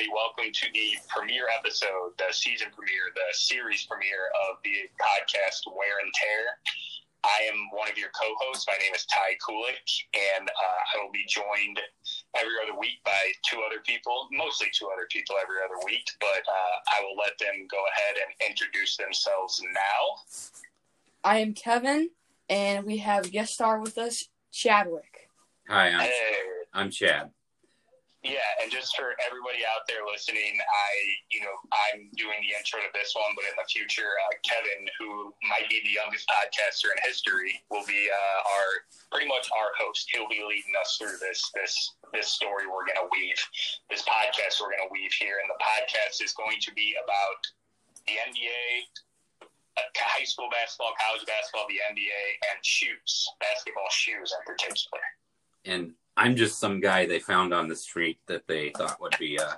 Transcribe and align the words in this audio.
everybody. 0.00 0.08
Welcome 0.14 0.52
to 0.52 0.66
the 0.72 0.96
premiere 1.08 1.46
episode, 1.56 2.16
the 2.16 2.32
season 2.32 2.68
premiere, 2.74 3.12
the 3.14 3.36
series 3.36 3.84
premiere 3.84 4.32
of 4.48 4.56
the 4.64 4.88
podcast 4.96 5.66
Wear 5.66 6.00
and 6.02 6.12
Tear. 6.14 6.56
I 7.24 7.44
am 7.52 7.68
one 7.72 7.90
of 7.90 7.98
your 7.98 8.08
co-hosts. 8.18 8.66
My 8.66 8.78
name 8.80 8.94
is 8.94 9.04
Ty 9.06 9.36
Kulik, 9.44 9.88
and 10.38 10.48
uh, 10.48 10.80
I 10.94 11.04
will 11.04 11.12
be 11.12 11.24
joined 11.28 11.80
every 12.38 12.54
other 12.64 12.78
week 12.78 13.02
by 13.04 13.18
two 13.44 13.60
other 13.66 13.82
people, 13.84 14.28
mostly 14.32 14.68
two 14.72 14.86
other 14.86 15.06
people 15.10 15.36
every 15.42 15.56
other 15.64 15.84
week. 15.84 16.08
But 16.18 16.44
uh, 16.48 16.76
I 16.96 17.02
will 17.02 17.16
let 17.18 17.36
them 17.38 17.66
go 17.70 17.82
ahead 17.96 18.16
and 18.24 18.50
introduce 18.50 18.96
themselves 18.96 19.60
now. 19.62 20.60
I 21.24 21.38
am 21.38 21.52
Kevin, 21.52 22.10
and 22.48 22.86
we 22.86 22.98
have 22.98 23.30
guest 23.30 23.54
star 23.54 23.80
with 23.80 23.98
us, 23.98 24.28
Chadwick. 24.50 25.28
Hi, 25.68 25.88
I'm, 25.88 26.00
Hey. 26.00 26.34
I'm 26.72 26.90
Chad. 26.90 27.30
Yeah, 28.20 28.44
and 28.60 28.68
just 28.68 28.92
for 29.00 29.16
everybody 29.24 29.64
out 29.64 29.88
there 29.88 30.04
listening, 30.04 30.60
I, 30.60 30.90
you 31.32 31.40
know, 31.40 31.56
I'm 31.72 32.12
doing 32.20 32.36
the 32.44 32.52
intro 32.52 32.84
to 32.84 32.92
this 32.92 33.16
one, 33.16 33.32
but 33.32 33.48
in 33.48 33.56
the 33.56 33.64
future, 33.64 34.12
uh, 34.12 34.36
Kevin, 34.44 34.84
who 35.00 35.32
might 35.48 35.64
be 35.72 35.80
the 35.80 35.96
youngest 35.96 36.28
podcaster 36.28 36.92
in 36.92 37.00
history, 37.00 37.56
will 37.72 37.84
be 37.88 38.12
uh, 38.12 38.38
our 38.44 38.68
pretty 39.08 39.24
much 39.24 39.48
our 39.56 39.72
host. 39.80 40.04
He'll 40.12 40.28
be 40.28 40.44
leading 40.44 40.76
us 40.76 41.00
through 41.00 41.16
this 41.16 41.48
this 41.56 41.72
this 42.12 42.28
story 42.28 42.68
we're 42.68 42.84
going 42.84 43.00
to 43.00 43.08
weave, 43.08 43.40
this 43.88 44.04
podcast 44.04 44.60
we're 44.60 44.76
going 44.76 44.84
to 44.84 44.92
weave 44.92 45.16
here, 45.16 45.40
and 45.40 45.48
the 45.48 45.56
podcast 45.56 46.20
is 46.20 46.36
going 46.36 46.60
to 46.60 46.76
be 46.76 47.00
about 47.00 47.40
the 48.04 48.20
NBA, 48.20 48.84
uh, 49.80 49.88
high 49.96 50.28
school 50.28 50.52
basketball, 50.52 50.92
college 51.00 51.24
basketball, 51.24 51.64
the 51.72 51.80
NBA, 51.88 52.24
and 52.52 52.60
shoes, 52.60 53.32
basketball 53.40 53.88
shoes 53.88 54.28
in 54.36 54.44
particular. 54.44 55.04
And 55.64 55.96
I'm 56.20 56.36
just 56.36 56.58
some 56.60 56.80
guy 56.80 57.06
they 57.06 57.18
found 57.18 57.54
on 57.54 57.66
the 57.66 57.74
street 57.74 58.18
that 58.26 58.46
they 58.46 58.70
thought 58.76 59.00
would 59.00 59.16
be, 59.18 59.38
uh, 59.38 59.54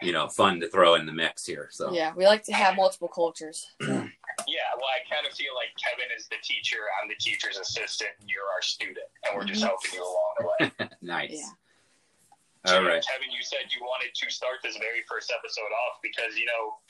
you 0.00 0.12
know, 0.12 0.26
fun 0.26 0.58
to 0.60 0.68
throw 0.68 0.94
in 0.94 1.04
the 1.04 1.12
mix 1.12 1.44
here. 1.44 1.68
So 1.70 1.92
Yeah, 1.92 2.14
we 2.16 2.24
like 2.24 2.42
to 2.44 2.52
have 2.54 2.76
multiple 2.76 3.08
cultures. 3.08 3.66
Yeah, 4.48 4.64
well, 4.80 4.88
I 4.88 5.04
kind 5.12 5.28
of 5.28 5.36
feel 5.36 5.52
like 5.52 5.68
Kevin 5.76 6.08
is 6.16 6.24
the 6.32 6.40
teacher, 6.42 6.80
I'm 6.96 7.06
the 7.06 7.20
teacher's 7.20 7.60
assistant, 7.60 8.16
and 8.18 8.24
you're 8.32 8.48
our 8.48 8.64
student, 8.64 9.04
and 9.28 9.36
we're 9.36 9.44
just 9.44 9.60
Mhm. 9.60 9.68
helping 9.68 9.92
you 9.92 10.00
along 10.02 10.32
the 10.40 10.44
way. 10.48 10.62
nice. 11.04 11.36
Yeah. 11.36 12.72
All 12.72 12.80
So, 12.80 12.88
right. 12.88 13.04
Kevin, 13.04 13.28
you 13.30 13.44
said 13.44 13.68
you 13.68 13.84
wanted 13.84 14.16
to 14.16 14.30
start 14.32 14.64
this 14.64 14.80
very 14.80 15.04
first 15.06 15.28
episode 15.30 15.68
off 15.84 16.00
because 16.02 16.32
you 16.40 16.46
know, 16.48 16.80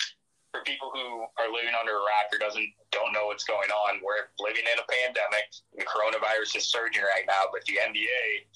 for 0.54 0.62
people 0.62 0.94
who 0.94 1.26
are 1.42 1.50
living 1.50 1.74
under 1.74 1.98
a 1.98 2.04
rock 2.06 2.30
or 2.32 2.38
doesn't 2.38 2.68
don't 2.94 3.10
know 3.12 3.26
what's 3.26 3.44
going 3.44 3.68
on, 3.74 3.98
we're 4.06 4.30
living 4.38 4.62
in 4.62 4.78
a 4.78 4.86
pandemic. 4.86 5.50
The 5.74 5.82
coronavirus 5.84 6.56
is 6.62 6.70
surging 6.70 7.02
right 7.02 7.26
now, 7.26 7.50
but 7.50 7.64
the 7.66 7.82
NBA, 7.82 8.46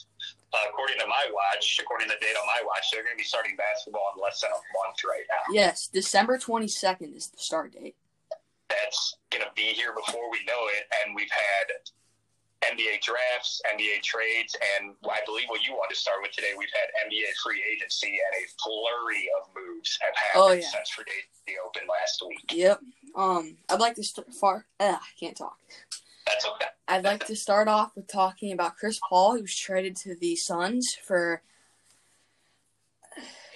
uh, 0.53 0.59
according 0.71 0.99
to 1.01 1.07
my 1.07 1.27
watch, 1.33 1.79
according 1.81 2.09
to 2.09 2.15
the 2.15 2.21
date 2.25 2.37
on 2.39 2.47
my 2.47 2.63
watch, 2.67 2.87
they're 2.93 3.03
going 3.03 3.15
to 3.17 3.19
be 3.21 3.25
starting 3.27 3.57
basketball 3.57 4.13
in 4.17 4.23
less 4.23 4.41
than 4.41 4.51
a 4.51 4.61
month 4.83 4.99
right 5.05 5.25
now. 5.29 5.53
Yes, 5.53 5.89
December 5.93 6.39
22nd 6.39 7.15
is 7.17 7.29
the 7.29 7.39
start 7.39 7.73
date. 7.73 7.97
that's 8.69 9.17
going 9.31 9.45
to 9.45 9.51
be 9.55 9.75
here 9.75 9.93
before 9.95 10.31
we 10.31 10.39
know 10.47 10.67
it. 10.79 10.87
And 11.05 11.15
we've 11.15 11.31
had 11.31 11.67
NBA 12.75 13.01
drafts, 13.03 13.61
NBA 13.75 14.03
trades, 14.03 14.57
and 14.79 14.95
I 15.05 15.19
believe 15.27 15.47
what 15.49 15.63
you 15.67 15.75
want 15.75 15.91
to 15.91 15.97
start 15.97 16.19
with 16.23 16.33
today, 16.33 16.51
we've 16.57 16.73
had 16.75 16.89
NBA 17.07 17.31
free 17.45 17.63
agency 17.71 18.09
and 18.09 18.33
a 18.43 18.45
flurry 18.63 19.29
of 19.41 19.49
moves 19.55 19.99
have 20.01 20.15
happened 20.17 20.43
Oh, 20.43 20.53
yeah. 20.53 20.67
since 20.67 20.91
free 20.91 21.05
agency 21.07 21.59
opened 21.65 21.87
last 21.89 22.23
week. 22.27 22.45
Yep. 22.53 22.81
Um, 23.15 23.57
I'd 23.69 23.81
like 23.81 23.95
to 23.97 24.03
start 24.03 24.33
far. 24.35 24.67
Uh, 24.81 24.97
I 25.01 25.09
can't 25.21 25.37
talk. 25.37 25.59
That's 26.27 26.47
okay. 26.47 26.67
I'd 26.89 27.05
like 27.05 27.27
to 27.27 27.37
start 27.37 27.69
off 27.69 27.93
with 27.97 28.07
talking 28.09 28.53
about 28.53 28.77
Chris 28.77 29.01
Paul, 29.09 29.35
who 29.35 29.43
was 29.43 29.57
traded 29.57 29.97
to 29.97 30.15
the 30.15 30.37
Suns 30.37 30.97
for 31.05 31.43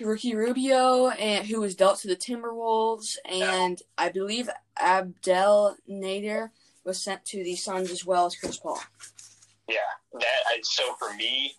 Ricky 0.00 0.34
Rubio, 0.34 1.08
and 1.10 1.46
who 1.46 1.60
was 1.60 1.74
dealt 1.74 2.00
to 2.00 2.08
the 2.08 2.16
Timberwolves, 2.16 3.16
and 3.24 3.80
I 3.98 4.08
believe 4.08 4.48
Abdel 4.78 5.77
Nader 5.88 6.50
was 6.84 7.02
sent 7.02 7.24
to 7.27 7.44
the 7.44 7.56
Suns 7.56 7.90
as 7.90 8.04
well 8.06 8.27
as 8.27 8.34
Chris 8.34 8.56
Paul. 8.56 8.80
Yeah, 9.68 9.92
that. 10.14 10.42
I, 10.48 10.58
so 10.62 10.95
for 10.98 11.14
me, 11.14 11.55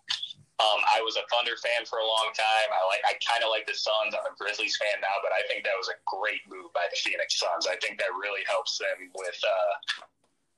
um, 0.59 0.81
I 0.90 1.02
was 1.02 1.16
a 1.16 1.25
Thunder 1.31 1.56
fan 1.62 1.86
for 1.86 2.00
a 2.00 2.07
long 2.07 2.34
time. 2.34 2.69
I 2.74 2.81
like. 2.90 3.02
I 3.06 3.13
kind 3.22 3.44
of 3.44 3.50
like 3.50 3.68
the 3.68 3.78
Suns. 3.78 4.18
I'm 4.18 4.25
a 4.25 4.36
Grizzlies 4.36 4.75
fan 4.78 5.00
now, 5.02 5.22
but 5.22 5.31
I 5.31 5.46
think 5.47 5.63
that 5.63 5.78
was 5.78 5.88
a 5.88 5.97
great 6.09 6.41
move 6.50 6.74
by 6.74 6.90
the 6.90 6.97
Phoenix 6.97 7.38
Suns. 7.38 7.68
I 7.69 7.78
think 7.78 8.00
that 8.00 8.12
really 8.19 8.41
helps 8.50 8.78
them 8.78 9.09
with. 9.16 9.40
Uh, 9.46 10.06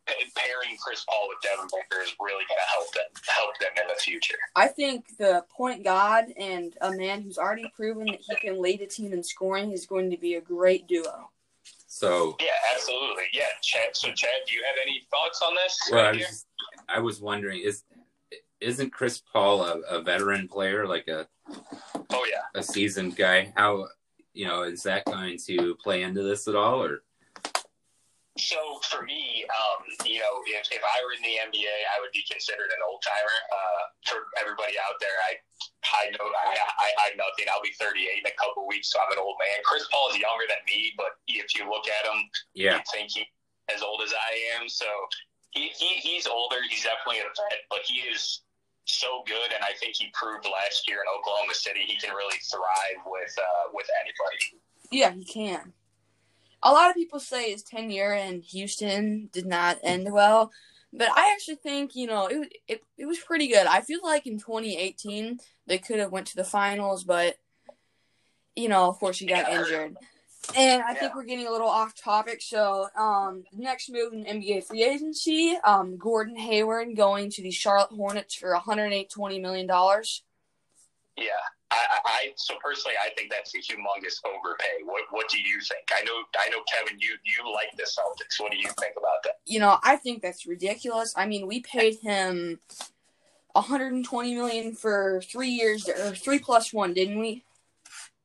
Pairing 0.08 0.78
Chris 0.84 1.06
Paul 1.09 1.30
with 1.30 1.38
Devin 1.41 1.68
Booker 1.72 2.02
is 2.02 2.14
really 2.19 2.44
going 2.47 2.59
to 2.59 2.74
help 2.74 2.91
them 2.94 3.03
help 3.28 3.58
them 3.59 3.69
in 3.81 3.88
the 3.88 4.00
future. 4.02 4.36
I 4.56 4.68
think 4.68 5.18
the 5.18 5.46
point 5.56 5.84
guard 5.84 6.25
and 6.38 6.75
a 6.81 6.91
man 6.91 7.22
who's 7.22 7.38
already 7.38 7.72
proven 7.75 8.08
that 8.08 8.19
he 8.22 8.36
can 8.36 8.62
lead 8.62 8.81
a 8.81 8.88
team 8.88 9.14
in 9.14 9.24
scoring 9.24 9.72
is 9.72 9.86
going 9.86 10.12
to 10.12 10.18
be 10.18 10.36
a 10.36 10.41
great 10.41 10.88
duo. 10.88 11.30
So, 11.88 12.36
Yeah, 12.40 12.47
absolutely. 12.74 13.25
Yeah, 13.34 13.44
Chad. 13.62 13.96
So, 13.96 14.08
Chad, 14.08 14.30
do 14.47 14.53
you 14.53 14.64
have 14.66 14.75
any 14.81 15.03
thoughts 15.12 15.41
on 15.46 15.53
this? 15.56 15.80
well, 15.91 16.06
I 16.08 16.12
was, 16.12 16.46
I 16.90 17.00
was 17.00 17.22
wondering, 17.22 17.62
is 17.62 17.84
isn't 18.59 18.91
Chris 18.91 19.22
Paul 19.31 19.62
a, 19.62 19.80
a 19.90 20.02
veteran 20.02 20.47
player, 20.47 20.88
like 20.88 21.08
a, 21.08 21.28
Oh 22.09 22.25
yeah. 22.30 22.41
a 22.56 22.64
seasoned 22.64 23.16
guy? 23.16 23.53
How, 23.56 23.88
you 24.34 24.47
know, 24.47 24.64
is 24.64 24.84
that 24.84 25.06
going 25.06 25.38
to 25.46 25.75
play 25.75 26.02
into 26.02 26.24
this 26.24 26.47
at 26.47 26.56
all, 26.56 26.84
or? 26.84 27.03
So 28.38 28.81
for 28.89 29.05
me, 29.05 29.45
um, 29.45 29.85
you 30.09 30.17
know, 30.17 30.41
if, 30.49 30.66
if 30.73 30.81
I 30.81 30.97
were 31.05 31.13
in 31.13 31.21
the 31.21 31.38
NBA, 31.53 31.75
I 31.94 32.01
would 32.01 32.09
be 32.17 32.25
considered 32.25 32.73
an 32.73 32.81
old 32.81 33.05
timer. 33.05 33.38
Uh, 33.53 33.81
for 34.09 34.17
everybody 34.41 34.73
out 34.81 34.97
there, 34.97 35.13
I 35.29 35.38
I 35.85 36.03
know 36.17 36.25
I, 36.25 36.57
I 36.57 36.88
I'm 37.05 37.16
nothing. 37.17 37.45
I'll 37.53 37.61
be 37.61 37.77
38 37.77 37.93
in 37.93 38.25
a 38.25 38.33
couple 38.41 38.66
weeks, 38.66 38.89
so 38.89 38.97
I'm 38.97 39.13
an 39.13 39.22
old 39.22 39.38
man. 39.38 39.61
Chris 39.61 39.85
Paul 39.93 40.09
is 40.09 40.17
younger 40.17 40.49
than 40.49 40.66
me, 40.66 40.97
but 40.97 41.13
if 41.29 41.53
you 41.53 41.69
look 41.69 41.85
at 41.85 42.09
him, 42.09 42.25
Yeah. 42.57 42.81
you 42.81 42.83
think 42.89 43.13
he's 43.13 43.29
as 43.69 43.85
old 43.85 44.01
as 44.01 44.11
I 44.17 44.31
am. 44.57 44.66
So 44.66 44.89
he, 45.53 45.69
he 45.77 46.01
he's 46.01 46.25
older. 46.25 46.57
He's 46.73 46.81
definitely 46.89 47.22
a 47.22 47.29
vet, 47.29 47.69
but 47.69 47.85
he 47.85 48.01
is 48.09 48.41
so 48.89 49.22
good, 49.29 49.53
and 49.53 49.61
I 49.61 49.77
think 49.77 49.93
he 49.95 50.09
proved 50.17 50.49
last 50.49 50.89
year 50.89 51.05
in 51.05 51.07
Oklahoma 51.07 51.53
City 51.53 51.85
he 51.85 52.01
can 52.01 52.17
really 52.17 52.41
thrive 52.49 53.05
with 53.05 53.33
uh, 53.38 53.69
with 53.77 53.85
anybody. 54.01 54.41
Yeah, 54.89 55.13
he 55.13 55.22
can. 55.22 55.69
A 56.63 56.72
lot 56.72 56.90
of 56.90 56.96
people 56.96 57.19
say 57.19 57.51
his 57.51 57.63
tenure 57.63 58.13
in 58.13 58.41
Houston 58.41 59.29
did 59.31 59.46
not 59.46 59.78
end 59.84 60.12
well, 60.12 60.51
but 60.91 61.09
I 61.16 61.31
actually 61.34 61.56
think 61.56 61.96
you 61.96 62.07
know 62.07 62.28
it 62.28 62.53
it, 62.68 62.84
it 62.97 63.06
was 63.06 63.19
pretty 63.19 63.47
good. 63.47 63.68
I 63.68 63.81
feel 63.81 64.00
like 64.03 64.25
in 64.25 64.40
2018 64.40 65.40
they 65.68 65.78
could 65.78 66.00
have 66.00 66.12
went 66.12 66.28
to 66.28 66.35
the 66.35 66.44
finals, 66.44 67.03
but 67.03 67.38
you 68.56 68.69
know, 68.69 68.88
of 68.88 69.00
course, 69.00 69.19
he 69.19 69.25
got 69.25 69.50
Yeah. 69.50 69.59
injured. 69.59 69.97
And 70.56 70.84
I 70.84 70.94
think 70.94 71.16
we're 71.16 71.23
getting 71.23 71.47
a 71.47 71.52
little 71.52 71.69
off 71.69 71.96
topic. 71.96 72.41
So, 72.41 72.90
um, 72.96 73.44
next 73.53 73.90
move 73.90 74.13
in 74.13 74.25
NBA 74.25 74.62
free 74.62 74.84
agency, 74.84 75.57
um, 75.63 75.97
Gordon 75.97 76.35
Hayward 76.35 76.96
going 76.96 77.29
to 77.31 77.41
the 77.41 77.50
Charlotte 77.50 77.91
Hornets 77.91 78.35
for 78.35 78.52
108 78.53 79.09
$20 79.09 79.41
million. 79.41 79.68
Yeah, 81.16 81.44
I, 81.69 82.00
I, 82.06 82.34
so 82.35 82.56
personally, 82.63 82.96
I 82.97 83.13
think 83.16 83.31
that's 83.31 83.53
a 83.53 83.59
humongous 83.59 84.18
overpay. 84.25 84.84
What 84.85 85.03
What 85.12 85.29
do 85.29 85.40
you 85.40 85.59
think? 85.62 85.85
I 85.97 86.03
know, 86.03 86.24
I 86.40 86.50
know, 86.50 86.63
Kevin, 86.72 87.00
you 87.00 87.16
you 87.24 87.53
like 87.53 87.69
the 87.78 87.84
Celtics. 87.84 88.40
What 88.41 88.51
do 88.51 88.57
you 88.57 88.69
think 88.79 88.96
about 88.97 89.22
that? 89.23 89.34
you 89.46 89.59
know, 89.59 89.78
I 89.84 89.96
think 89.97 90.22
that's 90.22 90.46
ridiculous. 90.46 91.13
I 91.16 91.25
mean, 91.25 91.47
we 91.47 91.62
paid 91.62 91.96
him 92.02 92.59
120 93.53 94.35
million 94.35 94.73
for 94.73 95.22
three 95.29 95.50
years 95.50 95.88
or 95.88 96.16
three 96.16 96.40
plus 96.40 96.73
one, 96.73 96.94
didn't 96.94 97.19
we? 97.19 97.44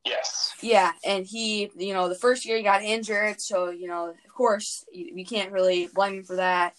Yes. 0.04 0.54
Yeah, 0.62 0.92
and 1.04 1.26
he, 1.26 1.70
you 1.76 1.92
know, 1.92 2.08
the 2.08 2.14
first 2.14 2.46
year 2.46 2.56
he 2.56 2.62
got 2.62 2.82
injured, 2.82 3.40
so 3.40 3.70
you 3.70 3.88
know, 3.88 4.08
of 4.08 4.34
course, 4.34 4.84
you, 4.92 5.10
you 5.16 5.24
can't 5.24 5.52
really 5.52 5.88
blame 5.94 6.14
him 6.18 6.24
for 6.24 6.36
that. 6.36 6.74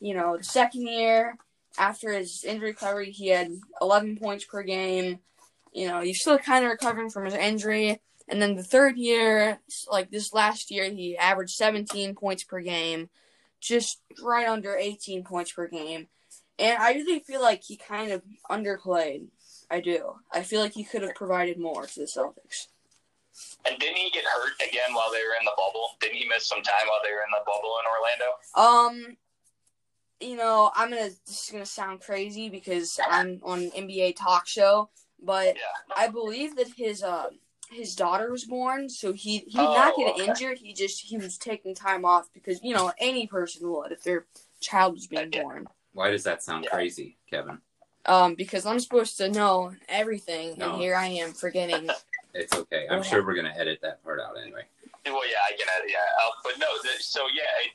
You 0.00 0.14
know, 0.14 0.36
the 0.36 0.44
second 0.44 0.82
year 0.82 1.36
after 1.78 2.12
his 2.12 2.44
injury 2.44 2.70
recovery, 2.70 3.10
he 3.10 3.28
had 3.28 3.50
11 3.80 4.18
points 4.18 4.44
per 4.44 4.62
game. 4.62 5.20
You 5.72 5.88
know, 5.88 6.00
he's 6.00 6.20
still 6.20 6.38
kind 6.38 6.64
of 6.64 6.70
recovering 6.70 7.10
from 7.10 7.24
his 7.24 7.34
injury. 7.34 8.00
And 8.28 8.40
then 8.40 8.54
the 8.54 8.62
third 8.62 8.96
year, 8.96 9.58
like 9.90 10.10
this 10.10 10.32
last 10.32 10.70
year, 10.70 10.90
he 10.90 11.16
averaged 11.16 11.54
17 11.54 12.14
points 12.14 12.44
per 12.44 12.60
game, 12.60 13.10
just 13.60 14.00
right 14.22 14.48
under 14.48 14.76
18 14.76 15.24
points 15.24 15.52
per 15.52 15.66
game. 15.66 16.08
And 16.58 16.78
I 16.78 16.92
really 16.92 17.20
feel 17.20 17.40
like 17.40 17.62
he 17.64 17.76
kind 17.76 18.12
of 18.12 18.22
underplayed. 18.50 19.28
I 19.70 19.80
do. 19.80 20.14
I 20.32 20.42
feel 20.42 20.60
like 20.60 20.74
he 20.74 20.84
could 20.84 21.02
have 21.02 21.14
provided 21.14 21.58
more 21.58 21.86
to 21.86 22.00
the 22.00 22.06
Celtics. 22.06 22.66
And 23.64 23.78
didn't 23.78 23.96
he 23.96 24.10
get 24.10 24.24
hurt 24.24 24.52
again 24.68 24.94
while 24.94 25.10
they 25.10 25.18
were 25.18 25.36
in 25.38 25.44
the 25.44 25.52
bubble? 25.56 25.90
Didn't 26.00 26.16
he 26.16 26.28
miss 26.28 26.46
some 26.46 26.62
time 26.62 26.88
while 26.88 27.00
they 27.04 27.12
were 27.12 27.22
in 27.22 27.30
the 27.30 27.44
bubble 27.46 27.76
in 27.78 28.64
Orlando? 28.66 29.08
Um, 29.08 29.16
you 30.20 30.36
know, 30.36 30.70
I'm 30.74 30.90
gonna 30.90 31.10
this 31.26 31.44
is 31.44 31.50
gonna 31.50 31.66
sound 31.66 32.00
crazy 32.00 32.50
because 32.50 32.98
I'm 33.08 33.40
on 33.42 33.60
an 33.60 33.70
NBA 33.70 34.16
talk 34.16 34.46
show, 34.46 34.90
but 35.22 35.56
Yeah. 35.56 35.62
I 35.96 36.08
believe 36.08 36.56
that 36.56 36.68
his 36.76 37.02
uh 37.02 37.30
his 37.70 37.94
daughter 37.94 38.30
was 38.32 38.44
born, 38.44 38.88
so 38.88 39.12
he 39.12 39.38
he 39.38 39.58
did 39.58 39.68
Oh, 39.68 39.74
not 39.74 39.96
get 39.96 40.14
okay. 40.14 40.24
injured. 40.26 40.58
He 40.58 40.72
just 40.72 41.00
he 41.02 41.16
was 41.16 41.38
taking 41.38 41.74
time 41.74 42.04
off 42.04 42.28
because 42.32 42.62
you 42.62 42.74
know 42.74 42.92
any 42.98 43.26
person 43.26 43.70
would 43.70 43.92
if 43.92 44.02
their 44.02 44.26
child 44.60 44.94
was 44.94 45.06
being 45.06 45.30
Yeah. 45.32 45.42
born. 45.42 45.68
Why 45.92 46.10
does 46.10 46.24
that 46.24 46.42
sound 46.42 46.64
Yeah. 46.64 46.70
crazy, 46.70 47.16
Kevin? 47.28 47.60
Um, 48.06 48.34
because 48.34 48.66
I'm 48.66 48.80
supposed 48.80 49.18
to 49.18 49.28
know 49.28 49.74
everything, 49.88 50.56
No. 50.58 50.70
and 50.70 50.80
here 50.80 50.94
I 50.96 51.06
am 51.08 51.32
forgetting 51.32 51.88
It's 52.32 52.54
okay. 52.54 52.86
I'm 52.88 53.02
sure 53.02 53.24
we're 53.26 53.34
gonna 53.34 53.54
edit 53.56 53.80
that 53.82 54.02
part 54.04 54.20
out 54.20 54.38
anyway. 54.40 54.64
Well, 55.04 55.28
yeah, 55.28 55.38
I 55.46 55.52
can. 55.56 55.66
Uh, 55.68 55.84
yeah, 55.86 55.98
uh, 56.24 56.30
but 56.44 56.58
no. 56.58 56.66
The, 56.82 57.02
so 57.02 57.26
yeah, 57.32 57.42
it, 57.64 57.72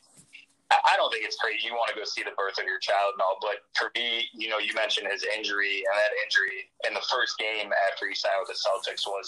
I 0.75 0.93
I 0.93 0.97
don't 0.99 1.07
think 1.11 1.23
it's 1.23 1.39
crazy. 1.39 1.63
You 1.67 1.73
want 1.73 1.87
to 1.91 1.97
go 1.97 2.03
see 2.03 2.23
the 2.27 2.35
birth 2.35 2.59
of 2.59 2.67
your 2.67 2.79
child 2.83 3.15
and 3.15 3.21
all, 3.23 3.39
but 3.39 3.63
for 3.79 3.91
me, 3.95 4.27
you 4.35 4.51
know, 4.51 4.59
you 4.59 4.75
mentioned 4.75 5.07
his 5.07 5.23
injury, 5.23 5.79
and 5.87 5.95
that 5.95 6.11
injury 6.27 6.67
in 6.87 6.91
the 6.93 7.05
first 7.07 7.39
game 7.39 7.71
after 7.87 8.07
he 8.11 8.15
signed 8.15 8.43
with 8.43 8.51
the 8.51 8.59
Celtics 8.59 9.07
was 9.07 9.27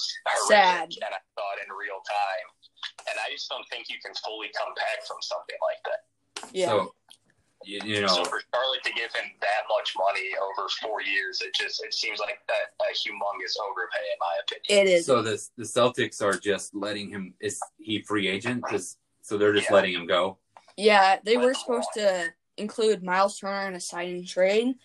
Sad. 0.52 0.92
horrific, 0.92 1.00
and 1.08 1.12
I 1.16 1.22
saw 1.40 1.46
it 1.56 1.64
in 1.64 1.72
real 1.72 2.04
time. 2.04 2.48
And 3.10 3.16
I 3.24 3.32
just 3.32 3.48
don't 3.50 3.64
think 3.72 3.88
you 3.90 3.98
can 4.04 4.14
fully 4.20 4.52
come 4.52 4.76
back 4.76 5.00
from 5.08 5.18
something 5.24 5.60
like 5.64 5.82
that. 5.88 6.02
Yeah. 6.54 6.68
So 6.68 6.94
you, 7.66 7.80
you 7.84 8.02
know, 8.02 8.08
So 8.08 8.24
for 8.26 8.40
Charlotte 8.54 8.84
to 8.86 8.94
give 8.94 9.10
him 9.16 9.32
that 9.42 9.64
much 9.70 9.94
money 9.98 10.30
over 10.38 10.70
four 10.82 11.02
years, 11.02 11.42
it 11.42 11.56
just 11.56 11.84
it 11.84 11.94
seems 11.94 12.20
like 12.20 12.38
a, 12.50 12.60
a 12.84 12.90
humongous 12.94 13.56
overpay, 13.58 14.06
in 14.14 14.20
my 14.20 14.36
opinion. 14.44 14.88
it 14.88 14.92
is. 14.92 15.06
so 15.06 15.22
the 15.22 15.42
the 15.58 15.64
Celtics 15.64 16.22
are 16.22 16.38
just 16.38 16.76
letting 16.76 17.10
him. 17.10 17.34
Is 17.40 17.60
he 17.80 18.02
free 18.02 18.28
agent? 18.28 18.64
'Cause- 18.64 18.98
so 19.22 19.38
they're 19.38 19.52
just 19.54 19.68
Yeah. 19.70 19.76
letting 19.76 19.94
him 19.94 20.06
go. 20.08 20.38
Yeah, 20.78 21.18
they 21.24 21.38
were 21.38 21.56
supposed 21.56 21.90
to 21.96 22.28
include 22.56 23.04
Myles 23.04 23.40
Turner 23.40 23.68
in 23.68 23.76
a 23.76 23.80
signing 23.80 24.26
trade, 24.26 24.76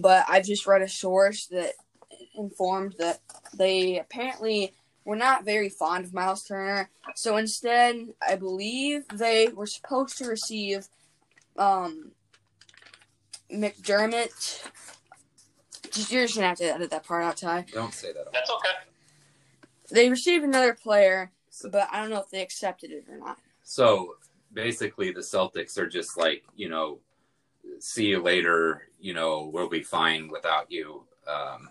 but 0.00 0.24
I 0.28 0.40
just 0.40 0.66
read 0.66 0.82
a 0.82 0.88
source 0.88 1.46
that 1.48 1.72
informed 2.36 2.94
that 2.98 3.20
they 3.54 3.98
apparently 3.98 4.72
were 5.04 5.16
not 5.16 5.44
very 5.44 5.68
fond 5.68 6.04
of 6.04 6.14
Myles 6.14 6.44
Turner. 6.44 6.88
So 7.16 7.36
instead, 7.36 7.96
I 8.26 8.36
believe 8.36 9.02
they 9.12 9.48
were 9.48 9.66
supposed 9.66 10.16
to 10.18 10.26
receive 10.26 10.86
um, 11.58 12.12
McDermott. 13.52 14.68
Just, 15.90 16.12
you're 16.12 16.22
just 16.22 16.36
gonna 16.36 16.46
have 16.46 16.58
to 16.58 16.72
edit 16.72 16.90
that 16.90 17.04
part 17.04 17.24
out, 17.24 17.36
Ty. 17.36 17.66
Don't 17.72 17.92
say 17.92 18.12
that. 18.12 18.32
That's 18.32 18.50
okay. 18.50 18.68
They 19.90 20.08
received 20.08 20.44
another 20.44 20.72
player, 20.72 21.32
but 21.70 21.88
I 21.92 22.00
don't 22.00 22.10
know 22.10 22.20
if 22.20 22.30
they 22.30 22.40
accepted 22.40 22.92
it 22.92 23.04
or 23.10 23.18
not. 23.18 23.38
So 23.64 24.14
basically, 24.52 25.10
the 25.12 25.20
Celtics 25.20 25.78
are 25.78 25.88
just 25.88 26.16
like, 26.16 26.44
you 26.54 26.68
know, 26.68 26.98
see 27.78 28.06
you 28.06 28.22
later. 28.22 28.88
You 29.00 29.14
know, 29.14 29.50
we'll 29.52 29.68
be 29.68 29.82
fine 29.82 30.28
without 30.28 30.70
you. 30.70 31.04
Um, 31.26 31.68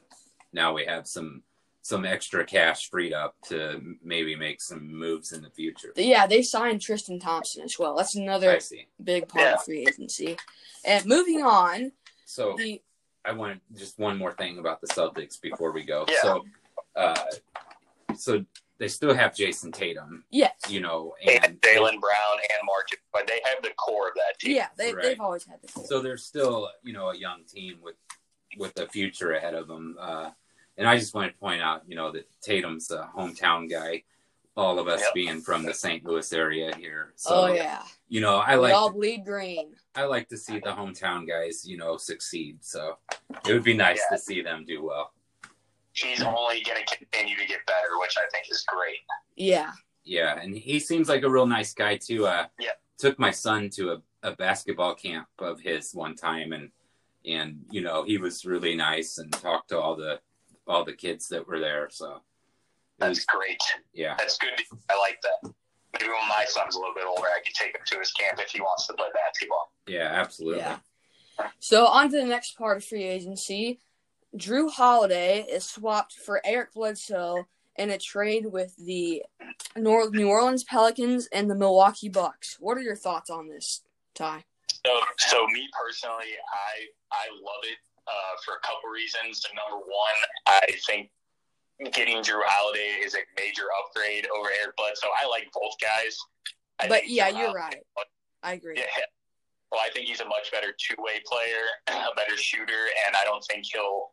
now 0.53 0.73
we 0.73 0.85
have 0.85 1.07
some 1.07 1.43
some 1.83 2.05
extra 2.05 2.45
cash 2.45 2.89
freed 2.91 3.11
up 3.11 3.35
to 3.47 3.81
maybe 4.03 4.35
make 4.35 4.61
some 4.61 4.87
moves 4.93 5.31
in 5.31 5.41
the 5.41 5.49
future. 5.49 5.91
Yeah, 5.95 6.27
they 6.27 6.43
signed 6.43 6.79
Tristan 6.79 7.19
Thompson 7.19 7.63
as 7.63 7.79
well. 7.79 7.95
That's 7.95 8.15
another 8.15 8.51
I 8.51 8.59
see. 8.59 8.85
big 9.03 9.27
part 9.27 9.45
Yeah. 9.45 9.53
of 9.55 9.63
free 9.65 9.81
agency. 9.87 10.37
And 10.85 11.03
moving 11.07 11.41
on, 11.41 11.91
So 12.25 12.55
the 12.55 12.81
I 13.25 13.31
want 13.33 13.61
just 13.75 13.97
one 13.97 14.17
more 14.17 14.31
thing 14.33 14.59
about 14.59 14.79
the 14.81 14.87
Celtics 14.87 15.41
before 15.41 15.71
we 15.71 15.83
go. 15.83 16.05
Yeah. 16.07 16.21
So, 16.21 16.45
uh, 16.95 17.25
so 18.15 18.45
they 18.81 18.87
still 18.87 19.13
have 19.13 19.35
Jayson 19.35 19.71
Tatum, 19.71 20.23
yes, 20.31 20.53
you 20.67 20.79
know, 20.81 21.13
And 21.23 21.45
and 21.45 21.61
Jaylen 21.61 21.99
Brown 22.01 22.35
and 22.41 22.65
Marcus, 22.65 22.97
but 23.13 23.27
they 23.27 23.39
have 23.45 23.61
the 23.61 23.69
core 23.77 24.07
of 24.07 24.15
that 24.15 24.39
team. 24.39 24.55
yeah, 24.55 24.69
they 24.75 24.91
Right. 24.91 25.03
they've 25.03 25.19
always 25.21 25.45
had 25.45 25.59
the 25.61 25.67
so 25.85 26.01
they're 26.01 26.17
still 26.17 26.67
you 26.83 26.91
know 26.91 27.11
a 27.11 27.15
young 27.15 27.43
team 27.45 27.77
with 27.83 27.95
with 28.57 28.77
a 28.79 28.87
future 28.87 29.33
ahead 29.33 29.53
of 29.53 29.67
them 29.67 29.95
uh, 29.99 30.31
and 30.77 30.85
i 30.87 30.97
just 30.97 31.13
wanted 31.13 31.31
to 31.33 31.37
point 31.37 31.61
out 31.61 31.83
you 31.87 31.95
know 31.95 32.11
that 32.11 32.27
tatum's 32.41 32.89
a 32.91 33.07
hometown 33.15 33.69
guy 33.69 34.03
all 34.57 34.77
of 34.79 34.87
us 34.89 34.99
Yep. 34.99 35.13
being 35.13 35.41
from 35.41 35.63
the 35.63 35.73
st 35.73 36.03
louis 36.03 36.33
area 36.33 36.75
here 36.75 37.13
so 37.15 37.29
oh 37.33 37.53
yeah, 37.53 37.83
you 38.09 38.19
know 38.19 38.37
i 38.39 38.55
we 38.57 38.63
like 38.63 38.73
all 38.73 38.91
bleed 38.91 39.23
green. 39.23 39.73
i 39.95 40.03
like 40.03 40.27
to 40.29 40.37
see 40.37 40.57
the 40.59 40.71
hometown 40.79 41.25
guys 41.27 41.65
you 41.65 41.77
know 41.77 41.95
succeed 41.97 42.57
so 42.61 42.97
it 43.47 43.53
would 43.53 43.63
be 43.63 43.73
nice 43.75 44.01
Yeah. 44.09 44.17
to 44.17 44.21
see 44.21 44.41
them 44.41 44.65
do 44.65 44.83
well 44.83 45.13
He's 45.93 46.21
only 46.21 46.63
going 46.63 46.85
to 46.85 46.97
continue 46.97 47.35
to 47.37 47.45
get 47.45 47.65
better, 47.67 47.99
which 47.99 48.15
I 48.17 48.27
think 48.31 48.45
is 48.49 48.63
great. 48.67 48.97
Yeah, 49.35 49.71
yeah 50.03 50.39
and 50.41 50.55
he 50.55 50.79
seems 50.79 51.09
like 51.09 51.23
a 51.23 51.29
real 51.29 51.45
nice 51.45 51.73
guy 51.73 51.95
too 51.97 52.25
uh 52.25 52.45
Yep. 52.59 52.79
took 52.97 53.19
my 53.19 53.31
son 53.31 53.69
to 53.75 53.91
a, 53.91 54.01
a 54.23 54.35
basketball 54.35 54.95
camp 54.95 55.27
of 55.39 55.59
his 55.59 55.93
one 55.93 56.15
time 56.15 56.53
and 56.53 56.69
and 57.25 57.59
you 57.69 57.81
know 57.81 58.03
he 58.03 58.17
was 58.17 58.43
really 58.45 58.75
nice 58.75 59.17
and 59.19 59.31
talked 59.31 59.69
to 59.69 59.79
all 59.79 59.95
the 59.95 60.19
all 60.67 60.83
the 60.83 60.93
kids 60.93 61.27
that 61.27 61.47
were 61.47 61.59
there 61.59 61.87
so 61.91 62.21
That's 62.99 63.19
was, 63.19 63.25
great. 63.25 63.61
yeah 63.93 64.15
That's 64.17 64.37
good. 64.37 64.59
I 64.89 64.97
like 64.99 65.19
that. 65.21 65.51
Maybe 65.93 66.07
when 66.09 66.27
my 66.29 66.45
son's 66.47 66.75
a 66.75 66.79
little 66.79 66.95
bit 66.95 67.05
older, 67.05 67.27
I 67.27 67.41
can 67.43 67.53
take 67.53 67.75
him 67.75 67.81
to 67.85 67.99
his 67.99 68.11
camp 68.13 68.39
if 68.39 68.49
he 68.51 68.61
wants 68.61 68.87
to 68.87 68.93
play 68.93 69.07
basketball. 69.13 69.71
yeah 69.87 70.09
absolutely 70.13 70.61
yeah. 70.61 70.77
So 71.59 71.85
on 71.87 72.09
to 72.11 72.17
the 72.17 72.25
next 72.25 72.57
part 72.57 72.77
of 72.77 72.83
free 72.83 73.03
agency. 73.03 73.79
Jrue 74.37 74.71
Holiday 74.71 75.41
is 75.49 75.65
swapped 75.65 76.13
for 76.13 76.41
Eric 76.45 76.73
Bledsoe 76.73 77.47
in 77.77 77.89
a 77.89 77.97
trade 77.97 78.45
with 78.45 78.75
the 78.77 79.23
New 79.75 80.27
Orleans 80.29 80.63
Pelicans 80.63 81.27
and 81.33 81.49
the 81.49 81.55
Milwaukee 81.55 82.09
Bucks. 82.09 82.57
What 82.59 82.77
are 82.77 82.81
your 82.81 82.95
thoughts 82.95 83.29
on 83.29 83.47
this, 83.49 83.81
Ty? 84.15 84.43
So, 84.85 84.99
so 85.17 85.45
me 85.47 85.67
personally, 85.77 86.31
I 86.53 86.87
I 87.11 87.27
love 87.33 87.63
it 87.63 87.77
uh, 88.07 88.35
for 88.45 88.55
a 88.55 88.59
couple 88.61 88.89
reasons. 88.89 89.45
Number 89.53 89.83
one, 89.85 90.17
I 90.47 90.65
think 90.87 91.09
getting 91.93 92.17
Jrue 92.23 92.41
Holiday 92.45 92.99
is 93.03 93.13
a 93.15 93.19
major 93.37 93.63
upgrade 93.83 94.27
over 94.35 94.49
Eric 94.61 94.75
Bledsoe. 94.77 95.07
I 95.21 95.27
like 95.27 95.49
both 95.53 95.73
guys. 95.81 96.17
I 96.79 96.87
But 96.87 97.09
yeah, 97.09 97.29
Jrue 97.31 97.37
you're 97.37 97.47
Holiday- 97.59 97.75
right. 97.97 98.05
I 98.43 98.53
agree. 98.53 98.75
Yeah. 98.77 98.85
Well, 99.71 99.81
I 99.83 99.89
think 99.93 100.07
he's 100.07 100.19
a 100.19 100.25
much 100.25 100.51
better 100.51 100.75
two-way 100.77 101.23
player, 101.25 101.63
a 101.87 102.15
better 102.15 102.35
shooter, 102.35 102.91
and 103.07 103.15
I 103.15 103.23
don't 103.23 103.43
think 103.45 103.65
he'll 103.71 104.09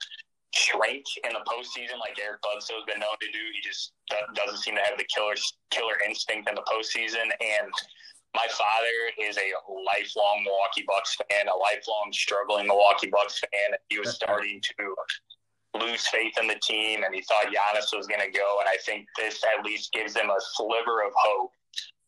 shrink 0.55 1.05
in 1.25 1.33
the 1.33 1.45
postseason 1.45 1.99
like 2.01 2.19
Eric 2.23 2.41
Bledsoe's 2.43 2.85
been 2.87 3.01
known 3.01 3.19
to 3.21 3.27
do. 3.33 3.43
He 3.55 3.61
just 3.61 3.93
doesn't 4.35 4.59
seem 4.59 4.77
to 4.77 4.83
have 4.83 4.97
the 4.99 5.05
killer 5.05 5.35
killer 5.71 5.99
instinct 6.07 6.49
in 6.49 6.55
the 6.55 6.63
postseason. 6.63 7.27
And 7.41 7.69
my 8.35 8.47
father 8.57 8.97
is 9.21 9.37
a 9.37 9.49
lifelong 9.69 10.45
Milwaukee 10.45 10.85
Bucks 10.87 11.17
fan, 11.17 11.49
a 11.49 11.57
lifelong 11.57 12.11
struggling 12.13 12.67
Milwaukee 12.67 13.09
Bucks 13.11 13.41
fan. 13.41 13.77
He 13.91 13.99
was 13.99 14.15
starting 14.21 14.61
to 14.63 14.95
lose 15.79 16.07
faith 16.09 16.39
in 16.41 16.47
the 16.47 16.59
team, 16.63 17.03
and 17.05 17.15
he 17.15 17.23
thought 17.23 17.47
Giannis 17.47 17.95
was 17.97 18.07
going 18.07 18.21
to 18.25 18.31
go. 18.31 18.57
And 18.61 18.69
I 18.69 18.77
think 18.87 19.07
this 19.19 19.43
at 19.45 19.65
least 19.65 19.93
gives 19.93 20.15
them 20.15 20.31
a 20.31 20.39
sliver 20.55 21.03
of 21.03 21.13
hope 21.17 21.53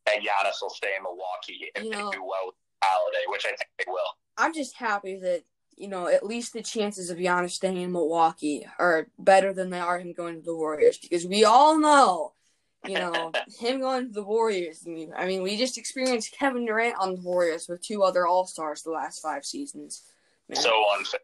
that 0.06 0.16
Giannis 0.20 0.62
will 0.62 0.70
stay 0.70 0.92
in 0.96 1.02
Milwaukee 1.02 1.70
if 1.74 1.84
You 1.84 1.90
know- 1.90 2.10
they 2.10 2.16
do 2.16 2.24
well 2.24 2.46
with 2.46 2.54
Holiday, 2.82 3.24
which 3.28 3.44
I 3.44 3.50
think 3.50 3.68
they 3.78 3.84
will. 3.88 4.00
I'm 4.36 4.54
just 4.54 4.76
happy 4.76 5.18
that 5.18 5.42
you 5.76 5.88
know 5.88 6.08
at 6.08 6.26
least 6.26 6.52
the 6.52 6.62
chances 6.62 7.10
of 7.10 7.18
Giannis 7.18 7.50
staying 7.50 7.76
in 7.78 7.92
Milwaukee 7.92 8.66
are 8.78 9.08
better 9.18 9.52
than 9.52 9.70
they 9.70 9.80
are 9.80 9.98
him 9.98 10.12
going 10.12 10.36
to 10.36 10.44
the 10.44 10.56
Warriors 10.56 10.98
because 10.98 11.26
we 11.26 11.44
all 11.44 11.78
know, 11.78 12.32
you 12.86 12.94
know, 12.94 13.32
him 13.60 13.80
going 13.80 14.08
to 14.08 14.12
the 14.12 14.22
Warriors. 14.22 14.84
I 14.86 14.90
mean, 14.90 15.12
I 15.16 15.26
mean, 15.26 15.42
we 15.42 15.56
just 15.56 15.78
experienced 15.78 16.36
Kevin 16.38 16.64
Durant 16.66 16.96
on 16.98 17.14
the 17.14 17.20
Warriors 17.20 17.66
with 17.68 17.82
two 17.82 18.02
other 18.02 18.26
All 18.26 18.46
Stars 18.46 18.82
the 18.82 18.90
last 18.90 19.20
five 19.20 19.44
seasons. 19.44 20.02
Man. 20.48 20.56
So 20.56 20.84
unfair. 20.96 21.20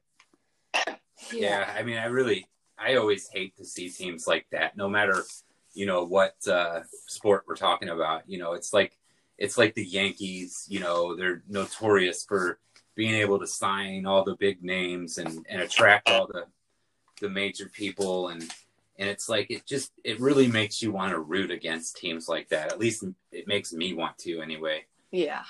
yeah 1.33 1.75
i 1.77 1.83
mean 1.83 1.97
i 1.97 2.05
really 2.05 2.47
i 2.79 2.97
always 2.97 3.29
hate 3.33 3.57
to 3.57 3.65
see 3.65 3.89
teams 3.89 4.27
like 4.27 4.47
that 4.53 4.77
no 4.77 4.89
matter 4.89 5.25
you 5.75 5.87
know 5.87 6.05
what 6.05 6.35
uh 6.49 6.81
sport 7.07 7.45
we're 7.47 7.57
talking 7.57 7.89
about 7.89 8.23
you 8.27 8.39
know 8.39 8.53
it's 8.53 8.73
like 8.73 8.97
it's 9.39 9.59
like 9.59 9.75
the 9.75 9.85
yankees 9.85 10.67
you 10.69 10.81
know 10.81 11.15
they're 11.15 11.43
notorious 11.49 12.25
for 12.25 12.59
being 12.95 13.15
able 13.15 13.39
to 13.39 13.47
sign 13.47 14.07
all 14.07 14.25
the 14.25 14.37
big 14.37 14.63
names 14.63 15.19
and 15.19 15.47
and 15.49 15.61
attract 15.61 16.09
all 16.09 16.27
the 16.27 16.45
the 17.21 17.29
major 17.29 17.69
people 17.69 18.29
and 18.29 18.43
and 18.99 19.09
it's 19.09 19.29
like 19.29 19.51
it 19.51 19.67
just 19.67 19.93
it 20.05 20.19
really 20.21 20.49
makes 20.49 20.83
you 20.83 20.91
want 20.91 21.13
to 21.13 21.19
root 21.19 21.51
against 21.51 21.97
teams 21.97 22.29
like 22.29 22.49
that 22.49 22.73
at 22.73 22.79
least 22.79 23.05
it 23.33 23.47
makes 23.47 23.73
me 23.73 23.93
want 23.95 24.17
to 24.19 24.41
anyway 24.41 24.85
yeah. 25.11 25.43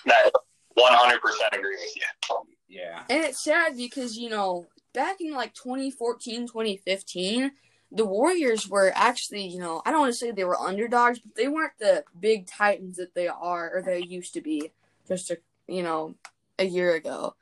100% 0.79 1.19
agree 1.53 1.77
with 1.77 1.97
you. 1.97 2.37
yeah 2.69 3.03
And 3.09 3.25
it's 3.25 3.43
sad 3.43 3.77
because, 3.77 4.17
you 4.17 4.29
know, 4.29 4.67
back 4.93 5.21
in 5.21 5.33
like 5.33 5.55
2014, 5.55 6.47
2015, 6.47 7.51
the 7.97 8.05
Warriors 8.05 8.69
were 8.69 8.93
actually, 8.95 9.47
you 9.47 9.59
know, 9.59 9.81
I 9.87 9.91
don't 9.91 10.01
want 10.01 10.13
to 10.13 10.19
say 10.19 10.31
they 10.31 10.45
were 10.45 10.61
underdogs, 10.61 11.19
but 11.19 11.35
they 11.35 11.49
weren't 11.49 11.79
the 11.79 12.05
big 12.19 12.47
titans 12.47 12.99
that 12.99 13.15
they 13.15 13.27
are 13.27 13.71
or 13.75 13.83
they 13.83 14.01
used 14.01 14.35
to 14.35 14.43
be 14.43 14.73
just 15.09 15.31
a, 15.31 15.39
you 15.67 15.83
know, 15.83 16.15
a 16.59 16.65
year 16.65 16.95
ago. 16.95 17.35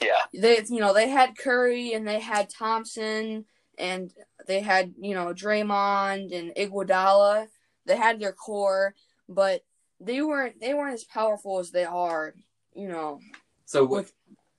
Yeah. 0.00 0.22
They, 0.32 0.62
you 0.68 0.80
know, 0.80 0.94
they 0.94 1.08
had 1.08 1.36
Curry 1.36 1.92
and 1.92 2.08
they 2.08 2.18
had 2.18 2.48
Thompson 2.48 3.44
and 3.76 4.12
they 4.46 4.60
had, 4.60 4.94
you 5.00 5.14
know, 5.14 5.34
Draymond 5.34 6.32
and 6.32 6.54
Iguodala. 6.54 7.48
They 7.84 7.96
had 7.96 8.20
their 8.20 8.32
core, 8.32 8.94
but 9.28 9.62
they 10.00 10.22
weren't 10.22 10.60
they 10.60 10.74
weren't 10.74 10.94
as 10.94 11.04
powerful 11.04 11.58
as 11.58 11.70
they 11.70 11.84
are, 11.84 12.34
you 12.74 12.88
know. 12.88 13.20
So 13.66 13.84
with 13.84 14.12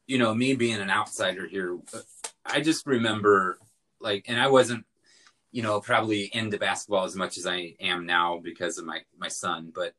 you 0.08 0.18
know 0.18 0.34
me 0.34 0.56
being 0.56 0.80
an 0.80 0.89
outsider 0.89 1.48
here, 1.48 1.78
I 2.46 2.62
just 2.62 2.86
remember 2.86 3.60
like, 4.01 4.25
and 4.28 4.39
I 4.39 4.48
wasn't 4.48 4.86
you 5.51 5.62
know 5.62 5.79
probably 5.79 6.29
into 6.34 6.58
basketball 6.58 7.06
as 7.06 7.15
much 7.15 7.38
as 7.38 7.48
I 7.48 7.75
am 7.79 8.06
now 8.06 8.39
because 8.44 8.77
of 8.77 8.86
my 8.86 9.01
my 9.18 9.27
son, 9.27 9.72
but 9.74 9.94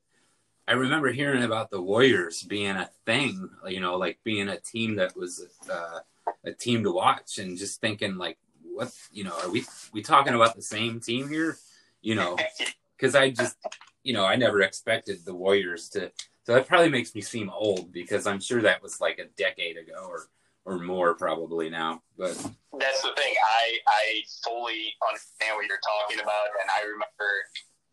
I 0.69 0.73
remember 0.75 1.11
hearing 1.11 1.43
about 1.43 1.71
the 1.71 1.83
Warriors 1.83 2.43
being 2.45 2.77
a 2.77 2.89
thing, 3.05 3.51
you 3.67 3.81
know, 3.81 3.97
like 3.97 4.19
being 4.23 4.49
a 4.49 4.61
team 4.61 4.97
that 4.97 5.17
was 5.17 5.45
uh, 5.69 6.01
a 6.45 6.53
team 6.53 6.85
to 6.85 6.93
watch, 6.93 7.39
and 7.39 7.59
just 7.59 7.81
thinking 7.81 8.17
like, 8.17 8.39
what 8.63 8.93
you 9.13 9.25
know, 9.25 9.37
are 9.43 9.51
we 9.51 9.65
we 9.93 10.03
talking 10.03 10.35
about 10.35 10.55
the 10.55 10.63
same 10.63 11.01
team 11.01 11.29
here? 11.29 11.57
you 12.03 12.15
know, 12.15 12.37
because 12.97 13.15
I 13.15 13.31
just, 13.31 13.57
you 14.03 14.13
know, 14.13 14.25
I 14.25 14.37
never 14.37 14.63
expected 14.63 15.25
the 15.25 15.35
Warriors 15.35 15.89
to. 15.91 16.11
So 16.45 16.55
that 16.55 16.67
probably 16.67 16.89
makes 16.89 17.15
me 17.15 17.21
seem 17.21 17.51
old 17.51 17.93
because 17.93 18.27
I'm 18.27 18.41
sure 18.41 18.63
that 18.63 18.83
was 18.83 19.01
like 19.01 19.19
a 19.19 19.27
decade 19.37 19.77
ago 19.77 20.07
or 20.09 20.29
or 20.65 20.79
more 20.79 21.15
probably 21.15 21.71
now. 21.71 22.03
But 22.17 22.37
that's 22.79 23.03
the 23.03 23.13
thing. 23.17 23.35
I 23.35 23.79
I 23.89 24.23
fully 24.45 24.95
understand 25.03 25.57
what 25.57 25.67
you're 25.67 25.83
talking 25.83 26.21
about, 26.21 26.53
and 26.61 26.69
I 26.71 26.85
remember, 26.85 27.29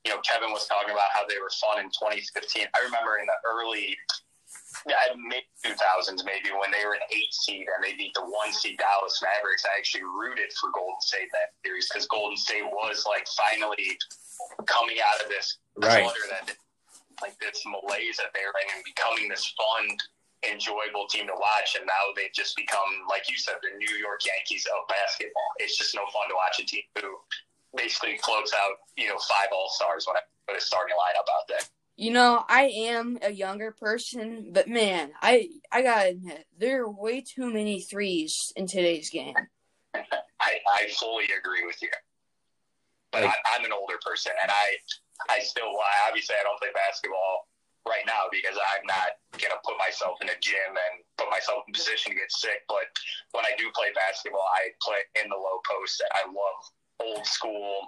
you 0.05 0.11
know, 0.11 0.21
Kevin 0.21 0.51
was 0.51 0.67
talking 0.67 0.91
about 0.91 1.09
how 1.13 1.25
they 1.27 1.39
were 1.39 1.51
fun 1.59 1.79
in 1.79 1.89
2015. 1.89 2.67
I 2.75 2.79
remember 2.83 3.17
in 3.19 3.25
the 3.25 3.39
early 3.47 3.97
mid 4.85 5.43
2000s, 5.65 6.23
maybe 6.23 6.53
when 6.55 6.71
they 6.71 6.85
were 6.85 6.93
an 6.93 7.07
eight 7.11 7.33
seed 7.33 7.65
and 7.67 7.83
they 7.83 7.95
beat 7.97 8.13
the 8.13 8.21
one 8.21 8.53
seed 8.53 8.77
Dallas 8.77 9.19
Mavericks. 9.21 9.65
I 9.65 9.77
actually 9.77 10.03
rooted 10.03 10.51
for 10.59 10.71
Golden 10.71 11.01
State 11.01 11.31
that 11.33 11.55
series 11.65 11.89
because 11.89 12.07
Golden 12.07 12.37
State 12.37 12.65
was 12.65 13.05
like 13.07 13.27
finally 13.27 13.97
coming 14.65 14.97
out 15.01 15.23
of 15.23 15.29
this 15.29 15.57
right. 15.77 16.07
that 16.29 16.55
like 17.21 17.37
this 17.39 17.63
malaise 17.65 18.17
that 18.17 18.29
they 18.33 18.45
were 18.45 18.53
in 18.61 18.69
and 18.75 18.83
becoming 18.85 19.27
this 19.27 19.53
fun 19.57 19.97
enjoyable 20.45 21.07
team 21.07 21.27
to 21.27 21.33
watch, 21.33 21.75
and 21.75 21.85
now 21.85 22.13
they've 22.15 22.33
just 22.33 22.55
become, 22.55 23.07
like 23.09 23.29
you 23.29 23.37
said, 23.37 23.55
the 23.61 23.77
New 23.77 23.95
York 23.97 24.21
Yankees 24.25 24.67
of 24.67 24.87
basketball. 24.87 25.49
It's 25.57 25.77
just 25.77 25.95
no 25.95 26.01
fun 26.13 26.29
to 26.29 26.35
watch 26.35 26.59
a 26.59 26.65
team 26.65 26.83
who 27.01 27.17
basically 27.75 28.19
floats 28.23 28.53
out, 28.53 28.77
you 28.95 29.07
know, 29.07 29.17
five 29.17 29.49
All 29.51 29.69
Stars 29.69 30.05
when 30.05 30.17
I 30.17 30.19
put 30.47 30.57
a 30.57 30.61
starting 30.61 30.95
lineup 30.95 31.27
out 31.37 31.47
there. 31.47 31.59
You 31.95 32.11
know, 32.11 32.45
I 32.47 32.65
am 32.65 33.17
a 33.23 33.31
younger 33.31 33.71
person, 33.71 34.51
but 34.53 34.67
man, 34.67 35.11
I 35.21 35.49
I 35.71 35.81
gotta 35.81 36.09
admit, 36.09 36.45
there 36.57 36.83
are 36.83 36.91
way 36.91 37.21
too 37.21 37.51
many 37.51 37.81
threes 37.81 38.53
in 38.55 38.67
today's 38.67 39.09
game. 39.09 39.33
I, 39.95 40.01
I 40.39 40.87
fully 40.99 41.25
agree 41.25 41.65
with 41.65 41.81
you. 41.81 41.89
But 43.11 43.23
I, 43.23 43.33
I'm 43.55 43.65
an 43.65 43.71
older 43.71 43.97
person, 44.05 44.31
and 44.43 44.51
I 44.51 45.33
I 45.33 45.39
still 45.39 45.73
obviously 46.07 46.35
I 46.39 46.43
don't 46.43 46.59
play 46.59 46.69
basketball 46.75 47.46
right 47.87 48.05
now 48.05 48.27
because 48.31 48.59
I'm 48.59 48.85
not 48.85 49.17
gonna 49.39 49.59
put 49.63 49.79
myself 49.79 50.19
in 50.21 50.29
a 50.29 50.37
gym 50.43 50.71
and 50.75 51.03
put 51.17 51.31
myself 51.31 51.63
in 51.67 51.73
position 51.73 52.11
to 52.11 52.17
get 52.17 52.31
sick. 52.31 52.67
But 52.67 52.91
when 53.31 53.47
I 53.47 53.55
do 53.57 53.71
play 53.73 53.89
basketball, 53.95 54.45
I 54.53 54.75
play 54.83 55.01
in 55.23 55.29
the 55.31 55.39
low 55.39 55.63
post, 55.65 56.03
I 56.13 56.27
love 56.27 56.59
old 56.99 57.25
school 57.25 57.87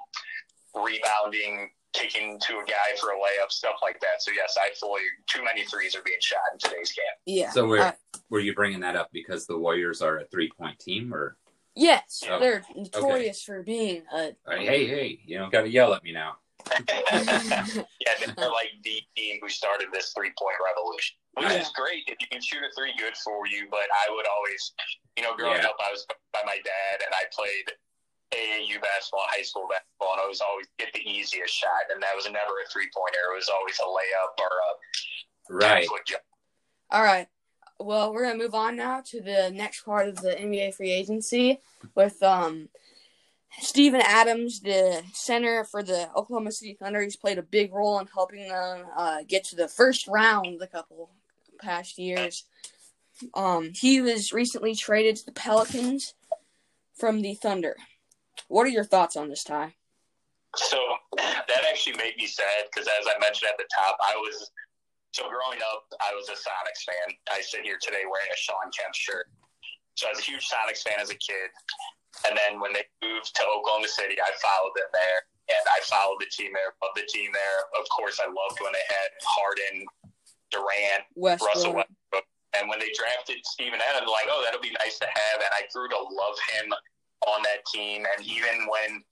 rebounding, 0.75 1.70
kicking 1.94 2.39
to 2.48 2.53
a 2.60 2.65
guy 2.65 2.96
for 3.00 3.12
a 3.12 3.15
layup, 3.15 3.51
stuff 3.51 3.75
like 3.82 4.00
that. 4.01 4.22
So 4.22 4.32
yes, 4.32 4.58
I 4.60 4.70
fully 4.79 5.01
too 5.27 5.44
many 5.44 5.65
threes 5.65 5.96
are 5.96 6.03
being 6.03 6.22
shot 6.22 6.39
in 6.53 6.60
today's 6.60 6.91
game. 6.91 7.06
Yeah. 7.25 7.51
So 7.51 7.65
were 7.65 7.79
uh, 7.79 7.91
were 8.29 8.39
you 8.39 8.53
bringing 8.53 8.79
that 8.82 8.96
up 8.96 9.10
because 9.12 9.48
the 9.48 9.58
Warriors 9.58 10.01
are 10.01 10.20
a 10.20 10.25
three 10.27 10.50
point 10.58 10.79
team, 10.79 11.13
or? 11.13 11.38
Yes, 11.75 12.24
oh, 12.29 12.39
they're 12.39 12.63
notorious 12.75 13.48
okay. 13.48 13.58
for 13.58 13.63
being 13.63 14.01
a. 14.13 14.34
Hey, 14.48 14.86
hey, 14.86 15.20
you 15.25 15.38
don't 15.38 15.51
got 15.51 15.62
to 15.62 15.70
yell 15.70 15.94
at 15.94 16.03
me 16.03 16.12
now. 16.12 16.36
yeah, 18.01 18.13
they're 18.19 18.51
like 18.51 18.71
the 18.83 19.01
team 19.15 19.39
who 19.41 19.49
started 19.49 19.88
this 19.93 20.11
three 20.15 20.31
point 20.38 20.57
revolution, 20.59 21.15
which 21.35 21.51
is 21.61 21.71
great. 21.75 22.03
If 22.07 22.17
you 22.21 22.27
can 22.31 22.41
shoot 22.41 22.63
a 22.63 22.71
three, 22.77 22.93
good 22.97 23.15
for 23.17 23.47
you. 23.47 23.67
But 23.69 23.88
I 23.91 24.11
would 24.13 24.25
always, 24.27 24.73
you 25.17 25.23
know, 25.23 25.35
growing 25.35 25.61
yeah. 25.61 25.69
up, 25.69 25.77
I 25.79 25.91
was 25.91 26.05
by 26.33 26.41
my 26.45 26.57
dad, 26.63 27.01
and 27.03 27.13
I 27.13 27.25
played 27.33 27.73
AAU 28.31 28.81
basketball, 28.81 29.25
high 29.25 29.41
school 29.41 29.67
basketball, 29.69 30.13
and 30.13 30.21
I 30.21 30.27
was 30.27 30.41
always 30.41 30.67
get 30.77 30.93
the 30.93 31.01
easiest 31.01 31.53
shot, 31.53 31.89
and 31.93 32.01
that 32.01 32.15
was 32.15 32.25
never 32.25 32.61
a 32.63 32.69
three 32.71 32.89
pointer. 32.95 33.33
It 33.33 33.35
was 33.35 33.49
always 33.49 33.79
a 33.79 33.88
layup 33.89 34.33
or 34.38 34.53
a 34.53 34.69
right. 35.49 35.88
All 36.91 37.03
right. 37.03 37.27
Well, 37.79 38.13
we're 38.13 38.25
gonna 38.25 38.38
move 38.38 38.55
on 38.55 38.75
now 38.75 39.01
to 39.05 39.21
the 39.21 39.51
next 39.53 39.83
part 39.83 40.09
of 40.09 40.17
the 40.21 40.31
NBA 40.31 40.75
free 40.75 40.91
agency 40.91 41.59
with 41.95 42.21
um 42.21 42.69
Steven 43.58 44.01
Adams, 44.01 44.62
the 44.62 45.03
center 45.13 45.63
for 45.63 45.84
the 45.84 46.10
Oklahoma 46.15 46.51
City 46.51 46.77
Thunder, 46.79 47.01
he's 47.01 47.18
played 47.18 47.38
a 47.38 47.44
big 47.44 47.74
role 47.74 48.00
in 48.00 48.08
helping 48.08 48.48
them 48.48 48.86
uh, 48.96 49.20
get 49.27 49.44
to 49.46 49.56
the 49.56 49.68
first 49.68 50.08
round 50.08 50.60
the 50.60 50.68
couple 50.68 51.10
past 51.60 51.98
years. 51.98 52.46
Um, 53.34 53.72
he 53.74 54.01
was 54.01 54.32
recently 54.32 54.75
traded 54.75 55.18
to 55.18 55.25
the 55.25 55.32
Pelicans 55.32 56.13
from 56.96 57.22
the 57.22 57.34
Thunder. 57.34 57.75
What 58.48 58.65
are 58.65 58.70
your 58.70 58.86
thoughts 58.86 59.18
on 59.18 59.29
this, 59.29 59.44
Ty? 59.44 59.75
So 60.56 60.77
that 61.18 61.63
actually 61.70 61.98
made 61.98 62.15
me 62.18 62.25
sad 62.25 62.65
because, 62.72 62.88
as 62.88 63.08
I 63.08 63.20
mentioned 63.20 63.50
at 63.51 63.58
the 63.58 63.68
top, 63.75 63.98
I 64.01 64.15
was 64.15 64.51
so 65.12 65.24
growing 65.24 65.60
up, 65.74 65.86
I 66.01 66.13
was 66.15 66.29
a 66.29 66.34
Sonics 66.34 66.86
fan. 66.86 67.15
I 67.32 67.41
sit 67.41 67.62
here 67.62 67.77
today 67.82 68.03
wearing 68.10 68.29
a 68.32 68.38
Shawn 68.38 68.72
Kemp 68.77 68.94
shirt. 68.94 69.27
So 69.96 70.08
I 70.08 70.12
was 70.12 70.20
a 70.20 70.24
huge 70.24 70.48
Sonics 70.48 70.82
fan 70.82 71.00
as 71.00 71.10
a 71.10 71.15
kid. 71.15 71.50
And 72.27 72.37
then 72.37 72.59
when 72.59 72.73
they 72.73 72.83
moved 73.01 73.31
to 73.35 73.43
Oklahoma 73.45 73.87
City, 73.87 74.17
I 74.19 74.31
followed 74.41 74.75
them 74.75 74.91
there, 74.91 75.19
and 75.49 75.63
I 75.69 75.79
followed 75.85 76.19
the 76.19 76.29
team 76.29 76.51
there, 76.53 76.73
loved 76.81 76.97
the 76.97 77.07
team 77.07 77.31
there. 77.31 77.59
Of 77.79 77.87
course, 77.89 78.19
I 78.19 78.27
loved 78.27 78.59
when 78.61 78.73
they 78.73 78.87
had 78.89 79.09
Harden, 79.23 79.85
Durant. 80.51 81.03
Russell 81.15 81.73
Westbrook. 81.73 82.25
And 82.57 82.67
when 82.67 82.79
they 82.79 82.89
drafted 82.97 83.45
Steven 83.45 83.79
Adams, 83.93 84.09
like, 84.09 84.25
oh, 84.27 84.41
that'll 84.43 84.61
be 84.61 84.73
nice 84.83 84.97
to 84.99 85.05
have. 85.05 85.37
And 85.37 85.53
I 85.53 85.69
grew 85.71 85.87
to 85.87 86.01
love 86.01 86.37
him 86.57 86.73
on 87.29 87.43
that 87.43 87.61
team. 87.71 88.05
And 88.09 88.25
even 88.25 88.65
when 88.65 89.03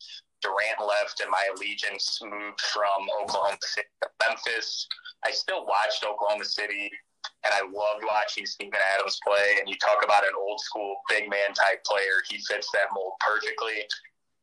Durant 0.41 0.81
left 0.81 1.21
and 1.21 1.29
my 1.29 1.45
allegiance 1.55 2.19
moved 2.21 2.61
from 2.73 3.05
Oklahoma 3.21 3.57
City 3.61 3.87
to 4.01 4.09
Memphis, 4.25 4.87
I 5.23 5.31
still 5.31 5.65
watched 5.65 6.03
Oklahoma 6.03 6.45
City 6.45 6.91
and 7.43 7.53
I 7.53 7.61
loved 7.61 8.03
watching 8.05 8.45
Steven 8.45 8.79
Adams 8.95 9.19
play. 9.25 9.59
And 9.59 9.69
you 9.69 9.75
talk 9.77 10.03
about 10.03 10.23
an 10.23 10.33
old 10.37 10.59
school 10.59 10.97
big 11.09 11.29
man 11.29 11.53
type 11.53 11.83
player, 11.83 12.23
he 12.29 12.37
fits 12.47 12.69
that 12.73 12.89
mold 12.93 13.13
perfectly. 13.19 13.85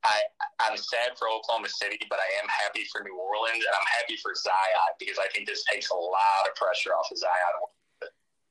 I, 0.04 0.20
I'm 0.60 0.76
sad 0.76 1.16
for 1.18 1.28
Oklahoma 1.28 1.68
City, 1.68 1.98
but 2.10 2.18
I 2.18 2.42
am 2.42 2.48
happy 2.48 2.84
for 2.92 3.02
New 3.02 3.16
Orleans, 3.16 3.64
and 3.64 3.74
I'm 3.74 3.88
happy 3.98 4.16
for 4.22 4.34
Zion 4.34 4.92
because 4.98 5.18
I 5.18 5.28
think 5.32 5.48
this 5.48 5.64
takes 5.64 5.90
a 5.90 5.94
lot 5.94 6.44
of 6.46 6.54
pressure 6.54 6.90
off 6.90 7.08
of 7.10 7.18
Zion. 7.18 8.10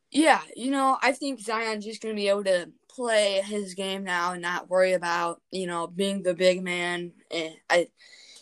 Yeah, 0.10 0.42
you 0.56 0.72
know, 0.72 0.98
I 1.02 1.12
think 1.12 1.40
Zion's 1.40 1.86
just 1.86 2.02
going 2.02 2.16
to 2.16 2.20
be 2.20 2.28
able 2.28 2.44
to 2.44 2.70
play 2.88 3.42
his 3.42 3.74
game 3.74 4.04
now 4.04 4.34
and 4.34 4.42
not 4.42 4.70
worry 4.70 4.94
about, 4.94 5.42
you 5.52 5.66
know, 5.66 5.88
being 5.88 6.22
the 6.22 6.36
big 6.36 6.64
man. 6.64 7.14
And 7.32 7.56
I, 7.70 7.88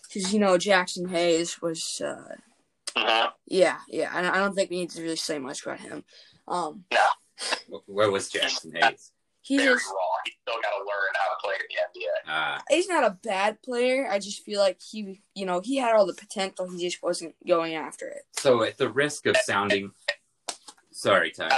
because, 0.03 0.33
you 0.33 0.39
know, 0.39 0.57
Jaxson 0.57 1.09
Hayes 1.09 1.61
was, 1.61 2.01
uh, 2.05 2.35
uh-huh. 2.95 3.31
Yeah, 3.47 3.77
yeah. 3.87 4.09
I, 4.13 4.27
I 4.29 4.39
don't 4.39 4.53
think 4.53 4.69
we 4.69 4.79
need 4.79 4.89
to 4.91 5.01
really 5.01 5.15
say 5.15 5.39
much 5.39 5.65
about 5.65 5.79
him. 5.79 6.03
Um, 6.47 6.85
no. 6.91 7.79
Where 7.87 8.11
was 8.11 8.29
Jaxson 8.29 8.75
Hayes? 8.77 9.11
He's 9.41 9.61
Very 9.61 9.73
just, 9.73 9.87
raw. 9.87 9.95
He's 10.23 10.35
still 10.41 10.61
got 10.61 10.69
to 10.69 10.77
learn 10.77 11.13
how 11.15 11.27
to 11.29 11.41
play 11.41 11.53
in 11.55 11.65
the 11.69 11.99
NBA. 11.99 12.55
Uh, 12.55 12.59
he's 12.69 12.87
not 12.87 13.03
a 13.03 13.17
bad 13.23 13.61
player. 13.63 14.07
I 14.09 14.19
just 14.19 14.43
feel 14.43 14.59
like 14.59 14.79
he, 14.79 15.21
you 15.33 15.45
know, 15.47 15.61
he 15.63 15.77
had 15.77 15.95
all 15.95 16.05
the 16.05 16.13
potential. 16.13 16.69
He 16.69 16.77
just 16.77 17.01
wasn't 17.01 17.35
going 17.47 17.73
after 17.73 18.07
it. 18.07 18.21
So, 18.37 18.63
at 18.63 18.77
the 18.77 18.89
risk 18.89 19.25
of 19.25 19.35
sounding, 19.37 19.91
sorry, 20.91 21.31
Ty. 21.31 21.49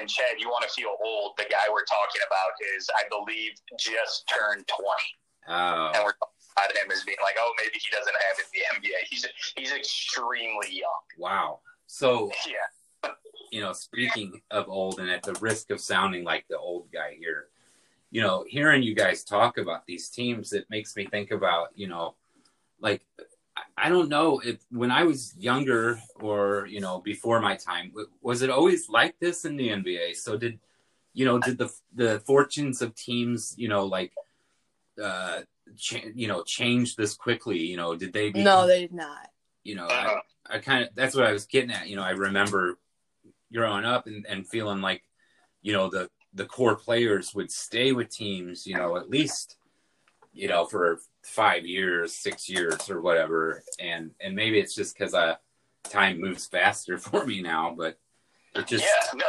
and 0.00 0.08
Chad, 0.08 0.38
you 0.38 0.48
want 0.48 0.64
to 0.64 0.70
feel 0.70 0.96
old? 1.04 1.32
The 1.36 1.44
guy 1.50 1.70
we're 1.70 1.84
talking 1.84 2.22
about 2.26 2.52
is, 2.76 2.88
I 2.96 3.02
believe, 3.10 3.52
just 3.78 4.32
turned 4.32 4.66
twenty. 4.66 5.12
Oh. 5.48 5.90
And 5.94 6.04
we're 6.04 6.14
at 6.58 6.76
him 6.76 6.90
as 6.90 7.04
being 7.04 7.18
like, 7.22 7.36
oh, 7.38 7.52
maybe 7.58 7.78
he 7.78 7.88
doesn't 7.90 8.14
have 8.28 8.38
it 8.38 8.46
in 8.54 8.82
the 8.82 8.88
NBA. 8.88 9.08
He's 9.10 9.26
he's 9.56 9.72
extremely 9.72 10.68
young. 10.70 11.02
Wow. 11.18 11.60
So 11.86 12.30
yeah. 12.46 13.10
You 13.50 13.60
know, 13.60 13.72
speaking 13.72 14.40
of 14.50 14.68
old, 14.68 14.98
and 14.98 15.10
at 15.10 15.22
the 15.22 15.34
risk 15.34 15.70
of 15.70 15.80
sounding 15.80 16.24
like 16.24 16.46
the 16.48 16.58
old 16.58 16.90
guy 16.90 17.16
here, 17.18 17.48
you 18.10 18.22
know, 18.22 18.44
hearing 18.48 18.82
you 18.82 18.94
guys 18.94 19.24
talk 19.24 19.58
about 19.58 19.84
these 19.86 20.08
teams, 20.08 20.54
it 20.54 20.64
makes 20.70 20.96
me 20.96 21.04
think 21.04 21.32
about, 21.32 21.68
you 21.74 21.86
know, 21.86 22.14
like 22.80 23.02
I 23.76 23.88
don't 23.88 24.08
know 24.08 24.40
if 24.40 24.58
when 24.70 24.90
I 24.90 25.04
was 25.04 25.34
younger 25.36 26.00
or 26.20 26.66
you 26.66 26.80
know 26.80 27.00
before 27.00 27.40
my 27.40 27.56
time, 27.56 27.92
was 28.20 28.42
it 28.42 28.50
always 28.50 28.88
like 28.88 29.18
this 29.18 29.44
in 29.44 29.56
the 29.56 29.68
NBA? 29.68 30.16
So 30.16 30.36
did 30.36 30.58
you 31.14 31.24
know 31.24 31.38
did 31.38 31.58
the 31.58 31.72
the 31.94 32.20
fortunes 32.20 32.82
of 32.82 32.94
teams, 32.94 33.54
you 33.56 33.68
know, 33.68 33.84
like 33.84 34.12
uh, 35.02 35.40
cha- 35.76 36.08
you 36.14 36.28
know 36.28 36.42
change 36.42 36.96
this 36.96 37.14
quickly? 37.14 37.58
You 37.58 37.76
know, 37.76 37.96
did 37.96 38.12
they? 38.12 38.28
Become, 38.28 38.44
no, 38.44 38.66
they 38.66 38.80
did 38.80 38.92
not. 38.92 39.28
You 39.64 39.76
know, 39.76 39.86
uh-huh. 39.86 40.20
I, 40.48 40.56
I 40.56 40.58
kind 40.58 40.84
of 40.84 40.90
that's 40.94 41.14
what 41.14 41.26
I 41.26 41.32
was 41.32 41.46
getting 41.46 41.70
at. 41.70 41.88
You 41.88 41.96
know, 41.96 42.02
I 42.02 42.10
remember 42.10 42.78
growing 43.52 43.84
up 43.84 44.06
and, 44.06 44.26
and 44.26 44.48
feeling 44.48 44.80
like, 44.80 45.02
you 45.62 45.72
know, 45.72 45.88
the 45.88 46.10
the 46.34 46.46
core 46.46 46.76
players 46.76 47.34
would 47.34 47.50
stay 47.50 47.92
with 47.92 48.10
teams. 48.10 48.66
You 48.66 48.76
know, 48.76 48.96
at 48.96 49.10
least 49.10 49.56
you 50.32 50.48
know 50.48 50.64
for 50.64 51.00
five 51.22 51.64
years, 51.64 52.14
six 52.14 52.48
years, 52.48 52.90
or 52.90 53.00
whatever. 53.00 53.62
And 53.78 54.12
and 54.20 54.34
maybe 54.34 54.58
it's 54.58 54.74
just 54.74 54.96
because 54.96 55.14
uh, 55.14 55.36
time 55.84 56.20
moves 56.20 56.46
faster 56.46 56.98
for 56.98 57.24
me 57.26 57.42
now, 57.42 57.74
but 57.76 57.98
it 58.54 58.66
just 58.66 58.84
yeah. 58.84 59.18
No, 59.18 59.26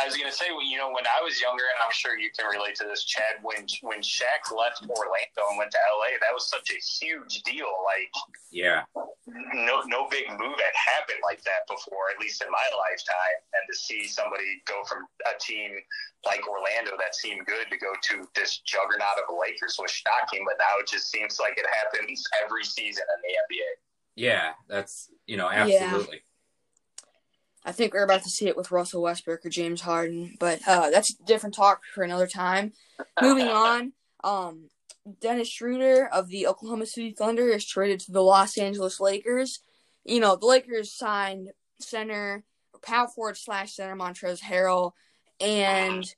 I 0.00 0.06
was 0.06 0.16
gonna 0.16 0.32
say, 0.32 0.48
you 0.48 0.78
know, 0.78 0.88
when 0.88 1.04
I 1.04 1.20
was 1.20 1.40
younger, 1.40 1.62
and 1.62 1.78
I'm 1.84 1.92
sure 1.92 2.18
you 2.18 2.30
can 2.32 2.48
relate 2.48 2.74
to 2.76 2.84
this, 2.84 3.04
Chad. 3.04 3.36
When 3.42 3.68
when 3.82 4.00
Shaq 4.00 4.48
left 4.48 4.80
Orlando 4.88 5.42
and 5.52 5.58
went 5.58 5.70
to 5.72 5.80
LA, 5.92 6.16
that 6.20 6.32
was 6.32 6.48
such 6.48 6.72
a 6.72 6.80
huge 6.80 7.42
deal. 7.42 7.68
Like, 7.84 8.08
yeah, 8.50 8.88
no 9.52 9.82
no 9.84 10.08
big 10.08 10.24
move 10.30 10.56
had 10.56 10.76
happened 10.76 11.20
like 11.22 11.44
that 11.44 11.68
before, 11.68 12.08
at 12.14 12.20
least 12.20 12.40
in 12.40 12.50
my 12.50 12.64
lifetime. 12.72 13.36
And 13.52 13.62
to 13.68 13.76
see 13.76 14.08
somebody 14.08 14.64
go 14.64 14.80
from 14.88 15.04
a 15.28 15.36
team 15.38 15.76
like 16.24 16.48
Orlando 16.48 16.96
that 16.96 17.14
seemed 17.14 17.44
good 17.44 17.68
to 17.68 17.76
go 17.76 17.92
to 17.92 18.24
this 18.34 18.64
juggernaut 18.64 19.20
of 19.20 19.28
the 19.28 19.36
Lakers 19.36 19.76
was 19.76 19.90
shocking. 19.90 20.48
But 20.48 20.56
now 20.56 20.80
it 20.80 20.88
just 20.88 21.10
seems 21.12 21.38
like 21.38 21.60
it 21.60 21.66
happens 21.68 22.24
every 22.44 22.64
season 22.64 23.04
in 23.04 23.20
the 23.20 23.34
NBA. 23.36 23.70
Yeah, 24.16 24.52
that's 24.68 25.10
you 25.26 25.36
know 25.36 25.48
absolutely. 25.48 26.24
Yeah. 26.24 26.29
I 27.64 27.72
think 27.72 27.92
we're 27.92 28.04
about 28.04 28.22
to 28.22 28.30
see 28.30 28.46
it 28.46 28.56
with 28.56 28.70
Russell 28.70 29.02
Westbrook 29.02 29.44
or 29.44 29.50
James 29.50 29.82
Harden, 29.82 30.36
but 30.40 30.60
uh, 30.66 30.90
that's 30.90 31.10
a 31.10 31.22
different 31.24 31.54
talk 31.54 31.82
for 31.94 32.02
another 32.02 32.26
time. 32.26 32.72
Moving 33.20 33.48
on, 33.48 33.92
um, 34.24 34.68
Dennis 35.20 35.48
Schroeder 35.48 36.06
of 36.06 36.28
the 36.28 36.46
Oklahoma 36.46 36.86
City 36.86 37.10
Thunder 37.10 37.48
is 37.48 37.66
traded 37.66 38.00
to 38.00 38.12
the 38.12 38.22
Los 38.22 38.56
Angeles 38.56 39.00
Lakers. 39.00 39.60
You 40.04 40.20
know, 40.20 40.36
the 40.36 40.46
Lakers 40.46 40.92
signed 40.92 41.50
center, 41.80 42.44
power 42.82 43.08
forward 43.08 43.36
slash 43.36 43.74
center 43.74 43.94
Montrezl 43.94 44.40
Harrell, 44.40 44.92
and 45.38 46.14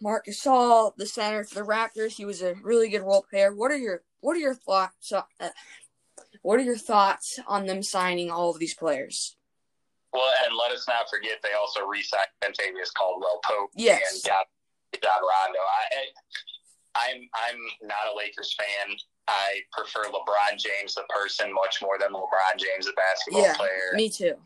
Marc 0.00 0.26
Gasol, 0.26 0.94
the 0.96 1.06
center 1.06 1.44
for 1.44 1.54
the 1.54 1.66
Raptors. 1.66 2.12
He 2.12 2.24
was 2.24 2.42
a 2.42 2.54
really 2.62 2.88
good 2.88 3.02
role 3.02 3.24
player. 3.28 3.54
What 3.54 3.70
are 3.72 3.76
your 3.76 4.02
What 4.20 4.36
are 4.36 4.40
your 4.40 4.54
thoughts? 4.54 5.12
Uh, 5.12 5.22
what 6.42 6.60
are 6.60 6.64
your 6.64 6.76
thoughts 6.76 7.40
on 7.46 7.66
them 7.66 7.82
signing 7.82 8.30
all 8.30 8.50
of 8.50 8.58
these 8.58 8.74
players? 8.74 9.36
Well, 10.14 10.30
and 10.46 10.54
let 10.54 10.70
us 10.70 10.86
not 10.86 11.10
forget 11.10 11.42
they 11.42 11.58
also 11.58 11.84
re-signed 11.84 12.30
Kentavious 12.38 12.94
Caldwell 12.94 13.40
Pope 13.42 13.70
yes. 13.74 13.98
and 13.98 14.22
got 14.22 14.46
Rajon 14.94 15.10
Rondo. 15.10 15.58
I, 15.58 15.82
I'm 16.94 17.18
I'm 17.34 17.58
not 17.82 18.14
a 18.14 18.16
Lakers 18.16 18.54
fan. 18.54 18.94
I 19.26 19.66
prefer 19.72 20.06
LeBron 20.14 20.54
James, 20.54 20.94
the 20.94 21.02
person, 21.10 21.52
much 21.52 21.82
more 21.82 21.98
than 21.98 22.14
LeBron 22.14 22.54
James, 22.56 22.86
the 22.86 22.94
basketball 22.94 23.42
yeah, 23.42 23.56
player. 23.56 23.90
Me 23.94 24.08
too. 24.08 24.38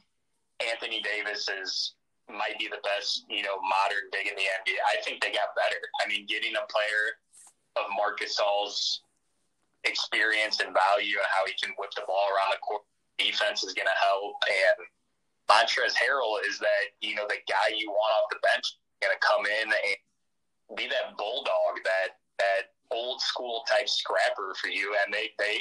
Anthony 0.65 1.03
Davis 1.03 1.49
is 1.49 1.95
might 2.33 2.59
be 2.59 2.69
the 2.69 2.81
best, 2.85 3.25
you 3.29 3.43
know, 3.43 3.57
modern 3.61 4.09
big 4.13 4.29
in 4.29 4.37
the 4.37 4.45
NBA. 4.45 4.77
I 4.85 5.01
think 5.05 5.21
they 5.21 5.33
got 5.33 5.57
better. 5.57 5.81
I 6.05 6.09
mean, 6.09 6.25
getting 6.29 6.57
a 6.57 6.65
player 6.69 7.21
of 7.77 7.89
Marc 7.97 8.21
Gasol's 8.21 9.03
experience 9.85 10.61
and 10.61 10.77
value 10.77 11.17
and 11.17 11.29
how 11.33 11.45
he 11.49 11.57
can 11.57 11.73
whip 11.79 11.91
the 11.97 12.05
ball 12.07 12.29
around 12.37 12.53
the 12.53 12.61
court, 12.61 12.83
defense 13.17 13.65
is 13.65 13.73
going 13.73 13.89
to 13.89 13.99
help. 14.01 14.37
And 14.45 14.79
Montrezl 15.51 15.97
Harrell 15.97 16.37
is 16.47 16.59
that, 16.59 16.93
you 17.01 17.15
know, 17.15 17.27
the 17.29 17.41
guy 17.49 17.75
you 17.75 17.89
want 17.91 18.13
off 18.21 18.31
the 18.31 18.39
bench 18.43 18.77
going 19.01 19.15
to 19.15 19.23
come 19.25 19.47
in 19.47 19.69
and 19.73 20.77
be 20.77 20.87
that 20.89 21.17
bulldog 21.17 21.81
that 21.85 22.21
that 22.39 22.75
old 22.91 23.21
school 23.21 23.65
type 23.69 23.89
scrapper 23.89 24.55
for 24.61 24.69
you. 24.69 24.95
And 25.05 25.13
they, 25.13 25.31
they, 25.39 25.61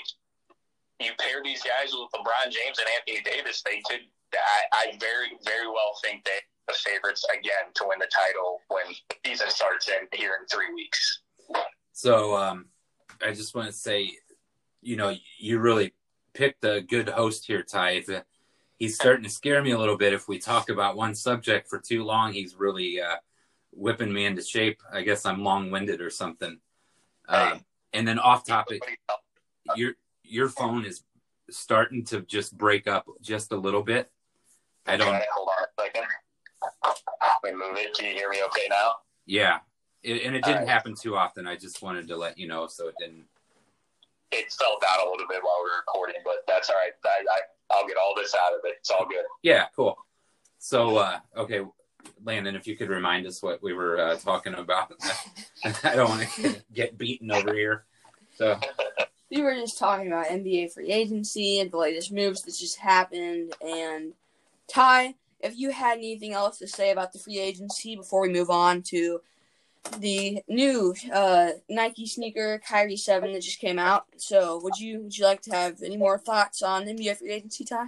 you 1.00 1.12
pair 1.20 1.42
these 1.44 1.64
guys 1.64 1.94
with 1.94 2.10
LeBron 2.14 2.52
James 2.52 2.80
and 2.80 2.88
Anthony 3.00 3.24
Davis, 3.24 3.64
they 3.64 3.82
could. 3.90 4.02
I, 4.34 4.92
I 4.92 4.98
very, 5.00 5.40
very 5.46 5.68
well 5.68 5.98
think 6.04 6.26
they 6.26 6.40
the 6.68 6.74
favorites 6.74 7.26
again 7.34 7.72
to 7.76 7.86
win 7.88 7.98
the 8.00 8.08
title 8.14 8.60
when 8.68 8.84
season 9.26 9.50
starts 9.50 9.88
in 9.88 10.08
here 10.14 10.38
in 10.40 10.46
three 10.48 10.74
weeks. 10.74 11.22
So, 11.94 12.36
um, 12.36 12.66
I 13.26 13.32
just 13.32 13.56
want 13.56 13.68
to 13.68 13.74
say, 13.74 14.12
you 14.82 14.98
know, 14.98 15.16
you 15.40 15.60
really 15.60 15.94
picked 16.34 16.64
a 16.66 16.82
good 16.82 17.10
host 17.10 17.48
here, 17.48 17.64
Ty. 17.64 18.04
He's 18.78 18.96
starting 18.96 19.24
to 19.24 19.30
scare 19.30 19.64
me 19.64 19.72
a 19.72 19.78
little 19.78 19.98
bit. 19.98 20.14
If 20.14 20.28
we 20.28 20.38
talk 20.38 20.70
about 20.70 20.96
one 20.96 21.16
subject 21.16 21.68
for 21.68 21.80
too 21.80 22.04
long, 22.04 22.34
he's 22.34 22.56
really 22.56 23.02
uh, 23.02 23.16
whipping 23.72 24.14
me 24.14 24.26
into 24.26 24.44
shape. 24.44 24.82
I 24.92 25.02
guess 25.02 25.26
I'm 25.26 25.44
long 25.44 25.72
winded 25.72 26.02
or 26.02 26.10
something. 26.10 26.60
Um, 27.28 27.62
and 27.94 28.08
then 28.08 28.20
off 28.20 28.46
topic, 28.46 28.82
your 29.76 29.94
your 30.24 30.50
phone 30.50 30.86
is 30.86 31.04
starting 31.50 32.04
to 32.06 32.22
just 32.22 32.58
break 32.58 32.88
up 32.88 33.08
just 33.22 33.52
a 33.52 33.58
little 33.58 33.84
bit. 33.84 34.12
I 34.86 34.98
don't. 34.98 35.16
Okay, 35.16 35.26
hold 35.34 35.50
on 35.50 35.64
a 35.64 35.82
second. 35.82 36.08
Move 37.58 37.78
it. 37.78 37.94
Can 37.96 38.08
you 38.08 38.14
hear 38.14 38.30
me 38.30 38.44
okay 38.46 38.68
now? 38.70 38.92
Yeah, 39.26 39.60
it, 40.04 40.24
and 40.24 40.36
it 40.36 40.44
didn't 40.44 40.60
right. 40.60 40.68
happen 40.68 40.96
too 40.96 41.16
often. 41.16 41.48
I 41.48 41.56
just 41.56 41.82
wanted 41.82 42.08
to 42.10 42.18
let 42.18 42.38
you 42.38 42.48
know 42.48 42.68
so 42.68 42.88
it 42.88 42.96
didn't. 43.00 43.26
It 44.32 44.52
fell 44.52 44.78
down 44.82 45.08
a 45.08 45.10
little 45.10 45.28
bit 45.28 45.40
while 45.42 45.56
we 45.64 45.70
were 45.70 45.78
recording, 45.78 46.16
but 46.24 46.44
that's 46.48 46.70
all 46.70 46.76
right. 46.76 46.92
I, 47.06 47.24
I 47.32 47.40
I'll 47.72 47.88
get 47.88 47.98
all 47.98 48.14
this 48.16 48.36
out 48.36 48.54
of 48.54 48.60
it. 48.66 48.76
It's 48.80 48.90
all 48.90 49.06
good. 49.08 49.24
Yeah, 49.44 49.66
cool. 49.76 49.98
So, 50.60 50.98
uh, 50.98 51.20
okay, 51.36 51.62
Landon, 52.24 52.56
if 52.56 52.68
you 52.68 52.76
could 52.76 52.90
remind 52.90 53.26
us 53.28 53.42
what 53.42 53.62
we 53.62 53.74
were 53.74 54.00
uh, 54.00 54.16
talking 54.18 54.54
about. 54.56 54.94
I 55.84 55.96
don't 55.96 56.10
want 56.10 56.30
to 56.30 56.56
get 56.74 56.98
beaten 56.98 57.32
over 57.32 57.54
here. 57.54 57.86
So 58.36 58.60
we 59.32 59.42
were 59.42 59.56
just 59.56 59.78
talking 59.78 60.08
about 60.08 60.28
NBA 60.28 60.74
free 60.74 60.92
agency 60.92 61.60
and 61.60 61.72
the 61.72 61.78
latest 61.78 62.12
moves 62.12 62.42
that 62.44 62.56
just 62.56 62.78
happened. 62.78 63.54
And 63.62 64.14
Ty, 64.68 65.16
if 65.40 65.58
you 65.58 65.72
had 65.72 65.98
anything 65.98 66.34
else 66.34 66.60
to 66.60 66.68
say 66.68 66.92
about 66.92 67.14
the 67.14 67.20
free 67.20 67.40
agency 67.40 67.96
before 67.96 68.22
we 68.22 68.30
move 68.30 68.50
on 68.50 68.82
to 68.84 69.22
the 70.00 70.42
new 70.48 70.94
uh, 71.14 71.52
Nike 71.70 72.06
sneaker 72.06 72.62
Kyrie 72.68 72.98
Seven 72.98 73.34
that 73.34 73.42
just 73.42 73.60
came 73.60 73.80
out, 73.80 74.06
so 74.18 74.60
would 74.64 74.78
you 74.78 75.02
would 75.04 75.18
you 75.18 75.26
like 75.26 75.42
to 75.44 75.52
have 75.52 75.82
any 75.84 75.98
more 75.98 76.18
thoughts 76.18 76.62
on 76.62 76.86
NBA 76.86 77.18
free 77.18 77.32
agency, 77.32 77.64
Ty? 77.66 77.88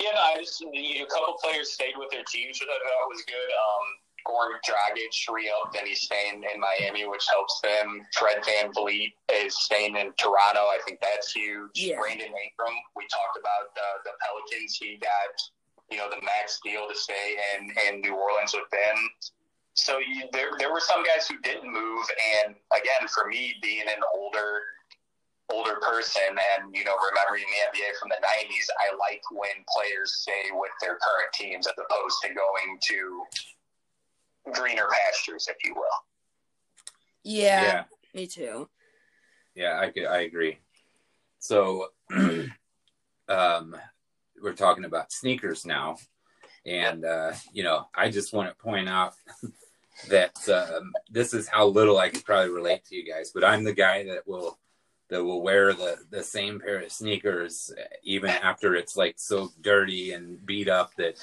Yeah, 0.00 0.12
no, 0.12 0.20
I 0.20 0.36
just 0.38 0.62
a 0.62 1.06
couple 1.06 1.34
players 1.42 1.72
stayed 1.72 1.94
with 1.96 2.10
their 2.10 2.24
teams, 2.24 2.60
which 2.60 2.68
I 2.68 2.78
thought 2.84 3.08
was 3.08 3.22
good. 3.26 3.34
Um, 3.34 3.86
Goran 4.26 4.58
Dragic 4.66 5.14
re-upped 5.32 5.76
and 5.78 5.86
he's 5.86 6.02
staying 6.02 6.42
in 6.42 6.60
Miami, 6.60 7.06
which 7.06 7.24
helps 7.30 7.60
them. 7.62 8.02
Fred 8.12 8.44
Van 8.44 8.72
VanVleet 8.72 9.14
is 9.32 9.56
staying 9.56 9.96
in 9.96 10.12
Toronto. 10.18 10.66
I 10.66 10.78
think 10.84 11.00
that's 11.00 11.32
huge. 11.32 11.70
Yeah. 11.74 11.96
Brandon 11.96 12.26
Ingram, 12.26 12.76
we 12.96 13.06
talked 13.06 13.38
about 13.38 13.72
the, 13.74 14.10
the 14.10 14.12
Pelicans. 14.20 14.76
He 14.76 14.98
got, 14.98 15.32
you 15.90 15.98
know, 15.98 16.10
the 16.10 16.20
max 16.24 16.58
deal 16.64 16.88
to 16.88 16.96
stay 16.98 17.38
in, 17.54 17.70
in 17.88 18.00
New 18.00 18.16
Orleans 18.16 18.52
with 18.52 18.68
them. 18.70 18.96
So 19.76 19.98
you, 19.98 20.24
there, 20.32 20.50
there 20.58 20.72
were 20.72 20.80
some 20.80 21.04
guys 21.04 21.28
who 21.28 21.38
didn't 21.40 21.70
move. 21.70 22.06
And 22.44 22.54
again, 22.72 23.08
for 23.08 23.28
me, 23.28 23.54
being 23.62 23.82
an 23.82 24.02
older– 24.14 24.60
older 25.50 25.76
person 25.76 26.22
and 26.28 26.74
you 26.74 26.84
know 26.84 26.94
remembering 27.10 27.44
the 27.44 27.78
NBA 27.78 27.98
from 28.00 28.08
the 28.08 28.16
90s 28.16 28.66
I 28.80 28.94
like 28.96 29.22
when 29.30 29.64
players 29.72 30.14
stay 30.14 30.50
with 30.52 30.72
their 30.80 30.98
current 30.98 31.32
teams 31.32 31.66
as 31.66 31.74
opposed 31.74 32.16
to 32.22 32.34
going 32.34 32.78
to 32.88 33.24
greener 34.52 34.88
pastures 34.90 35.46
if 35.48 35.56
you 35.64 35.74
will 35.74 35.84
yeah, 37.22 37.62
yeah. 37.62 37.84
me 38.14 38.26
too 38.26 38.68
yeah 39.54 39.78
I 39.78 39.90
could 39.90 40.06
I 40.06 40.22
agree 40.22 40.58
so 41.38 41.88
um 43.28 43.76
we're 44.42 44.52
talking 44.54 44.84
about 44.84 45.12
sneakers 45.12 45.64
now 45.64 45.96
and 46.64 47.04
uh 47.04 47.32
you 47.52 47.62
know 47.62 47.86
I 47.94 48.10
just 48.10 48.32
want 48.32 48.48
to 48.48 48.62
point 48.62 48.88
out 48.88 49.14
that 50.08 50.36
um, 50.48 50.92
this 51.10 51.32
is 51.34 51.48
how 51.48 51.66
little 51.66 51.98
I 51.98 52.10
could 52.10 52.24
probably 52.24 52.50
relate 52.50 52.84
to 52.86 52.96
you 52.96 53.04
guys 53.04 53.30
but 53.32 53.44
I'm 53.44 53.64
the 53.64 53.72
guy 53.72 54.04
that 54.04 54.26
will 54.26 54.58
that 55.08 55.22
will 55.22 55.42
wear 55.42 55.72
the 55.72 55.98
the 56.10 56.22
same 56.22 56.58
pair 56.60 56.80
of 56.80 56.90
sneakers 56.90 57.72
even 58.02 58.30
after 58.30 58.74
it's 58.74 58.96
like 58.96 59.14
so 59.18 59.50
dirty 59.60 60.12
and 60.12 60.44
beat 60.44 60.68
up 60.68 60.94
that 60.96 61.16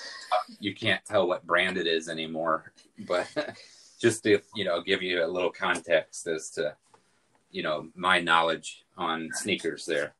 you 0.59 0.73
can't 0.73 1.03
tell 1.05 1.27
what 1.27 1.45
brand 1.45 1.77
it 1.77 1.87
is 1.87 2.07
anymore. 2.09 2.71
But 3.07 3.27
just 4.01 4.23
to 4.23 4.39
you 4.55 4.65
know 4.65 4.81
give 4.81 5.01
you 5.01 5.23
a 5.23 5.27
little 5.27 5.51
context 5.51 6.27
as 6.27 6.49
to 6.51 6.75
you 7.51 7.63
know 7.63 7.89
my 7.95 8.19
knowledge 8.19 8.83
on 8.97 9.29
sneakers 9.33 9.85
there 9.85 10.13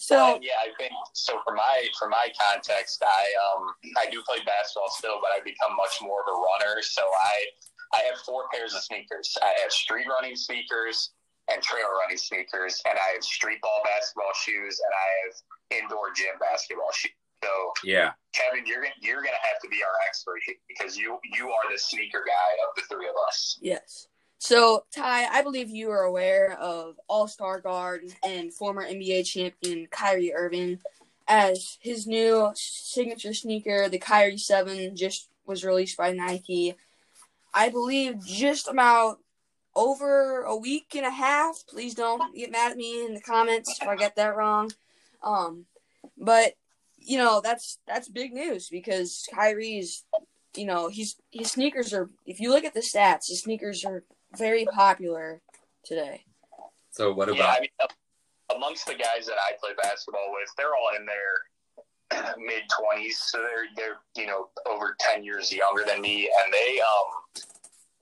so 0.00 0.38
yeah 0.40 0.56
i 0.64 0.72
think 0.78 0.92
so 1.12 1.40
for 1.44 1.54
my 1.54 1.86
for 1.98 2.08
my 2.08 2.28
context 2.40 3.02
i 3.04 3.24
um 3.44 3.68
i 3.98 4.08
do 4.10 4.22
play 4.26 4.38
basketball 4.46 4.90
still 4.96 5.20
but 5.20 5.30
i've 5.36 5.44
become 5.44 5.76
much 5.76 6.00
more 6.00 6.24
of 6.24 6.28
a 6.32 6.36
runner 6.36 6.80
so 6.80 7.02
i 7.02 7.44
i 7.92 8.00
have 8.08 8.18
four 8.24 8.44
pairs 8.52 8.74
of 8.74 8.80
sneakers 8.80 9.36
i 9.42 9.52
have 9.60 9.70
street 9.70 10.06
running 10.08 10.34
sneakers 10.34 11.12
and 11.52 11.62
trail 11.62 11.86
running 12.00 12.16
sneakers, 12.16 12.82
and 12.88 12.98
I 12.98 13.14
have 13.14 13.24
street 13.24 13.60
ball 13.60 13.82
basketball 13.84 14.32
shoes, 14.34 14.80
and 14.80 14.92
I 14.94 15.06
have 15.24 15.82
indoor 15.82 16.12
gym 16.14 16.38
basketball 16.38 16.92
shoes. 16.92 17.12
So 17.42 17.50
yeah, 17.84 18.12
Kevin, 18.34 18.66
you're 18.66 18.82
gonna 18.82 19.00
you're 19.00 19.22
gonna 19.22 19.42
have 19.42 19.60
to 19.62 19.68
be 19.68 19.82
our 19.82 19.96
expert 20.06 20.40
because 20.68 20.96
you 20.96 21.18
you 21.32 21.48
are 21.48 21.72
the 21.72 21.78
sneaker 21.78 22.22
guy 22.26 22.50
of 22.68 22.76
the 22.76 22.82
three 22.94 23.08
of 23.08 23.14
us. 23.26 23.58
Yes. 23.62 24.08
So 24.40 24.84
Ty, 24.90 25.26
I 25.26 25.42
believe 25.42 25.68
you 25.68 25.90
are 25.90 26.02
aware 26.02 26.56
of 26.58 26.98
All 27.08 27.28
Star 27.28 27.60
guard 27.60 28.04
and 28.24 28.52
former 28.52 28.82
NBA 28.82 29.26
champion 29.26 29.86
Kyrie 29.90 30.32
Irving, 30.32 30.78
as 31.28 31.76
his 31.82 32.06
new 32.06 32.50
signature 32.54 33.34
sneaker, 33.34 33.90
the 33.90 33.98
Kyrie 33.98 34.38
Seven, 34.38 34.96
just 34.96 35.28
was 35.44 35.62
released 35.62 35.98
by 35.98 36.12
Nike. 36.12 36.74
I 37.52 37.68
believe 37.68 38.24
just 38.24 38.66
about 38.66 39.18
over 39.76 40.40
a 40.44 40.56
week 40.56 40.94
and 40.96 41.04
a 41.04 41.10
half. 41.10 41.62
Please 41.68 41.94
don't 41.94 42.34
get 42.34 42.50
mad 42.50 42.72
at 42.72 42.78
me 42.78 43.04
in 43.04 43.12
the 43.12 43.20
comments 43.20 43.78
if 43.78 43.86
I 43.86 43.94
get 43.94 44.16
that 44.16 44.36
wrong. 44.36 44.72
Um, 45.22 45.66
but 46.16 46.54
you 46.96 47.18
know 47.18 47.42
that's 47.44 47.78
that's 47.86 48.08
big 48.08 48.32
news 48.32 48.70
because 48.70 49.28
Kyrie's, 49.34 50.06
you 50.56 50.64
know, 50.64 50.88
he's 50.88 51.16
his 51.30 51.50
sneakers 51.50 51.92
are. 51.92 52.08
If 52.24 52.40
you 52.40 52.48
look 52.48 52.64
at 52.64 52.72
the 52.72 52.80
stats, 52.80 53.28
his 53.28 53.42
sneakers 53.42 53.84
are 53.84 54.02
very 54.36 54.64
popular 54.66 55.40
today. 55.84 56.24
So 56.90 57.12
what 57.12 57.28
about? 57.28 57.38
Yeah, 57.38 57.54
I 57.56 57.60
mean, 57.60 57.70
amongst 58.54 58.86
the 58.86 58.94
guys 58.94 59.26
that 59.26 59.36
I 59.38 59.52
play 59.60 59.70
basketball 59.80 60.32
with, 60.32 60.50
they're 60.56 60.74
all 60.74 60.96
in 60.98 61.06
their 61.06 62.34
mid 62.38 62.62
twenties, 62.78 63.18
so 63.18 63.38
they're 63.38 63.66
they're 63.76 63.98
you 64.16 64.26
know 64.26 64.48
over 64.66 64.96
ten 64.98 65.24
years 65.24 65.52
younger 65.52 65.84
than 65.86 66.00
me, 66.00 66.30
and 66.44 66.52
they 66.52 66.80
um 66.80 67.44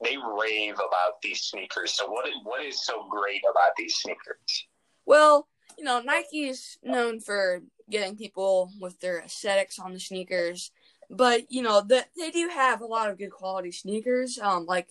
they 0.01 0.17
rave 0.17 0.75
about 0.75 1.21
these 1.21 1.41
sneakers. 1.41 1.93
So 1.93 2.09
what 2.09 2.27
is, 2.27 2.35
what 2.43 2.65
is 2.65 2.85
so 2.85 3.05
great 3.09 3.41
about 3.49 3.71
these 3.77 3.95
sneakers? 3.95 4.67
Well, 5.05 5.47
you 5.77 5.83
know, 5.83 6.01
Nike 6.01 6.47
is 6.47 6.77
known 6.83 7.19
for 7.19 7.61
getting 7.89 8.15
people 8.15 8.71
with 8.79 8.99
their 8.99 9.19
aesthetics 9.19 9.77
on 9.79 9.93
the 9.93 9.99
sneakers, 9.99 10.71
but 11.09 11.51
you 11.51 11.61
know, 11.61 11.81
the, 11.81 12.05
they 12.17 12.31
do 12.31 12.49
have 12.49 12.81
a 12.81 12.85
lot 12.85 13.09
of 13.09 13.17
good 13.17 13.31
quality 13.31 13.71
sneakers. 13.71 14.39
Um, 14.39 14.65
like 14.65 14.87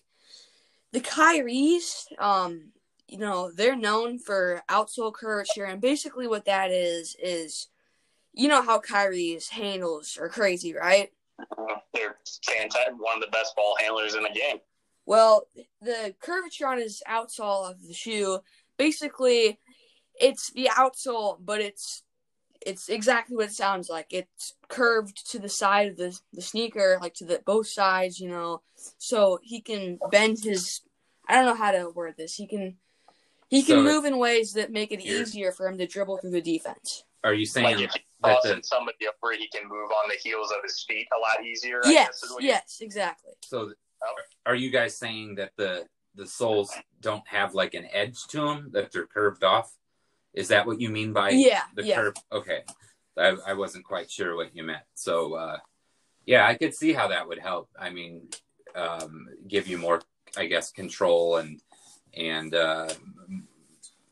the 0.92 1.00
Kyrie's, 1.00 2.06
um, 2.18 2.72
you 3.06 3.18
know, 3.18 3.50
they're 3.50 3.76
known 3.76 4.18
for 4.18 4.62
outsole 4.68 5.12
curvature, 5.12 5.64
and 5.64 5.80
basically 5.80 6.26
what 6.26 6.44
that 6.44 6.70
is 6.70 7.16
is, 7.22 7.68
you 8.32 8.48
know, 8.48 8.62
how 8.62 8.78
Kyrie's 8.78 9.48
handles 9.48 10.18
are 10.20 10.28
crazy, 10.28 10.74
right? 10.74 11.10
They're 11.94 12.16
fantastic. 12.46 12.94
One 12.98 13.16
of 13.16 13.22
the 13.22 13.30
best 13.30 13.54
ball 13.56 13.76
handlers 13.80 14.14
in 14.14 14.22
the 14.22 14.30
game. 14.30 14.58
Well, 15.06 15.48
the 15.80 16.14
curvature 16.20 16.66
on 16.66 16.78
his 16.78 17.02
outsole 17.08 17.70
of 17.70 17.86
the 17.86 17.94
shoe, 17.94 18.40
basically, 18.76 19.58
it's 20.20 20.50
the 20.50 20.68
outsole, 20.70 21.38
but 21.40 21.60
it's 21.60 22.02
it's 22.68 22.88
exactly 22.88 23.34
what 23.36 23.46
it 23.46 23.52
sounds 23.52 23.88
like. 23.88 24.06
It's 24.10 24.54
curved 24.68 25.30
to 25.30 25.38
the 25.38 25.48
side 25.48 25.88
of 25.88 25.96
the 25.96 26.18
the 26.32 26.42
sneaker, 26.42 26.98
like 27.00 27.14
to 27.14 27.24
the 27.24 27.40
both 27.44 27.68
sides, 27.68 28.20
you 28.20 28.28
know, 28.28 28.62
so 28.98 29.38
he 29.42 29.60
can 29.60 29.98
bend 30.10 30.38
his. 30.42 30.82
I 31.28 31.34
don't 31.34 31.46
know 31.46 31.54
how 31.54 31.72
to 31.72 31.90
word 31.90 32.14
this. 32.16 32.34
He 32.34 32.46
can 32.46 32.76
he 33.48 33.62
can 33.62 33.76
So- 33.76 33.82
move 33.82 34.04
in 34.04 34.18
ways 34.18 34.52
that 34.54 34.70
make 34.70 34.92
it 34.92 35.00
easier 35.00 35.52
for 35.52 35.66
him 35.66 35.78
to 35.78 35.86
dribble 35.86 36.18
through 36.18 36.30
the 36.32 36.42
defense. 36.42 37.04
Are 37.24 37.34
you 37.34 37.46
saying 37.46 37.64
Like 37.64 37.74
if 37.80 37.92
he's 37.92 38.02
that 38.22 38.34
tossing 38.36 38.56
the, 38.58 38.62
somebody 38.62 38.98
over, 39.08 39.32
he 39.34 39.48
can 39.48 39.64
move 39.68 39.90
on 39.90 40.08
the 40.08 40.14
heels 40.22 40.50
of 40.52 40.58
his 40.62 40.84
feet 40.86 41.06
a 41.16 41.18
lot 41.18 41.44
easier. 41.44 41.80
I 41.84 41.90
guess, 41.90 41.92
Yes, 41.92 42.22
is 42.22 42.30
what 42.32 42.42
you- 42.42 42.48
yes, 42.48 42.78
exactly. 42.80 43.32
so? 43.44 43.72
Are 44.46 44.54
you 44.54 44.70
guys 44.70 44.96
saying 44.96 45.34
that 45.36 45.52
the 45.56 45.86
the 46.14 46.26
soles 46.26 46.72
don't 47.00 47.26
have 47.28 47.54
like 47.54 47.74
an 47.74 47.86
edge 47.92 48.18
to 48.28 48.36
them 48.38 48.70
that 48.72 48.92
they're 48.92 49.06
curved 49.06 49.42
off? 49.44 49.72
Is 50.34 50.48
that 50.48 50.66
what 50.66 50.80
you 50.80 50.88
mean 50.90 51.12
by 51.12 51.30
Yeah, 51.30 51.62
the 51.74 51.84
yeah. 51.84 51.96
curve? 51.96 52.14
Okay, 52.32 52.60
I, 53.16 53.36
I 53.48 53.52
wasn't 53.54 53.84
quite 53.84 54.10
sure 54.10 54.36
what 54.36 54.54
you 54.54 54.62
meant. 54.62 54.84
So 54.94 55.34
uh, 55.34 55.58
yeah, 56.26 56.46
I 56.46 56.54
could 56.54 56.74
see 56.74 56.92
how 56.92 57.08
that 57.08 57.26
would 57.26 57.38
help. 57.38 57.70
I 57.78 57.90
mean, 57.90 58.28
um, 58.74 59.26
give 59.46 59.66
you 59.66 59.78
more, 59.78 60.02
I 60.36 60.46
guess, 60.46 60.70
control 60.70 61.36
and 61.36 61.60
and 62.14 62.54
uh, 62.54 62.88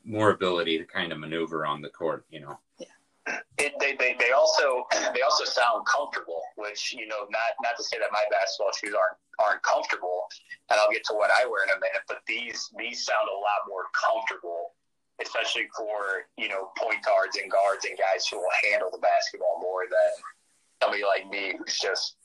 more 0.05 0.31
ability 0.31 0.79
to 0.79 0.85
kind 0.85 1.13
of 1.13 1.19
maneuver 1.19 1.67
on 1.67 1.83
the 1.83 1.89
court. 1.91 2.25
You 2.31 2.41
know. 2.41 2.59
it, 3.59 3.73
they, 3.81 3.97
they, 3.97 4.15
they 4.19 4.31
also 4.31 4.87
they 5.15 5.23
also 5.23 5.45
sound 5.45 5.85
comfortable, 5.87 6.43
which 6.57 6.95
you 6.97 7.07
know 7.07 7.27
not 7.31 7.53
not 7.63 7.77
to 7.77 7.85
say 7.85 7.99
that 7.99 8.09
my 8.13 8.25
basketball 8.31 8.73
shoes 8.73 8.95
aren't 8.95 9.19
aren't 9.39 9.63
comfortable, 9.63 10.27
and 10.71 10.81
I'll 10.81 10.91
get 10.91 11.05
to 11.07 11.15
what 11.15 11.31
I 11.31 11.47
wear 11.47 11.65
in 11.65 11.71
a 11.71 11.81
minute, 11.81 12.03
but 12.09 12.19
these 12.27 12.71
these 12.79 13.05
sound 13.05 13.29
a 13.29 13.39
lot 13.39 13.67
more 13.69 13.85
comfortable, 13.93 14.75
especially 15.23 15.67
for 15.77 16.27
you 16.37 16.49
know 16.49 16.71
point 16.79 17.03
guards 17.05 17.37
and 17.37 17.51
guards 17.51 17.85
and 17.85 17.99
guys 17.99 18.27
who 18.27 18.37
will 18.37 18.57
handle 18.71 18.91
the 18.91 18.99
basketball 18.99 19.59
more 19.61 19.83
than 19.89 20.25
somebody 20.83 21.03
like 21.05 21.29
me 21.29 21.55
who's 21.59 21.79
just 21.79 22.17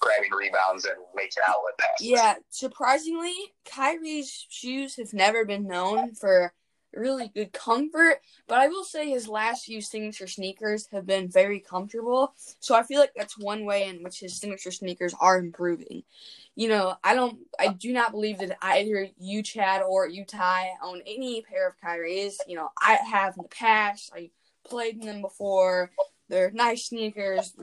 grabbing 0.00 0.30
rebounds 0.36 0.86
and 0.86 0.96
making 1.14 1.42
outlet 1.46 1.76
passes. 1.78 2.06
Yeah, 2.06 2.34
surprisingly, 2.48 3.34
Kyrie's 3.64 4.46
shoes 4.48 4.96
have 4.96 5.12
never 5.12 5.44
been 5.44 5.66
known 5.66 6.14
for 6.14 6.52
really 6.94 7.28
good 7.28 7.52
comfort, 7.52 8.20
but 8.48 8.58
I 8.58 8.68
will 8.68 8.84
say 8.84 9.08
his 9.10 9.28
last 9.28 9.64
few 9.64 9.80
signature 9.80 10.26
sneakers 10.26 10.88
have 10.92 11.06
been 11.06 11.28
very 11.28 11.60
comfortable. 11.60 12.34
So 12.60 12.74
I 12.74 12.82
feel 12.82 13.00
like 13.00 13.12
that's 13.16 13.38
one 13.38 13.64
way 13.64 13.88
in 13.88 14.02
which 14.02 14.20
his 14.20 14.38
signature 14.38 14.70
sneakers 14.70 15.14
are 15.20 15.38
improving. 15.38 16.02
You 16.56 16.68
know, 16.68 16.94
I 17.04 17.14
don't, 17.14 17.38
I 17.58 17.68
do 17.68 17.92
not 17.92 18.12
believe 18.12 18.38
that 18.38 18.58
either 18.60 19.08
you, 19.18 19.42
Chad, 19.42 19.82
or 19.82 20.08
you, 20.08 20.24
Ty, 20.24 20.70
own 20.82 21.00
any 21.06 21.42
pair 21.42 21.68
of 21.68 21.80
Kyrie's. 21.80 22.38
You 22.46 22.56
know, 22.56 22.70
I 22.80 22.94
have 22.94 23.36
in 23.36 23.42
the 23.44 23.48
past. 23.48 24.12
I 24.14 24.30
played 24.64 24.96
in 24.96 25.06
them 25.06 25.22
before. 25.22 25.90
They're 26.28 26.50
nice 26.50 26.86
sneakers. 26.86 27.54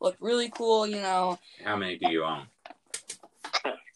Look 0.00 0.16
really 0.20 0.50
cool. 0.50 0.86
You 0.86 0.96
know, 0.96 1.38
How 1.64 1.76
many 1.76 1.98
do 1.98 2.10
you 2.10 2.24
own? 2.24 2.46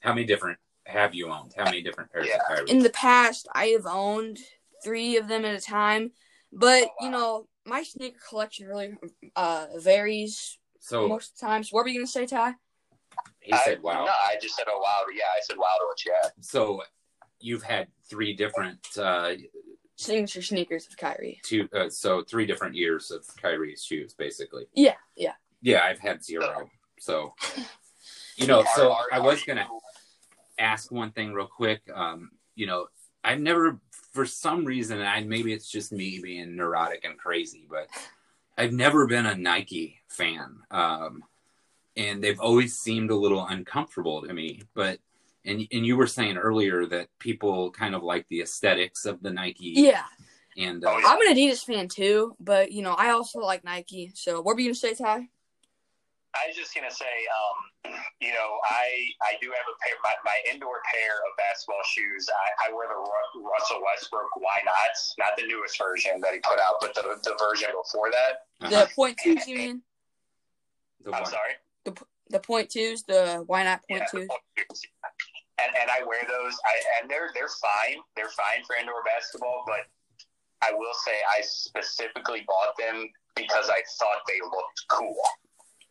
How 0.01 0.13
many 0.13 0.25
different 0.25 0.59
have 0.87 1.15
you 1.15 1.31
owned? 1.31 1.53
How 1.57 1.65
many 1.65 1.83
different 1.83 2.13
pairs 2.13 2.27
Yeah. 2.29 2.37
of 2.37 2.43
Kyrie? 2.47 2.71
in 2.71 2.79
the 2.81 2.91
past 2.91 3.49
I 3.55 3.67
have 3.67 3.87
owned 3.87 4.39
three 4.87 5.17
of 5.17 5.27
them 5.29 5.45
at 5.45 5.55
a 5.55 5.61
time, 5.61 6.13
but 6.53 6.89
you 7.01 7.11
know 7.11 7.49
my 7.65 7.83
sneaker 7.83 8.21
collection 8.29 8.69
really 8.69 8.95
uh, 9.35 9.67
varies 9.79 10.59
so 10.79 11.09
most 11.09 11.33
of 11.33 11.41
the 11.41 11.47
times. 11.47 11.73
What 11.73 11.85
were 11.85 11.89
you 11.91 11.99
gonna 12.01 12.07
say, 12.07 12.27
Ty? 12.27 12.55
he 13.41 13.53
said, 13.65 13.83
"Wow." 13.83 14.05
No, 14.05 14.11
I 14.13 14.37
just 14.41 14.55
said, 14.57 14.67
oh, 14.69 14.79
wow. 14.79 15.05
Yeah, 15.15 15.25
I 15.37 15.41
said, 15.43 15.57
wow 15.57 15.77
to 15.79 15.87
what 15.87 16.05
you. 16.05 16.15
So 16.41 16.83
you've 17.41 17.63
had 17.63 17.89
three 18.09 18.35
different, 18.35 18.79
uh, 18.99 19.33
Signature 19.97 20.43
sneakers 20.43 20.87
of 20.89 20.97
Kyrie. 20.97 21.41
two, 21.43 21.69
uh, 21.75 21.89
so 21.89 22.23
three 22.23 22.45
different 22.45 22.75
years 22.75 23.11
of 23.11 23.25
Kyrie's 23.41 23.83
shoes, 23.83 24.15
basically. 24.15 24.67
Yeah, 24.75 24.97
yeah. 25.17 25.33
Yeah, 25.63 25.81
I've 25.85 25.99
had 26.01 26.23
zero. 26.25 26.69
So, 27.01 27.35
you 28.37 28.47
know, 28.47 28.65
so 28.75 28.93
Are- 28.93 28.97
are- 28.97 29.07
I 29.13 29.19
was 29.21 29.43
gonna 29.43 29.67
ask 30.59 30.93
one 30.93 31.13
thing 31.13 31.33
real 31.33 31.47
quick. 31.49 31.81
Um, 31.95 32.31
you 32.55 32.67
know, 32.67 32.89
I've 33.25 33.41
never, 33.41 33.81
for 34.17 34.25
some 34.25 34.65
reason, 34.65 35.03
I 35.03 35.21
maybe 35.21 35.53
it's 35.53 35.71
just 35.71 35.93
me 35.93 36.19
being 36.23 36.57
neurotic 36.57 37.05
and 37.05 37.19
crazy, 37.19 37.67
but 37.69 37.87
I've 38.57 38.73
never 38.73 39.07
been 39.07 39.27
a 39.27 39.37
Nike 39.37 40.01
fan. 40.09 40.57
Um, 40.71 41.23
and 41.99 42.25
they've 42.25 42.41
always 42.41 42.79
seemed 42.79 43.11
a 43.11 43.15
little 43.15 43.47
uncomfortable 43.47 44.23
to 44.23 44.33
me. 44.33 44.63
But 44.75 45.01
and 45.45 45.69
and 45.71 45.85
you 45.85 45.99
were 45.99 46.07
saying 46.07 46.39
earlier 46.39 46.87
that 46.87 47.09
people 47.19 47.71
kind 47.73 47.95
of 47.95 48.03
like 48.03 48.27
the 48.29 48.41
aesthetics 48.41 49.05
of 49.05 49.23
the 49.23 49.31
Nike. 49.31 49.75
Yeah, 49.77 50.05
And 50.57 50.83
uh. 50.83 50.99
I'm 51.07 51.21
an 51.21 51.37
Adidas 51.37 51.63
fan 51.63 51.89
too, 51.89 52.35
but 52.41 52.73
you 52.73 52.81
know 52.83 52.95
I 52.95 53.11
also 53.11 53.41
like 53.41 53.65
Nike. 53.65 54.13
So 54.15 54.41
what 54.41 54.55
were 54.57 54.61
you 54.61 54.69
gonna 54.69 54.77
say, 54.77 54.95
Ty? 54.95 55.29
I 56.37 56.49
was 56.49 56.57
just 56.57 56.75
gonna 56.75 56.91
say, 56.91 57.09
um, 57.33 57.95
you 58.21 58.33
know, 58.33 58.51
I 58.71 58.87
I 59.23 59.35
do 59.41 59.49
have 59.51 59.67
a 59.69 59.77
pair, 59.83 59.97
my, 60.05 60.13
my 60.25 60.37
indoor 60.53 60.83
pair 60.93 61.15
of 61.25 61.37
basketball 61.39 61.83
shoes. 61.87 62.29
I, 62.29 62.69
I 62.69 62.73
wear 62.75 62.89
the 62.89 62.95
Ru- 62.97 63.49
Russell 63.49 63.81
Westbrook 63.83 64.37
Why 64.37 64.59
Nots, 64.65 65.15
not 65.19 65.37
the 65.37 65.47
newest 65.47 65.79
version 65.79 66.21
that 66.21 66.33
he 66.35 66.41
put 66.41 66.59
out, 66.61 66.77
but 66.81 66.95
the 66.95 67.03
the 67.25 67.37
version 67.39 67.71
before 67.73 68.11
that. 68.11 68.47
uh-huh, 68.67 68.85
The 68.87 68.91
point 68.95 69.19
twos, 69.23 69.47
you 69.49 69.57
mean? 69.57 69.83
the 71.05 71.13
I'm 71.15 71.23
one- 71.23 71.31
sorry. 71.31 71.55
The 71.85 71.95
the 72.31 72.41
point 72.41 72.71
twos, 72.71 73.03
the 73.05 73.45
why 73.47 73.63
not 73.65 73.81
point 73.89 74.03
Yeah, 74.13 74.21
twos? 74.21 74.29
and 75.59 75.71
and 75.81 75.91
I 75.91 76.03
wear 76.05 76.23
those. 76.29 76.55
I 76.67 76.75
and 77.01 77.11
they're 77.11 77.31
they're 77.35 77.49
fine. 77.63 78.03
They're 78.17 78.31
fine 78.35 78.65
for 78.67 78.77
indoor 78.77 79.03
basketball, 79.05 79.65
but 79.67 79.87
I 80.63 80.73
will 80.73 80.95
say 81.05 81.13
I 81.31 81.41
specifically 81.43 82.45
bought 82.47 82.77
them 82.79 83.09
because 83.37 83.69
I 83.71 83.81
thought 83.99 84.21
they 84.27 84.41
looked 84.43 84.85
cool. 84.89 85.17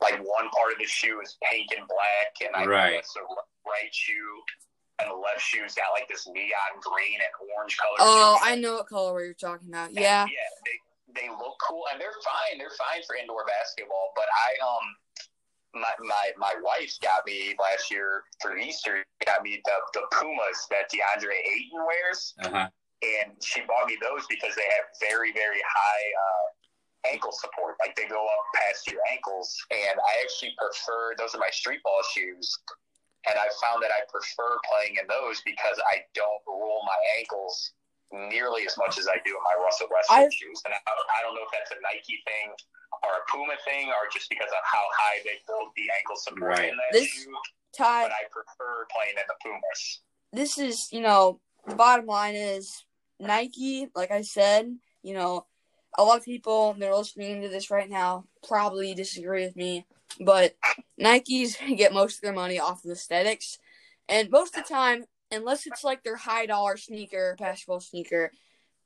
Like 0.01 0.19
one 0.19 0.49
part 0.49 0.73
of 0.73 0.79
the 0.79 0.85
shoe 0.85 1.19
is 1.21 1.37
pink 1.49 1.69
and 1.77 1.87
black, 1.87 2.35
and 2.41 2.55
I 2.55 2.65
Right. 2.65 2.93
guess 2.93 3.13
the 3.13 3.21
right 3.65 3.93
shoe 3.93 4.43
and 4.99 5.09
the 5.11 5.15
left 5.15 5.41
shoe's 5.41 5.73
got 5.75 5.91
like 5.93 6.07
this 6.07 6.27
neon 6.27 6.73
green 6.81 7.19
and 7.19 7.33
orange 7.55 7.77
color. 7.77 7.95
Oh, 7.99 8.37
to. 8.39 8.45
I 8.45 8.55
know 8.55 8.75
what 8.75 8.87
color 8.87 9.23
you're 9.23 9.33
talking 9.33 9.69
about. 9.69 9.89
And, 9.89 9.99
Yeah, 9.99 10.25
yeah. 10.25 10.49
They 10.65 11.21
they 11.21 11.29
look 11.29 11.55
cool 11.63 11.83
and 11.91 11.99
they're 11.99 12.15
fine. 12.23 12.59
They're 12.59 12.75
fine 12.77 13.01
for 13.07 13.15
indoor 13.15 13.45
basketball. 13.45 14.11
But 14.15 14.25
I 14.27 14.49
um 14.63 14.85
my 15.81 15.91
my 15.99 16.31
my 16.37 16.55
wife 16.63 16.95
got 17.01 17.25
me 17.25 17.55
last 17.59 17.91
year 17.91 18.23
for 18.41 18.57
Easter. 18.57 19.03
Got 19.25 19.43
me 19.43 19.61
the 19.65 19.99
the 19.99 20.07
Pumas 20.11 20.67
that 20.71 20.91
DeAndre 20.91 21.35
Ayton 21.43 21.85
wears, 21.85 22.33
uh-huh. 22.43 22.67
and 23.03 23.31
she 23.43 23.61
bought 23.61 23.87
me 23.87 23.97
those 24.01 24.25
because 24.29 24.55
they 24.55 24.63
have 24.63 24.85
very 25.01 25.31
very 25.33 25.61
high. 25.67 26.05
Uh, 26.19 26.47
ankle 27.11 27.31
support 27.31 27.75
like 27.83 27.95
they 27.95 28.07
go 28.07 28.21
up 28.23 28.43
past 28.55 28.85
your 28.91 29.01
ankles 29.11 29.53
and 29.71 29.95
i 29.99 30.13
actually 30.23 30.53
prefer 30.57 31.13
those 31.17 31.33
are 31.35 31.39
my 31.43 31.51
street 31.51 31.81
ball 31.83 32.01
shoes 32.13 32.45
and 33.29 33.35
i 33.37 33.47
found 33.61 33.81
that 33.83 33.91
i 33.93 34.01
prefer 34.11 34.57
playing 34.69 34.97
in 34.99 35.05
those 35.07 35.41
because 35.45 35.77
i 35.91 36.01
don't 36.13 36.41
roll 36.47 36.81
my 36.85 36.97
ankles 37.19 37.73
nearly 38.31 38.65
as 38.65 38.77
much 38.77 38.97
as 38.97 39.07
i 39.07 39.17
do 39.25 39.33
in 39.35 39.43
my 39.43 39.55
russell 39.63 39.87
westbrook 39.91 40.31
shoes 40.33 40.61
and 40.65 40.73
I, 40.73 40.79
I 40.87 41.19
don't 41.25 41.33
know 41.35 41.43
if 41.45 41.51
that's 41.53 41.71
a 41.71 41.79
nike 41.81 42.21
thing 42.25 42.53
or 43.03 43.11
a 43.19 43.23
puma 43.29 43.57
thing 43.67 43.89
or 43.89 44.07
just 44.13 44.29
because 44.29 44.49
of 44.49 44.63
how 44.63 44.85
high 44.97 45.19
they 45.25 45.37
build 45.47 45.69
the 45.75 45.87
ankle 45.97 46.15
support 46.17 46.57
Right. 46.61 46.69
in 46.71 46.77
that 46.77 46.91
This- 46.93 47.09
shoe 47.11 47.33
Ty. 47.75 48.07
but 48.07 48.11
i 48.15 48.23
prefer 48.31 48.87
playing 48.93 49.17
in 49.19 49.25
the 49.27 49.35
pumas 49.43 50.01
this 50.33 50.57
is, 50.57 50.91
you 50.91 50.99
know, 50.99 51.39
the 51.65 51.75
bottom 51.75 52.07
line 52.07 52.35
is 52.35 52.83
Nike, 53.21 53.87
like 53.95 54.11
I 54.11 54.21
said, 54.21 54.67
you 55.01 55.13
know, 55.13 55.45
a 55.97 56.03
lot 56.03 56.17
of 56.17 56.25
people 56.25 56.75
that 56.79 56.89
are 56.89 56.97
listening 56.97 57.41
to 57.41 57.49
this 57.49 57.71
right 57.71 57.89
now 57.89 58.25
probably 58.47 58.93
disagree 58.93 59.45
with 59.45 59.55
me, 59.55 59.85
but 60.19 60.55
Nikes 60.99 61.55
get 61.77 61.93
most 61.93 62.17
of 62.17 62.21
their 62.21 62.33
money 62.33 62.59
off 62.59 62.85
of 62.85 62.91
aesthetics. 62.91 63.59
And 64.07 64.29
most 64.29 64.55
of 64.55 64.63
the 64.63 64.73
time, 64.73 65.05
unless 65.31 65.65
it's 65.65 65.83
like 65.83 66.03
their 66.03 66.15
high 66.15 66.45
dollar 66.45 66.77
sneaker, 66.77 67.35
basketball 67.39 67.79
sneaker, 67.79 68.31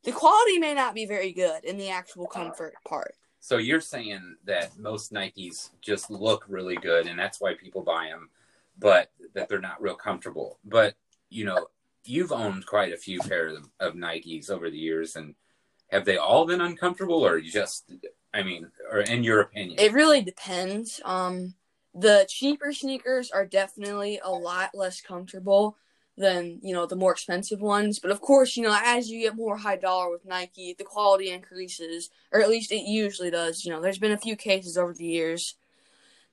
the 0.03 0.11
quality 0.11 0.59
may 0.59 0.73
not 0.73 0.95
be 0.95 1.05
very 1.05 1.33
good 1.33 1.65
in 1.65 1.77
the 1.77 1.89
actual 1.89 2.25
comfort 2.25 2.73
part. 2.87 3.15
So 3.41 3.57
you're 3.57 3.81
saying 3.81 4.35
that 4.45 4.77
most 4.77 5.13
Nikes 5.13 5.69
just 5.81 6.09
look 6.09 6.45
really 6.47 6.75
good, 6.75 7.07
and 7.07 7.17
that's 7.17 7.39
why 7.39 7.53
people 7.53 7.81
buy 7.81 8.07
them, 8.07 8.29
but 8.77 9.11
that 9.33 9.49
they're 9.49 9.59
not 9.59 9.81
real 9.81 9.95
comfortable. 9.95 10.59
But 10.65 10.95
you 11.29 11.45
know, 11.45 11.67
you've 12.05 12.31
owned 12.31 12.65
quite 12.65 12.93
a 12.93 12.97
few 12.97 13.19
pairs 13.19 13.57
of, 13.57 13.69
of 13.79 13.93
Nikes 13.93 14.49
over 14.49 14.69
the 14.69 14.77
years, 14.77 15.15
and 15.15 15.35
have 15.91 16.05
they 16.05 16.17
all 16.17 16.45
been 16.45 16.61
uncomfortable, 16.61 17.25
or 17.25 17.41
just, 17.41 17.91
I 18.33 18.43
mean, 18.43 18.67
or 18.91 18.99
in 19.01 19.23
your 19.23 19.41
opinion? 19.41 19.79
It 19.79 19.93
really 19.93 20.21
depends. 20.21 21.01
Um, 21.03 21.55
the 21.93 22.25
cheaper 22.29 22.71
sneakers 22.73 23.31
are 23.31 23.45
definitely 23.45 24.19
a 24.23 24.31
lot 24.31 24.71
less 24.73 25.01
comfortable 25.01 25.77
than 26.17 26.59
you 26.61 26.73
know 26.73 26.85
the 26.85 26.97
more 26.97 27.13
expensive 27.13 27.61
ones 27.61 27.97
but 27.97 28.11
of 28.11 28.19
course 28.19 28.57
you 28.57 28.63
know 28.63 28.77
as 28.83 29.09
you 29.09 29.21
get 29.21 29.37
more 29.37 29.55
high 29.55 29.77
dollar 29.77 30.11
with 30.11 30.25
nike 30.25 30.75
the 30.77 30.83
quality 30.83 31.29
increases 31.29 32.09
or 32.33 32.41
at 32.41 32.49
least 32.49 32.73
it 32.73 32.81
usually 32.81 33.31
does 33.31 33.63
you 33.63 33.71
know 33.71 33.79
there's 33.79 33.99
been 33.99 34.11
a 34.11 34.17
few 34.17 34.35
cases 34.35 34.77
over 34.77 34.93
the 34.93 35.05
years 35.05 35.55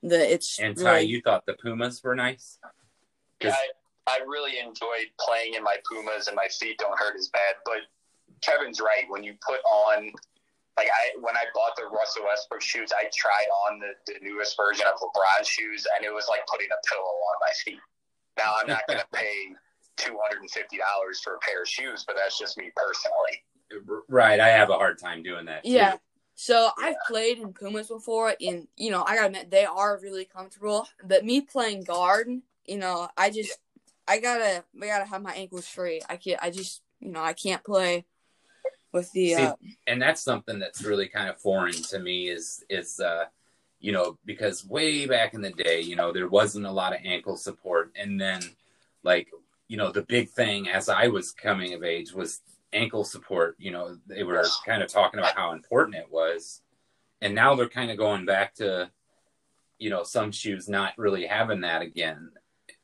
that 0.03 0.29
it's 0.29 0.59
and 0.59 0.75
ty 0.75 0.95
really, 0.97 1.05
you 1.05 1.21
thought 1.21 1.45
the 1.45 1.53
pumas 1.53 2.03
were 2.03 2.15
nice 2.15 2.59
Yeah, 3.41 3.51
I, 4.07 4.19
I 4.19 4.19
really 4.25 4.59
enjoyed 4.59 5.07
playing 5.19 5.53
in 5.53 5.63
my 5.63 5.77
Pumas, 5.89 6.27
and 6.27 6.35
my 6.35 6.47
feet 6.47 6.77
don't 6.79 6.97
hurt 6.97 7.15
as 7.17 7.29
bad. 7.29 7.55
But 7.65 7.81
Kevin's 8.41 8.79
right. 8.79 9.05
When 9.09 9.23
you 9.23 9.33
put 9.45 9.59
on, 9.65 10.11
like 10.77 10.87
I, 10.87 11.17
when 11.19 11.35
I 11.35 11.45
bought 11.53 11.75
the 11.75 11.85
Russell 11.85 12.23
Westbrook 12.25 12.61
shoes, 12.61 12.91
I 12.91 13.09
tried 13.15 13.47
on 13.67 13.79
the, 13.79 13.91
the 14.11 14.19
newest 14.21 14.55
version 14.57 14.85
of 14.85 14.99
LeBron 14.99 15.45
shoes, 15.45 15.85
and 15.95 16.05
it 16.05 16.13
was 16.13 16.27
like 16.29 16.41
putting 16.47 16.67
a 16.67 16.79
pillow 16.87 17.01
on 17.03 17.35
my 17.41 17.53
feet. 17.63 17.81
Now 18.37 18.55
I'm 18.61 18.67
not 18.67 18.81
going 18.87 18.99
to 19.03 19.07
pay 19.13 19.53
two 19.97 20.17
hundred 20.21 20.41
and 20.41 20.51
fifty 20.51 20.77
dollars 20.77 21.19
for 21.19 21.35
a 21.35 21.39
pair 21.39 21.63
of 21.63 21.67
shoes, 21.67 22.03
but 22.05 22.15
that's 22.15 22.37
just 22.37 22.57
me 22.57 22.71
personally. 22.75 23.43
right 24.07 24.39
i 24.39 24.47
have 24.47 24.69
a 24.69 24.73
hard 24.73 24.97
time 24.97 25.21
doing 25.21 25.45
that 25.45 25.61
too. 25.63 25.71
yeah 25.71 25.97
so 26.35 26.69
i've 26.79 26.95
played 27.05 27.37
in 27.37 27.51
pumas 27.51 27.87
before 27.89 28.33
and 28.39 28.65
you 28.77 28.89
know 28.89 29.03
i 29.05 29.13
gotta 29.15 29.27
admit 29.27 29.51
they 29.51 29.65
are 29.65 29.99
really 30.01 30.23
comfortable 30.23 30.87
but 31.03 31.25
me 31.25 31.41
playing 31.41 31.83
guard 31.83 32.29
you 32.65 32.77
know 32.77 33.09
i 33.17 33.29
just 33.29 33.57
i 34.07 34.19
gotta 34.19 34.63
i 34.81 34.85
gotta 34.85 35.03
have 35.03 35.21
my 35.21 35.33
ankles 35.33 35.67
free. 35.67 36.01
i 36.09 36.15
can't 36.15 36.41
i 36.41 36.49
just 36.49 36.81
you 37.01 37.11
know 37.11 37.21
i 37.21 37.33
can't 37.33 37.63
play 37.65 38.05
with 38.97 39.11
the 39.13 39.33
See, 39.33 39.43
uh 39.43 39.55
and 39.87 40.01
that's 40.01 40.21
something 40.21 40.59
that's 40.59 40.83
really 40.83 41.07
kind 41.07 41.29
of 41.29 41.39
foreign 41.39 41.73
to 41.91 41.99
me 41.99 42.29
is 42.29 42.63
is 42.69 42.99
uh 42.99 43.25
you 43.79 43.91
know 43.91 44.17
because 44.25 44.65
way 44.65 45.05
back 45.05 45.33
in 45.33 45.41
the 45.41 45.51
day 45.51 45.79
you 45.81 45.95
know 45.95 46.11
there 46.11 46.27
wasn't 46.27 46.65
a 46.65 46.71
lot 46.71 46.93
of 46.93 46.99
ankle 47.05 47.37
support. 47.37 47.91
And 47.95 48.19
then 48.19 48.41
like 49.03 49.27
you 49.67 49.77
know 49.77 49.91
the 49.91 50.01
big 50.01 50.29
thing 50.29 50.67
as 50.69 50.89
i 50.89 51.07
was 51.07 51.31
coming 51.31 51.73
of 51.73 51.83
age 51.83 52.11
was 52.13 52.41
ankle 52.73 53.03
support. 53.03 53.55
You 53.59 53.71
know 53.71 53.97
they 54.07 54.23
were 54.23 54.45
kind 54.65 54.81
of 54.83 54.89
talking 54.89 55.19
about 55.19 55.35
how 55.35 55.51
important 55.53 55.95
it 55.97 56.11
was. 56.11 56.61
And 57.21 57.33
now 57.33 57.55
they're 57.55 57.69
kind 57.69 57.91
of 57.91 57.97
going 57.97 58.25
back 58.25 58.55
to 58.55 58.89
you 59.79 59.89
know 59.89 60.03
some 60.03 60.31
shoes 60.31 60.67
not 60.67 60.93
really 60.97 61.25
having 61.25 61.61
that 61.61 61.81
again. 61.81 62.31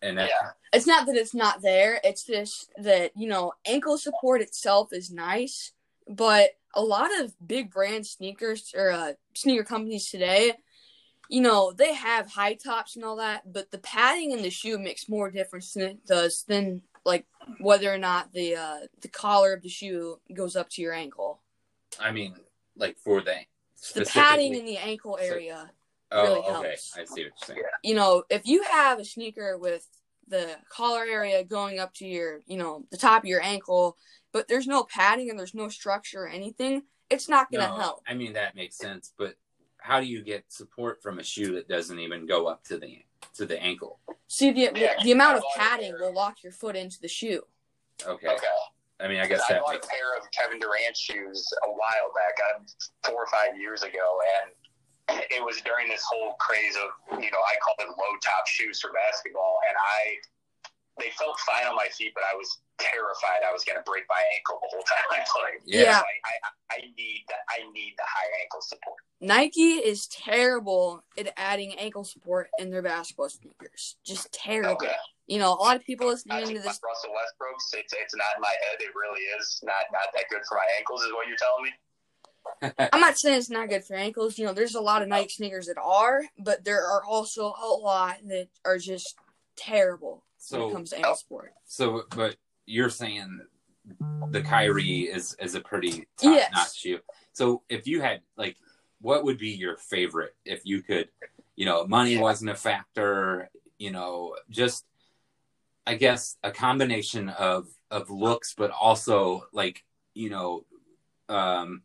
And 0.02 0.18
that, 0.18 0.30
Yeah. 0.30 0.50
it's 0.74 0.88
not 0.88 1.06
that 1.08 1.16
it's 1.16 1.34
not 1.34 1.62
there. 1.62 2.00
It's 2.04 2.26
just 2.26 2.72
that 2.78 3.12
you 3.16 3.28
know 3.28 3.54
ankle 3.66 3.98
support 3.98 4.42
itself 4.42 4.94
is 4.94 5.10
nice 5.12 5.72
but 6.08 6.52
a 6.76 6.82
lot 6.82 7.10
of 7.20 7.34
big 7.46 7.72
brand 7.72 8.06
sneakers 8.06 8.74
or 8.76 8.92
uh, 8.92 9.14
sneaker 9.34 9.64
companies 9.64 10.10
today 10.10 10.54
you 11.30 11.42
know 11.42 11.72
they 11.72 11.94
have 11.94 12.30
high 12.30 12.54
tops 12.54 12.96
and 12.96 13.06
all 13.06 13.16
that 13.16 13.52
but 13.52 13.72
the 13.72 13.78
padding 13.80 14.32
in 14.32 14.42
the 14.42 14.50
shoe 14.50 14.78
makes 14.78 15.08
more 15.08 15.32
difference 15.32 15.74
than 15.74 15.84
it 15.84 16.06
does 16.06 16.44
than 16.48 16.82
like 17.06 17.26
whether 17.60 17.94
or 17.94 17.98
not 17.98 18.32
the 18.34 18.56
uh, 18.56 18.80
the 19.02 19.08
collar 19.08 19.54
of 19.54 19.62
the 19.62 19.70
shoe 19.70 20.20
goes 20.34 20.56
up 20.56 20.70
to 20.70 20.82
your 20.82 20.94
ankle. 20.94 21.42
I 22.00 22.12
mean 22.12 22.36
like 22.78 22.98
for 23.04 23.22
the 23.22 23.36
the 23.94 24.06
padding 24.06 24.56
in 24.56 24.66
the 24.66 24.78
ankle 24.78 25.18
So- 25.20 25.26
area 25.26 25.72
oh 26.12 26.24
really 26.24 26.40
okay. 26.40 26.52
Helps. 26.52 26.94
i 26.98 27.04
see 27.04 27.12
what 27.12 27.18
you're 27.18 27.32
saying. 27.46 27.62
You 27.84 27.96
know, 27.96 28.24
if 28.30 28.46
you 28.46 28.64
have 28.64 29.00
a 29.00 29.06
sneaker 29.06 29.58
with 29.58 29.88
the 30.28 30.56
collar 30.70 31.04
area 31.04 31.44
going 31.44 31.80
up 31.80 31.94
to 31.96 32.08
your, 32.08 32.40
you 32.46 32.58
know, 32.58 32.86
the 32.92 32.98
top 32.98 33.24
of 33.24 33.28
your 33.28 33.42
ankle, 33.42 33.98
but 34.34 34.48
there's 34.48 34.68
no 34.68 34.84
padding 34.84 35.30
and 35.30 35.40
there's 35.40 35.54
no 35.54 35.70
structure 35.70 36.24
or 36.24 36.28
anything, 36.28 36.84
it's 37.10 37.30
not 37.30 37.50
going 37.52 37.64
to 37.64 37.70
No, 37.70 37.80
help. 37.80 38.02
I 38.08 38.16
mean 38.16 38.34
that 38.34 38.56
makes 38.56 38.76
sense, 38.76 39.14
but 39.18 39.36
how 39.78 40.00
do 40.00 40.06
you 40.06 40.22
get 40.24 40.46
support 40.52 41.02
from 41.02 41.20
a 41.20 41.24
shoe 41.24 41.54
that 41.56 41.68
doesn't 41.70 42.00
even 42.00 42.26
go 42.26 42.48
up 42.48 42.64
to 42.66 42.78
the 42.78 43.00
to 43.36 43.46
the 43.46 43.62
ankle? 43.62 44.00
See, 44.28 44.52
the, 44.52 44.72
Yeah, 44.76 44.96
the 45.04 45.12
amount 45.12 45.38
of 45.38 45.44
I 45.56 45.60
bought 45.60 45.66
a 45.66 45.70
padding 45.70 45.94
will 46.00 46.14
lock 46.14 46.44
your 46.44 46.52
foot 46.52 46.76
into 46.76 47.00
the 47.00 47.08
shoe. 47.08 47.44
Okay. 48.06 48.28
Okay. 48.28 48.48
I 49.00 49.08
mean, 49.08 49.20
I 49.20 49.28
guess 49.28 49.42
I 49.50 49.54
that 49.54 49.62
bought 49.62 49.74
makes 49.74 49.88
a 49.88 49.90
pair 49.90 50.18
of 50.18 50.24
Kevin 50.32 50.60
Durant 50.60 50.96
shoes 50.96 51.46
a 51.68 51.70
while 51.70 52.10
back, 52.16 52.36
uh, 52.40 53.10
four 53.10 53.24
or 53.24 53.28
five 53.28 53.58
years 53.60 53.84
ago, 53.84 54.20
and 54.40 55.20
it 55.30 55.44
was 55.44 55.60
during 55.62 55.90
this 55.90 56.04
whole 56.04 56.34
craze 56.40 56.76
of 56.78 57.20
you 57.22 57.30
know 57.30 57.44
I 57.46 57.56
call 57.62 57.76
it 57.80 57.90
low 57.90 58.14
top 58.24 58.48
shoes 58.48 58.80
for 58.80 58.92
basketball, 58.94 59.60
and 59.68 59.76
I 59.78 61.04
they 61.04 61.10
felt 61.18 61.38
fine 61.40 61.68
on 61.68 61.76
my 61.76 61.88
feet, 61.92 62.14
but 62.16 62.24
I 62.32 62.36
was 62.36 62.60
terrified 62.80 63.46
I 63.48 63.54
was 63.54 63.64
going 63.64 63.78
to 63.78 63.84
break 63.84 64.04
my 64.10 64.22
ankle 64.36 64.60
the 64.62 64.70
whole 64.72 64.84
time 64.84 65.06
I 65.12 65.22
played. 65.26 65.62
Yeah. 65.66 66.00
So 66.00 66.06
I, 66.06 66.16
I, 66.26 66.76
I 66.76 66.78
need 66.98 67.24
that. 67.30 67.44
I 67.50 67.72
need 67.72 67.94
the 67.98 68.04
high 68.04 68.32
ankle 68.42 68.62
support. 68.62 68.98
Nike 69.22 69.80
is 69.80 70.08
terrible 70.08 71.04
at 71.18 71.32
adding 71.38 71.74
ankle 71.76 72.04
support 72.04 72.50
in 72.60 72.70
their 72.70 72.82
basketball 72.82 73.30
sneakers. 73.30 73.96
Just 74.06 74.32
terrible. 74.34 74.74
Okay. 74.74 74.94
You 75.28 75.40
know, 75.40 75.54
a 75.54 75.62
lot 75.62 75.76
of 75.78 75.84
people 75.84 76.08
I 76.08 76.12
listening 76.12 76.48
to 76.48 76.62
this 76.62 76.82
Russell 76.84 77.14
Westbrook's. 77.16 77.74
It's 77.74 77.94
it's 77.94 78.16
not 78.16 78.36
in 78.36 78.42
my 78.42 78.50
head. 78.50 78.82
It 78.82 78.92
really 78.94 79.22
is 79.40 79.60
not 79.64 79.86
not 79.94 80.10
that 80.14 80.26
good 80.30 80.42
for 80.48 80.56
my 80.56 80.68
ankles. 80.78 81.04
Is 81.04 81.14
what 81.14 81.28
you're 81.28 81.38
telling 81.38 81.64
me? 81.64 81.72
I'm 82.92 83.00
not 83.00 83.18
saying 83.18 83.38
it's 83.38 83.50
not 83.50 83.70
good 83.70 83.86
for 83.86 83.96
ankles. 83.96 84.38
You 84.38 84.46
know, 84.46 84.54
there's 84.54 84.76
a 84.76 84.82
lot 84.82 85.02
of 85.02 85.08
Nike 85.08 85.30
sneakers 85.30 85.68
that 85.68 85.78
are, 85.82 86.24
but 86.38 86.66
there 86.66 86.86
are 86.86 87.04
also 87.06 87.46
a 87.46 87.68
lot 87.68 88.18
that 88.28 88.48
are 88.66 88.78
just 88.78 89.16
terrible 89.56 90.26
when 90.50 90.62
it 90.62 90.74
comes 90.74 90.90
to 90.90 90.96
oh. 90.96 91.00
ankle 91.00 91.16
support. 91.16 91.54
So, 91.66 92.04
but 92.16 92.36
you're 92.66 92.90
saying 92.90 93.42
the 94.30 94.42
Kyrie 94.42 95.02
is 95.02 95.36
is 95.40 95.56
a 95.56 95.62
pretty 95.62 96.08
top 96.18 96.36
Yes. 96.36 96.52
notch 96.54 96.80
shoe. 96.80 97.00
So, 97.34 97.64
if 97.70 97.88
you 97.88 98.02
had 98.02 98.22
like, 98.38 98.58
what 99.02 99.24
would 99.24 99.38
be 99.38 99.50
your 99.50 99.78
favorite 99.78 100.36
if 100.46 100.62
you 100.66 100.82
could, 100.82 101.10
you 101.56 101.66
know, 101.66 101.86
money 101.86 102.18
wasn't 102.18 102.52
a 102.52 102.56
factor, 102.56 103.50
you 103.78 103.92
know, 103.92 104.36
just 104.50 104.86
I 105.86 105.96
guess 105.96 106.38
a 106.44 106.52
combination 106.52 107.30
of 107.30 107.68
of 107.92 108.10
looks, 108.10 108.54
but 108.54 108.72
also 108.72 109.48
like 109.52 109.84
you 110.14 110.30
know, 110.30 110.66
um, 111.30 111.82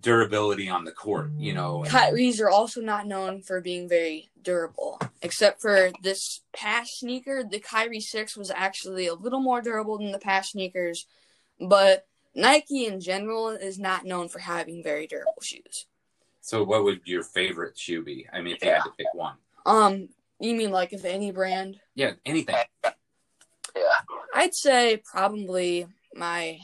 durability 0.00 0.68
on 0.68 0.84
the 0.84 0.92
court. 0.92 1.30
You 1.38 1.54
know, 1.54 1.84
Kyrie's 1.86 2.40
are 2.40 2.50
also 2.50 2.80
not 2.80 3.06
known 3.06 3.42
for 3.42 3.60
being 3.60 3.88
very 3.88 4.28
durable, 4.42 5.00
except 5.22 5.60
for 5.60 5.90
this 6.02 6.42
past 6.52 6.98
sneaker. 7.00 7.42
The 7.48 7.60
Kyrie 7.60 8.00
6 8.00 8.36
was 8.36 8.50
actually 8.50 9.06
a 9.06 9.14
little 9.14 9.40
more 9.40 9.60
durable 9.62 9.98
than 9.98 10.12
the 10.12 10.18
past 10.18 10.52
sneakers, 10.52 11.06
but 11.60 12.06
Nike 12.34 12.86
in 12.86 13.00
general 13.00 13.48
is 13.48 13.78
not 13.78 14.04
known 14.04 14.28
for 14.28 14.38
having 14.40 14.82
very 14.82 15.06
durable 15.06 15.42
shoes. 15.42 15.86
so 16.40 16.62
what 16.62 16.84
would 16.84 17.00
your 17.04 17.22
favorite 17.22 17.76
shoe 17.78 18.02
be? 18.02 18.26
I 18.32 18.40
mean, 18.40 18.56
if 18.56 18.64
you 18.64 18.70
had 18.70 18.82
to 18.84 18.90
pick 18.96 19.12
one, 19.14 19.34
Um, 19.66 20.08
you 20.38 20.54
mean 20.54 20.70
like 20.70 20.92
if 20.92 21.04
any 21.04 21.30
brand? 21.32 21.80
yeah, 21.94 22.12
anything. 22.24 22.56
Yeah. 22.84 23.82
I'd 24.34 24.54
say 24.54 25.02
probably 25.04 25.86
my 26.14 26.58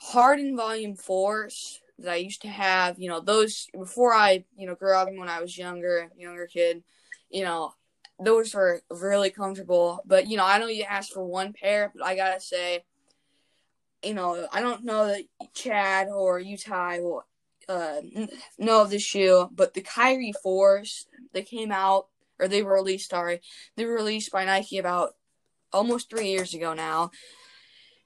Harden 0.00 0.56
Volume 0.56 0.96
4s 0.96 1.78
that 1.98 2.12
I 2.12 2.16
used 2.16 2.42
to 2.42 2.48
have, 2.48 2.98
you 2.98 3.08
know, 3.08 3.20
those 3.20 3.68
before 3.72 4.12
I, 4.12 4.44
you 4.56 4.66
know, 4.66 4.74
grew 4.74 4.94
up 4.94 5.08
when 5.12 5.28
I 5.28 5.40
was 5.40 5.56
younger, 5.56 6.10
younger 6.16 6.46
kid, 6.46 6.82
you 7.30 7.44
know, 7.44 7.72
those 8.18 8.54
were 8.54 8.82
really 8.90 9.30
comfortable. 9.30 10.00
But, 10.06 10.26
you 10.26 10.36
know, 10.36 10.44
I 10.44 10.58
know 10.58 10.66
you 10.66 10.84
asked 10.84 11.12
for 11.12 11.24
one 11.24 11.52
pair, 11.52 11.92
but 11.94 12.04
I 12.04 12.16
gotta 12.16 12.40
say, 12.40 12.84
you 14.02 14.14
know, 14.14 14.46
I 14.52 14.60
don't 14.60 14.84
know 14.84 15.06
that 15.06 15.24
Chad 15.54 16.08
or 16.08 16.38
you, 16.38 16.56
Ty 16.56 17.00
will 17.00 17.24
uh, 17.68 18.00
know 18.58 18.82
of 18.82 18.90
this 18.90 19.02
shoe, 19.02 19.48
but 19.52 19.74
the 19.74 19.80
Kyrie 19.80 20.34
4s, 20.44 21.06
they 21.32 21.42
came 21.42 21.72
out, 21.72 22.06
or 22.38 22.48
they 22.48 22.62
were 22.62 22.74
released, 22.74 23.10
sorry, 23.10 23.40
they 23.76 23.84
were 23.84 23.94
released 23.94 24.30
by 24.30 24.44
Nike 24.44 24.78
about 24.78 25.14
almost 25.72 26.08
three 26.08 26.28
years 26.28 26.54
ago 26.54 26.74
now. 26.74 27.10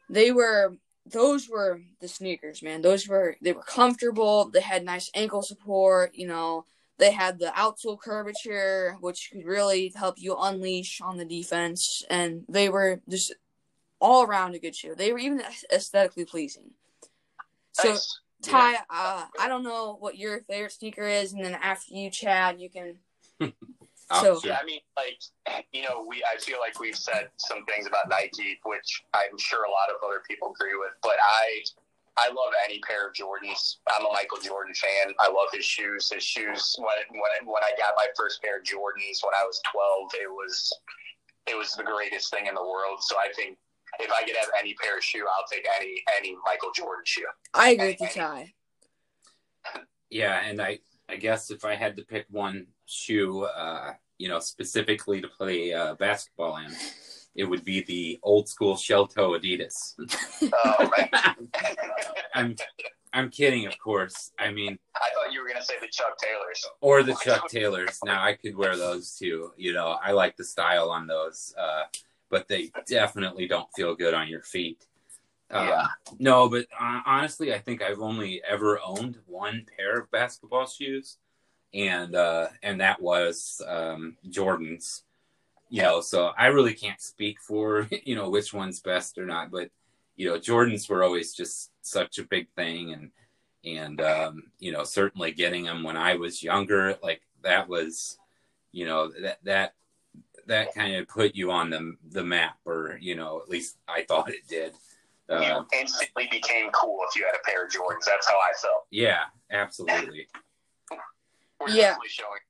They 0.09 0.33
were 0.33 0.77
those 1.07 1.49
were 1.49 1.81
the 2.01 2.09
sneakers, 2.09 2.63
man. 2.63 2.83
Those 2.83 3.09
were 3.09 3.37
they 3.41 3.53
were 3.53 3.63
comfortable. 3.63 4.51
They 4.51 4.61
had 4.61 4.85
nice 4.85 5.11
ankle 5.15 5.43
support. 5.43 6.15
You 6.15 6.29
know, 6.29 6.65
they 6.99 7.13
had 7.13 7.39
the 7.39 7.53
outsole 7.57 7.99
curvature, 7.99 8.97
which 9.01 9.31
could 9.33 9.45
really 9.45 9.93
help 9.95 10.17
you 10.19 10.37
unleash 10.39 11.01
on 11.01 11.17
the 11.17 11.25
defense. 11.25 12.05
And 12.11 12.45
they 12.49 12.69
were 12.69 13.01
just 13.09 13.35
all 14.01 14.25
around 14.25 14.55
a 14.55 14.59
good 14.59 14.77
shoe. 14.77 14.95
They 14.95 15.13
were 15.13 15.19
even 15.19 15.43
aesthetically 15.73 16.25
pleasing. 16.25 16.71
So 17.73 17.91
Nice. 17.91 18.21
Ty, 18.43 18.75
uh, 18.89 19.27
I 19.39 19.49
don't 19.49 19.63
know 19.63 19.97
what 20.01 20.17
your 20.17 20.41
favorite 20.41 20.73
sneaker 20.73 21.07
is, 21.07 21.33
and 21.33 21.45
then 21.45 21.55
after 21.55 21.95
you, 21.95 22.11
Chad, 22.11 22.61
you 22.61 22.71
can. 22.71 22.97
Oh, 24.11 24.23
So- 24.41 24.49
Yeah, 24.49 24.59
I 24.61 24.65
mean, 24.65 24.81
like, 24.97 25.21
you 25.73 25.83
know, 25.83 26.05
we 26.07 26.23
I 26.25 26.37
feel 26.39 26.59
like 26.61 26.79
we've 26.81 26.97
said 26.97 27.29
some 27.37 27.65
things 27.67 27.87
about 27.87 28.09
Nike, 28.09 28.59
which 28.65 29.03
I'm 29.15 29.39
sure 29.39 29.65
a 29.65 29.71
lot 29.71 29.89
of 29.91 29.97
other 30.05 30.23
people 30.29 30.53
agree 30.53 30.77
with. 30.77 30.93
But 31.03 31.17
I, 31.23 31.63
I 32.19 32.29
love 32.29 32.53
any 32.65 32.81
pair 32.81 33.07
of 33.09 33.15
Jordans. 33.15 33.77
I'm 33.97 34.05
a 34.07 34.13
Michael 34.13 34.39
Jordan 34.39 34.75
fan. 34.75 35.15
I 35.21 35.29
love 35.29 35.49
his 35.53 35.65
shoes. 35.65 36.11
His 36.11 36.25
shoes. 36.25 36.75
When 36.79 36.89
when 37.21 37.47
when 37.47 37.63
I 37.63 37.71
got 37.79 37.95
my 37.97 38.07
first 38.17 38.43
pair 38.43 38.59
of 38.59 38.65
Jordans 38.65 39.23
when 39.23 39.33
I 39.39 39.45
was 39.45 39.61
12, 39.73 40.11
it 40.21 40.29
was 40.31 40.73
it 41.47 41.57
was 41.57 41.75
the 41.75 41.85
greatest 41.85 42.31
thing 42.31 42.47
in 42.47 42.55
the 42.55 42.63
world. 42.63 42.99
So 43.03 43.17
I 43.17 43.29
think 43.35 43.57
if 44.01 44.11
I 44.13 44.23
could 44.25 44.37
have 44.37 44.49
any 44.59 44.75
pair 44.75 44.99
of 44.99 45.05
shoe, 45.05 45.25
I'll 45.27 45.47
take 45.51 45.67
any 45.81 46.03
any 46.19 46.37
Michael 46.45 46.73
Jordan 46.75 47.05
shoe. 47.07 47.25
I 47.55 47.71
agree 47.71 47.87
with 47.89 48.01
you, 48.01 48.09
Ty. 48.09 48.55
Yeah, 50.11 50.41
and 50.45 50.61
I 50.61 50.81
I 51.09 51.17
guess 51.17 51.51
if 51.51 51.65
I 51.65 51.75
had 51.77 51.97
to 51.97 52.03
pick 52.03 52.27
one 52.31 52.67
shoe, 52.91 53.45
uh, 53.45 53.93
you 54.19 54.29
know, 54.29 54.41
specifically 54.41 55.21
to 55.21 55.29
play 55.29 55.73
uh, 55.73 55.95
basketball 55.95 56.57
in, 56.59 56.73
it 57.35 57.45
would 57.45 57.65
be 57.65 57.83
the 57.85 58.19
old 58.23 58.49
school 58.49 58.77
shell 58.77 59.07
toe 59.07 59.31
Adidas. 59.31 59.95
Oh, 60.53 60.91
right. 60.97 61.11
I'm 62.35 62.57
I'm 63.13 63.29
kidding, 63.31 63.67
of 63.67 63.77
course. 63.79 64.31
I 64.39 64.53
mean, 64.53 64.79
I 64.95 65.09
thought 65.15 65.33
you 65.33 65.43
were 65.43 65.49
gonna 65.49 65.65
say 65.65 65.75
the 65.81 65.89
Chuck 65.89 66.17
Taylors. 66.19 66.65
or 66.81 67.03
the 67.03 67.15
Chuck 67.25 67.49
Taylors. 67.49 67.99
Now 68.05 68.23
I 68.23 68.35
could 68.35 68.57
wear 68.57 68.77
those 68.77 69.17
too. 69.17 69.53
You 69.57 69.73
know, 69.73 69.97
I 70.03 70.13
like 70.13 70.37
the 70.37 70.45
style 70.45 70.91
on 70.91 71.07
those, 71.07 71.55
uh, 71.59 71.85
but 72.31 72.47
they 72.49 72.71
definitely 72.87 73.49
don't 73.49 73.69
feel 73.75 73.95
good 73.95 74.15
on 74.15 74.29
your 74.29 74.43
feet. 74.43 74.87
Um, 75.51 75.67
Yeah. 75.67 75.87
No, 76.21 76.49
but 76.49 76.67
uh, 76.81 77.01
honestly, 77.05 77.53
I 77.53 77.59
think 77.59 77.83
I've 77.83 78.01
only 78.01 78.41
ever 78.49 78.79
owned 78.85 79.19
one 79.27 79.67
pair 79.77 79.99
of 79.99 80.11
basketball 80.13 80.67
shoes, 80.69 81.19
and 81.75 82.15
uh, 82.15 82.49
and 82.63 82.81
that 82.81 83.01
was 83.01 83.63
um, 83.67 84.17
Jordans. 84.29 85.03
You 85.73 85.83
know, 85.83 86.01
so 86.01 86.33
I 86.37 86.47
really 86.47 86.75
can't 86.75 87.01
speak 87.01 87.41
for 87.41 87.89
you 88.05 88.17
know 88.17 88.31
which 88.31 88.53
one's 88.53 88.81
best 88.81 89.19
or 89.19 89.27
not, 89.27 89.51
but 89.51 89.71
you 90.21 90.29
know, 90.29 90.39
Jordans 90.39 90.87
were 90.87 91.03
always 91.03 91.33
just 91.33 91.71
such 91.81 92.19
a 92.19 92.25
big 92.25 92.49
thing, 92.51 92.93
and 92.93 93.11
and 93.65 94.01
um, 94.03 94.43
you 94.59 94.71
know, 94.71 94.85
certainly 94.85 95.33
getting 95.33 95.65
them 95.65 95.83
when 95.83 95.97
I 95.97 96.17
was 96.17 96.43
younger, 96.43 96.99
like 97.03 97.23
that 97.43 97.69
was, 97.69 98.19
you 98.71 98.85
know, 98.85 99.11
that 99.23 99.39
that 99.45 99.75
that 100.47 100.75
kind 100.75 100.97
of 100.97 101.09
put 101.09 101.35
you 101.35 101.51
on 101.51 101.71
the 101.71 101.97
the 102.11 102.23
map, 102.23 102.59
or 102.67 102.99
you 103.01 103.15
know, 103.15 103.41
at 103.41 103.49
least 103.49 103.79
I 103.89 104.03
thought 104.03 104.29
it 104.29 104.47
did. 104.47 104.75
Uh, 105.31 105.41
you 105.41 105.79
instantly 105.81 106.29
became 106.31 106.71
cool 106.73 106.99
if 107.09 107.17
you 107.17 107.25
had 107.25 107.35
a 107.35 107.45
pair 107.45 107.65
of 107.65 107.71
Jordans. 107.71 108.05
That's 108.05 108.29
how 108.29 108.37
I 108.37 108.53
felt. 108.61 108.87
yeah, 108.91 109.23
absolutely. 109.51 110.27
We're 111.61 111.69
Yeah. 111.71 111.83
definitely 111.83 112.09
showing 112.09 112.41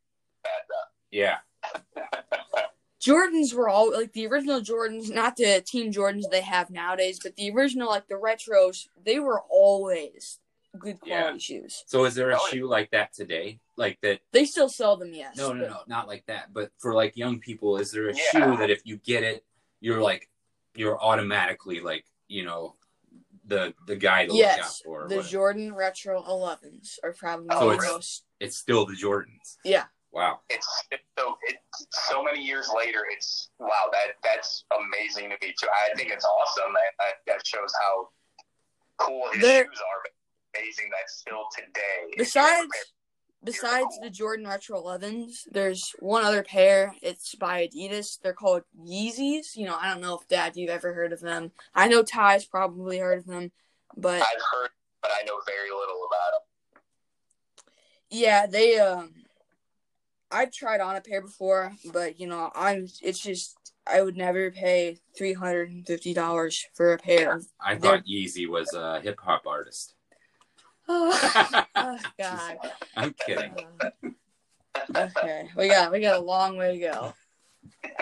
that. 0.45 0.51
Uh, 0.51 0.87
Yeah, 1.13 1.39
Jordans 3.01 3.53
were 3.55 3.69
all 3.69 3.93
like 3.93 4.13
the 4.13 4.27
original 4.27 4.61
Jordans, 4.61 5.13
not 5.13 5.37
the 5.37 5.61
team 5.67 5.91
Jordans 5.93 6.31
they 6.31 6.43
have 6.43 6.71
nowadays, 6.71 7.19
but 7.23 7.35
the 7.37 7.51
original 7.51 7.89
like 7.89 8.07
the 8.09 8.15
retros. 8.15 8.89
They 9.05 9.19
were 9.19 9.41
always 9.51 10.39
good 10.79 11.01
quality 11.01 11.33
Yeah. 11.33 11.39
shoes. 11.39 11.83
So 11.87 12.05
is 12.05 12.15
there 12.15 12.31
a 12.31 12.37
Oh, 12.41 12.47
shoe 12.51 12.67
like 12.69 12.91
that 12.93 13.13
today? 13.13 13.59
Like 13.77 14.01
that? 14.03 14.21
They 14.33 14.45
still 14.45 14.69
sell 14.69 14.97
them, 14.97 15.13
yes. 15.13 15.37
No, 15.37 15.53
no, 15.53 15.63
but- 15.65 15.71
no, 15.71 15.81
not 15.89 16.07
like 16.07 16.27
that. 16.27 16.53
But 16.53 16.71
for 16.79 16.95
like 16.95 17.17
young 17.17 17.41
people, 17.41 17.79
is 17.79 17.91
there 17.91 18.09
a 18.11 18.15
Yeah. 18.15 18.23
shoe 18.31 18.57
that 18.59 18.71
if 18.71 18.83
you 18.85 18.99
get 18.99 19.25
it, 19.25 19.45
you're 19.81 20.01
like, 20.01 20.29
you're 20.75 21.01
automatically 21.01 21.81
like, 21.81 22.05
you 22.29 22.45
know, 22.45 22.77
the 23.51 23.75
the 23.87 23.97
guy 23.97 24.25
to 24.27 24.33
look 24.33 24.47
out 24.47 24.57
Yes, 24.57 24.81
for? 24.85 25.01
the 25.09 25.17
whatever? 25.17 25.29
Jordan 25.29 25.75
Retro 25.75 26.23
11s 26.23 26.99
are 27.05 27.13
probably 27.13 27.49
Oh, 27.51 27.69
the 27.69 27.75
it's- 27.75 27.91
most. 27.93 28.25
it's 28.41 28.57
still 28.57 28.87
the 28.87 28.95
Jordans. 28.95 29.59
Yeah, 29.65 29.85
Wow. 30.13 30.41
it's, 30.49 30.67
it's 30.91 31.03
so 31.19 31.37
it's 31.43 31.87
so 32.09 32.23
many 32.23 32.43
years 32.43 32.71
later. 32.75 33.01
It's 33.13 33.51
wow. 33.59 33.91
That 33.93 34.15
that's 34.25 34.65
amazing 34.73 35.31
to 35.31 35.37
me 35.47 35.53
too. 35.61 35.69
I 35.69 35.95
think 35.97 36.11
it's 36.11 36.25
awesome. 36.25 36.73
that, 36.99 37.15
that 37.27 37.47
shows 37.47 37.73
how 37.81 38.09
cool 38.99 39.29
his 39.33 39.43
They're- 39.43 39.65
shoes 39.65 39.79
are. 39.81 40.01
But 40.05 40.13
amazing 40.61 40.91
that 40.91 41.09
still 41.09 41.45
today. 41.55 41.71
if 42.17 42.35
you 42.35 42.41
have 42.41 42.59
a 42.59 42.63
besides 42.63 42.69
pair- 42.73 42.83
besides 43.43 43.99
the 44.03 44.11
Jordan 44.11 44.47
Retro 44.47 44.81
11s, 44.83 45.43
there's 45.51 45.93
one 45.99 46.25
other 46.25 46.43
pair. 46.43 46.95
It's 47.03 47.35
by 47.35 47.67
Adidas. 47.67 48.19
They're 48.23 48.33
called 48.33 48.63
Yeezys. 48.87 49.57
You 49.57 49.67
know, 49.67 49.77
I 49.81 49.91
don't 49.93 50.01
know 50.03 50.19
if 50.19 50.29
Dad 50.29 50.57
you've 50.57 50.71
ever 50.71 50.93
heard 50.95 51.13
of 51.13 51.21
them. 51.21 51.53
I 51.75 51.89
know 51.89 52.03
Ty's 52.03 52.45
probably 52.45 52.99
heard 52.99 53.19
of 53.19 53.27
them, 53.27 53.53
but 53.97 54.21
I've 54.23 54.43
heard, 54.53 54.71
but 55.03 55.11
I 55.11 55.23
know 55.25 55.39
very 55.47 55.71
little 55.71 56.07
about 56.07 56.33
them. 56.33 56.83
yeah, 58.11 58.47
they 58.47 58.79
um 58.79 59.13
I've 60.33 60.53
tried 60.53 60.81
on 60.81 60.95
a 60.97 61.01
pair 61.01 61.21
before, 61.23 61.73
but 61.93 62.21
you 62.21 62.27
know, 62.27 62.51
I'm 62.55 62.87
it's 63.03 63.19
just 63.21 63.57
I 63.87 64.03
would 64.03 64.17
never 64.17 64.51
pay 64.51 64.99
three 65.17 65.33
hundred 65.33 65.71
and 65.71 65.87
fifty 65.87 66.15
dollars 66.15 66.67
for 66.75 66.93
a 66.93 66.99
pair 66.99 67.35
of 67.35 67.47
I 67.61 67.75
They're- 67.75 67.91
thought 67.99 68.05
Yeezy 68.07 68.49
was 68.49 68.73
a 68.75 69.01
hip 69.01 69.19
hop 69.21 69.47
artist. 69.47 69.95
oh, 71.77 71.99
god. 72.19 72.59
I'm 72.97 73.15
kidding. 73.27 73.55
Uh, 74.05 74.09
okay. 74.97 75.49
We 75.57 75.69
got 75.69 75.93
we 75.93 76.01
got 76.01 76.17
a 76.17 76.23
long 76.25 76.57
way 76.57 76.73
to 76.73 76.79
go. 76.79 77.15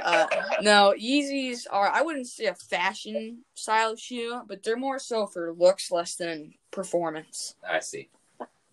Uh, 0.02 0.26
no, 0.62 0.94
Yeezys 0.98 1.66
are 1.70 1.88
I 1.90 2.00
wouldn't 2.02 2.26
say 2.28 2.46
a 2.46 2.54
fashion 2.54 3.44
style 3.54 3.94
shoe, 3.96 4.40
but 4.46 4.62
they're 4.62 4.76
more 4.76 4.98
so 4.98 5.26
for 5.26 5.52
looks 5.52 5.90
less 5.90 6.14
than 6.16 6.54
performance. 6.70 7.56
I 7.68 7.80
see. 7.80 8.08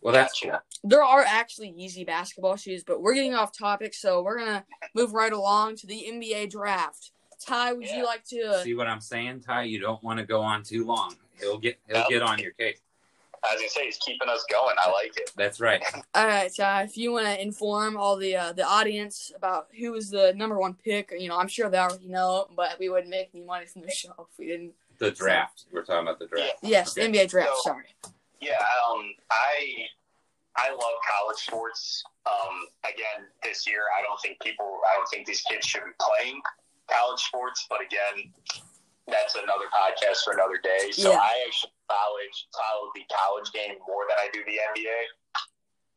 Well, 0.02 0.14
that's 0.14 0.40
cool. 0.40 0.54
There 0.84 1.04
are 1.04 1.24
actually 1.28 1.74
Yeezy 1.74 2.06
basketball 2.06 2.56
shoes, 2.56 2.84
but 2.86 3.02
we're 3.02 3.16
getting 3.16 3.34
off 3.34 3.58
topic, 3.58 3.94
so 3.94 4.22
we're 4.22 4.38
gonna 4.38 4.64
move 4.94 5.14
right 5.14 5.34
along 5.34 5.76
to 5.78 5.88
the 5.88 6.06
NBA 6.08 6.52
draft. 6.52 7.12
Ty, 7.42 7.74
would 7.74 7.86
Yeah. 7.86 7.98
you 7.98 8.06
like 8.06 8.24
to? 8.28 8.62
See 8.64 8.76
what 8.76 8.88
I'm 8.88 9.02
saying, 9.02 9.42
Ty? 9.42 9.64
You 9.64 9.80
don't 9.80 10.02
want 10.04 10.20
to 10.20 10.26
go 10.26 10.42
on 10.42 10.64
too 10.64 10.86
long. 10.86 11.16
He'll 11.40 11.58
get 11.58 11.80
he'll 11.88 12.02
No. 12.04 12.10
get 12.10 12.22
on 12.22 12.40
your 12.40 12.52
case. 12.52 12.80
I 13.48 13.54
was 13.54 13.62
gonna 13.62 13.70
say 13.70 13.86
he's 13.86 13.98
keeping 13.98 14.28
us 14.30 14.46
going. 14.52 14.76
I 14.80 14.90
like 14.92 15.16
it. 15.18 15.32
That's 15.36 15.60
right. 15.60 15.82
All 16.16 16.26
right, 16.28 16.54
so 16.54 16.68
if 16.84 16.98
you 16.98 17.12
want 17.12 17.28
to 17.28 17.42
inform 17.42 17.98
all 17.98 18.16
the 18.18 18.36
uh, 18.36 18.54
the 18.54 18.66
audience 18.66 19.32
about 19.36 19.68
who 19.78 19.92
was 19.92 20.10
the 20.10 20.34
number 20.36 20.58
one 20.58 20.74
pick, 20.74 21.14
you 21.18 21.30
know, 21.30 21.38
I'm 21.38 21.48
sure 21.48 21.70
they 21.70 21.78
already 21.78 22.08
know, 22.08 22.48
but 22.56 22.78
we 22.80 22.90
wouldn't 22.90 23.10
make 23.10 23.30
any 23.34 23.44
money 23.44 23.66
from 23.66 23.82
the 23.84 23.92
show 23.92 24.14
if 24.20 24.38
we 24.40 24.48
didn't. 24.48 24.74
The 24.98 25.12
draft. 25.12 25.66
We're 25.72 25.84
talking 25.84 26.08
about 26.08 26.20
the 26.20 26.28
draft. 26.28 26.54
Yes, 26.62 26.98
Okay. 26.98 27.12
the 27.12 27.18
NBA 27.20 27.30
draft. 27.30 27.50
So- 27.64 27.70
sorry. 27.72 27.86
Yeah, 28.42 28.54
um, 28.90 29.12
I 29.32 29.88
I 30.58 30.70
love 30.70 30.94
college 31.10 31.38
sports. 31.38 32.04
Um, 32.26 32.68
again, 32.84 33.28
this 33.44 33.68
year, 33.68 33.82
I 33.98 34.02
don't 34.04 34.20
think 34.22 34.40
people, 34.42 34.80
I 34.90 34.96
don't 34.96 35.08
think 35.10 35.28
these 35.28 35.42
kids 35.42 35.66
should 35.66 35.84
be 35.84 35.92
playing 36.00 36.42
college 36.90 37.20
sports. 37.22 37.66
But 37.70 37.80
again, 37.82 38.32
that's 39.08 39.36
another 39.36 39.66
podcast 39.70 40.24
for 40.24 40.34
another 40.34 40.58
day. 40.58 40.92
So 40.92 41.12
Yeah. 41.12 41.20
I 41.20 41.34
actually 41.46 41.74
college 41.90 42.48
follow 42.54 42.90
the 42.96 43.06
college 43.14 43.52
game 43.52 43.78
more 43.88 44.06
than 44.10 44.18
I 44.18 44.30
do 44.34 44.44
the 44.46 44.58
NBA. 44.58 45.02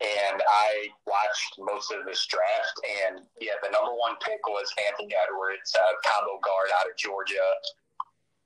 And 0.00 0.42
I 0.46 0.88
watched 1.06 1.58
most 1.58 1.90
of 1.90 2.04
this 2.06 2.24
draft, 2.26 2.78
and 3.10 3.26
yeah, 3.40 3.58
the 3.64 3.70
number 3.70 3.90
one 3.90 4.14
pick 4.22 4.38
was 4.46 4.72
Anthony 4.86 5.12
Edwards, 5.26 5.74
uh, 5.74 5.92
combo 6.06 6.38
guard 6.38 6.70
out 6.78 6.86
of 6.88 6.96
Georgia, 6.96 7.50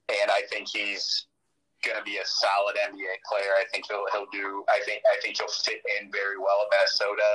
and 0.08 0.30
I 0.30 0.42
think 0.48 0.68
he's 0.72 1.26
going 1.84 1.98
to 1.98 2.02
be 2.04 2.16
a 2.16 2.24
solid 2.24 2.76
NBA 2.76 3.20
player. 3.28 3.52
I 3.58 3.64
think 3.70 3.84
he'll 3.86 4.06
he'll 4.12 4.30
do. 4.32 4.64
I 4.70 4.80
think 4.86 5.02
I 5.12 5.20
think 5.20 5.36
he'll 5.36 5.48
fit 5.48 5.82
in 6.00 6.10
very 6.10 6.38
well 6.38 6.64
at 6.64 6.78
Minnesota. 6.78 7.30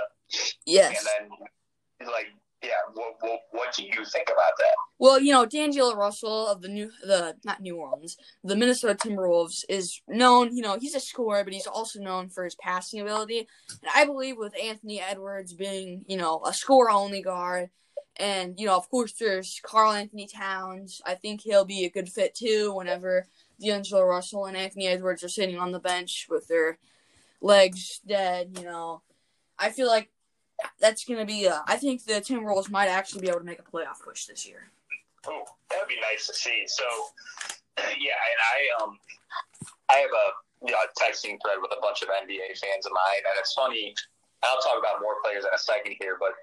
Yes. 0.66 0.98
And 0.98 1.30
then, 1.30 2.08
like, 2.08 2.28
yeah, 2.64 2.70
what, 2.94 3.16
what 3.20 3.40
what 3.52 3.74
do 3.76 3.84
you 3.84 4.04
think 4.06 4.30
about 4.30 4.54
that? 4.58 4.74
Well, 4.98 5.20
you 5.20 5.32
know, 5.32 5.46
D'Angelo 5.46 5.96
Russell 5.96 6.48
of 6.48 6.62
the 6.62 6.68
new 6.68 6.92
the 7.04 7.36
not 7.46 7.62
New 7.62 7.78
Orleans, 7.78 8.18
the 8.44 8.56
Minnesota 8.56 8.96
Timberwolves 8.96 9.64
is 9.70 10.02
known. 10.08 10.56
You 10.56 10.64
know, 10.64 10.78
he's 10.80 10.96
a 10.96 11.00
scorer, 11.00 11.44
but 11.44 11.54
he's 11.54 11.68
also 11.68 12.00
known 12.00 12.30
for 12.30 12.44
his 12.44 12.56
passing 12.56 13.00
ability. 13.00 13.48
And 13.70 13.92
I 13.94 14.06
believe 14.06 14.38
with 14.38 14.56
Anthony 14.62 15.00
Edwards 15.00 15.54
being, 15.54 16.04
you 16.08 16.18
know, 16.18 16.42
a 16.46 16.54
score 16.54 16.90
only 16.90 17.22
guard, 17.22 17.70
and 18.16 18.60
you 18.60 18.66
know, 18.66 18.76
of 18.76 18.90
course, 18.90 19.14
there's 19.14 19.62
Karl-Anthony 19.64 20.28
Towns. 20.28 21.00
I 21.06 21.14
think 21.14 21.42
he'll 21.42 21.66
be 21.66 21.86
a 21.86 21.92
good 21.92 22.10
fit 22.10 22.34
too. 22.34 22.74
Whenever 22.74 23.28
D'Angelo 23.62 24.04
Russell 24.04 24.46
and 24.46 24.58
Anthony 24.58 24.88
Edwards 24.88 25.24
are 25.24 25.30
sitting 25.30 25.60
on 25.60 25.72
the 25.72 25.80
bench 25.80 26.26
with 26.28 26.48
their 26.48 26.80
legs 27.40 28.02
dead, 28.08 28.58
you 28.58 28.66
know, 28.66 29.04
I 29.60 29.70
feel 29.70 29.88
like 29.88 30.10
that's 30.80 31.06
going 31.06 31.20
to 31.20 31.26
be. 31.26 31.48
Uh, 31.48 31.60
I 31.68 31.76
think 31.78 32.06
the 32.06 32.14
Timberwolves 32.14 32.70
might 32.70 32.88
actually 32.88 33.22
be 33.22 33.30
able 33.30 33.40
to 33.40 33.46
make 33.46 33.60
a 33.60 33.64
playoff 33.64 34.02
push 34.04 34.26
this 34.26 34.48
year. 34.48 34.72
Oh, 35.26 35.44
that 35.70 35.80
would 35.80 35.90
be 35.90 36.00
nice 36.02 36.28
to 36.28 36.34
see. 36.34 36.64
So, 36.68 36.84
yeah, 37.78 38.18
and 38.18 38.40
I 38.54 38.84
um, 38.84 39.00
I 39.90 39.96
have 39.96 40.12
a 40.12 40.32
you 40.66 40.72
know, 40.72 40.78
texting 40.98 41.38
thread 41.42 41.62
with 41.62 41.72
a 41.72 41.82
bunch 41.82 42.02
of 42.02 42.10
NBA 42.10 42.58
fans 42.58 42.86
of 42.86 42.92
mine, 42.94 43.22
and 43.30 43.38
it's 43.38 43.54
funny. 43.54 43.94
I'll 44.44 44.62
talk 44.62 44.78
about 44.80 45.02
more 45.02 45.16
players 45.24 45.44
in 45.46 45.54
a 45.54 45.58
second 45.58 45.96
here, 46.00 46.18
but 46.20 46.34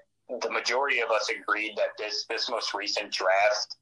the 0.41 0.51
majority 0.51 0.99
of 0.99 1.11
us 1.11 1.29
agreed 1.29 1.73
that 1.77 1.89
this 1.97 2.25
this 2.29 2.49
most 2.49 2.73
recent 2.73 3.11
draft, 3.11 3.75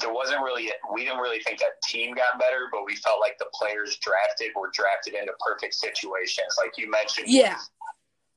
there 0.00 0.12
wasn't 0.12 0.42
really 0.42 0.72
we 0.92 1.04
didn't 1.04 1.20
really 1.20 1.40
think 1.40 1.58
that 1.60 1.80
team 1.84 2.14
got 2.14 2.38
better, 2.38 2.68
but 2.72 2.84
we 2.84 2.96
felt 2.96 3.20
like 3.20 3.36
the 3.38 3.48
players 3.54 3.98
drafted 3.98 4.50
were 4.56 4.70
drafted 4.72 5.14
into 5.14 5.32
perfect 5.44 5.74
situations, 5.74 6.56
like 6.58 6.72
you 6.76 6.90
mentioned. 6.90 7.28
Yeah. 7.28 7.56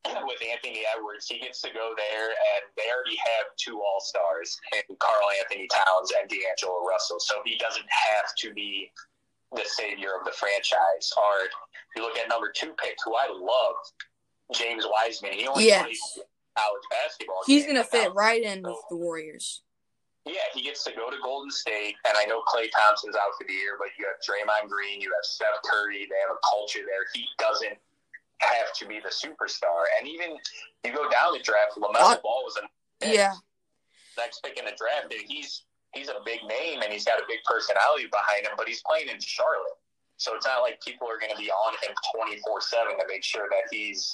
with 0.25 0.41
Anthony 0.41 0.83
Edwards, 0.95 1.27
he 1.27 1.39
gets 1.39 1.61
to 1.61 1.69
go 1.73 1.93
there, 1.97 2.29
and 2.29 2.63
they 2.75 2.83
already 2.93 3.17
have 3.17 3.45
two 3.57 3.79
All 3.81 4.01
Stars 4.01 4.57
in 4.73 4.95
Carl 4.99 5.29
Anthony 5.39 5.67
Towns 5.67 6.11
and 6.19 6.29
D'Angelo 6.29 6.83
Russell. 6.87 7.19
So 7.19 7.35
he 7.45 7.57
doesn't 7.57 7.85
have 7.89 8.33
to 8.39 8.53
be 8.53 8.91
the 9.53 9.63
savior 9.65 10.09
of 10.19 10.25
the 10.25 10.31
franchise. 10.31 11.11
Or 11.17 11.47
you 11.95 12.01
look 12.01 12.17
at 12.17 12.29
number 12.29 12.51
two 12.55 12.73
pick, 12.81 12.95
who 13.05 13.15
I 13.15 13.27
love, 13.29 13.75
James 14.53 14.85
Wiseman. 14.89 15.33
He 15.33 15.47
only 15.47 15.65
Yes. 15.67 15.83
played 16.13 16.25
college 16.57 16.83
basketball. 16.89 17.43
He's 17.45 17.65
gonna 17.65 17.83
but 17.83 17.93
now- 17.93 18.03
fit 18.05 18.13
right 18.13 18.41
in 18.41 18.63
with 18.63 18.81
the 18.89 18.95
Warriors. 18.97 19.61
Yeah, 20.25 20.41
he 20.53 20.61
gets 20.61 20.83
to 20.83 20.91
go 20.91 21.09
to 21.09 21.17
Golden 21.23 21.49
State, 21.49 21.95
and 22.07 22.15
I 22.15 22.25
know 22.25 22.43
Klay 22.43 22.69
Thompson's 22.71 23.15
out 23.15 23.31
for 23.39 23.43
the 23.47 23.53
year, 23.53 23.75
but 23.79 23.87
you 23.97 24.05
have 24.05 24.17
Draymond 24.21 24.69
Green, 24.69 25.01
you 25.01 25.11
have 25.15 25.25
Steph 25.25 25.61
Curry. 25.63 26.05
They 26.09 26.19
have 26.19 26.29
a 26.29 26.39
culture 26.47 26.85
there. 26.85 27.05
He 27.13 27.25
doesn't 27.39 27.79
have 28.41 28.73
to 28.79 28.85
be 28.87 28.99
the 28.99 29.09
superstar. 29.09 29.85
And 29.99 30.07
even 30.07 30.37
you 30.83 30.91
go 30.93 31.09
down 31.09 31.33
the 31.33 31.39
draft, 31.43 31.77
LaMelo 31.77 32.17
Uh, 32.17 32.17
Ball 32.21 32.43
was 32.43 32.57
a 32.57 33.07
Yeah, 33.07 33.33
next 34.17 34.43
pick 34.43 34.57
in 34.57 34.65
the 34.65 34.73
draft, 34.77 35.09
Dude, 35.09 35.21
he's 35.27 35.63
he's 35.93 36.09
a 36.09 36.19
big 36.25 36.39
name 36.47 36.81
and 36.81 36.91
he's 36.91 37.05
got 37.05 37.19
a 37.19 37.23
big 37.27 37.39
personality 37.45 38.07
behind 38.11 38.45
him, 38.45 38.53
but 38.57 38.67
he's 38.67 38.81
playing 38.83 39.09
in 39.09 39.19
Charlotte. 39.19 39.77
So 40.17 40.35
it's 40.35 40.45
not 40.45 40.61
like 40.61 40.79
people 40.81 41.09
are 41.09 41.17
going 41.19 41.31
to 41.31 41.37
be 41.37 41.49
on 41.49 41.73
him 41.81 41.95
24 42.15 42.61
7 42.61 42.97
to 42.99 43.05
make 43.07 43.23
sure 43.23 43.47
that 43.49 43.65
he's, 43.71 44.13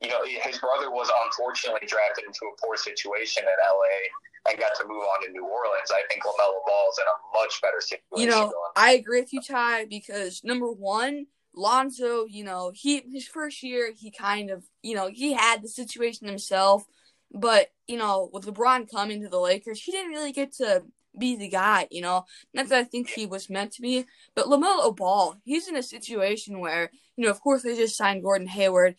you 0.00 0.08
know, 0.08 0.22
his 0.24 0.58
brother 0.58 0.90
was 0.90 1.10
unfortunately 1.26 1.86
drafted 1.86 2.24
into 2.24 2.46
a 2.46 2.54
poor 2.64 2.76
situation 2.76 3.42
in 3.42 3.50
LA 3.60 4.50
and 4.50 4.58
got 4.58 4.74
to 4.76 4.84
move 4.86 5.02
on 5.02 5.26
to 5.26 5.32
New 5.32 5.44
Orleans. 5.44 5.90
I 5.90 6.02
think 6.10 6.22
LaMelo 6.22 6.62
Ball 6.66 6.88
is 6.92 6.98
in 6.98 7.04
a 7.06 7.42
much 7.42 7.60
better 7.60 7.80
situation. 7.80 8.02
you 8.16 8.26
know. 8.26 8.52
I 8.76 8.92
agree 8.92 9.20
with 9.20 9.32
you, 9.32 9.42
Ty, 9.42 9.86
because 9.86 10.42
number 10.44 10.70
one, 10.70 11.26
Lonzo, 11.54 12.24
you 12.26 12.44
know, 12.44 12.72
he 12.74 13.02
his 13.12 13.26
first 13.26 13.62
year 13.62 13.92
he 13.96 14.10
kind 14.10 14.50
of, 14.50 14.64
you 14.82 14.94
know, 14.94 15.08
he 15.08 15.32
had 15.32 15.62
the 15.62 15.68
situation 15.68 16.26
himself, 16.26 16.84
but 17.32 17.68
you 17.86 17.96
know, 17.96 18.30
with 18.32 18.46
LeBron 18.46 18.90
coming 18.90 19.20
to 19.22 19.28
the 19.28 19.40
Lakers, 19.40 19.82
he 19.82 19.92
didn't 19.92 20.12
really 20.12 20.32
get 20.32 20.52
to 20.54 20.82
be 21.18 21.36
the 21.36 21.48
guy, 21.48 21.88
you 21.90 22.00
know. 22.00 22.24
Not 22.54 22.68
that 22.68 22.78
I 22.78 22.84
think 22.84 23.10
he 23.10 23.26
was 23.26 23.50
meant 23.50 23.72
to 23.72 23.82
be, 23.82 24.06
but 24.34 24.46
LaMelo 24.46 24.96
Ball, 24.96 25.36
he's 25.44 25.68
in 25.68 25.76
a 25.76 25.82
situation 25.82 26.58
where, 26.58 26.90
you 27.16 27.24
know, 27.24 27.30
of 27.30 27.40
course 27.40 27.62
they 27.62 27.76
just 27.76 27.96
signed 27.96 28.22
Gordon 28.22 28.48
Hayward, 28.48 28.96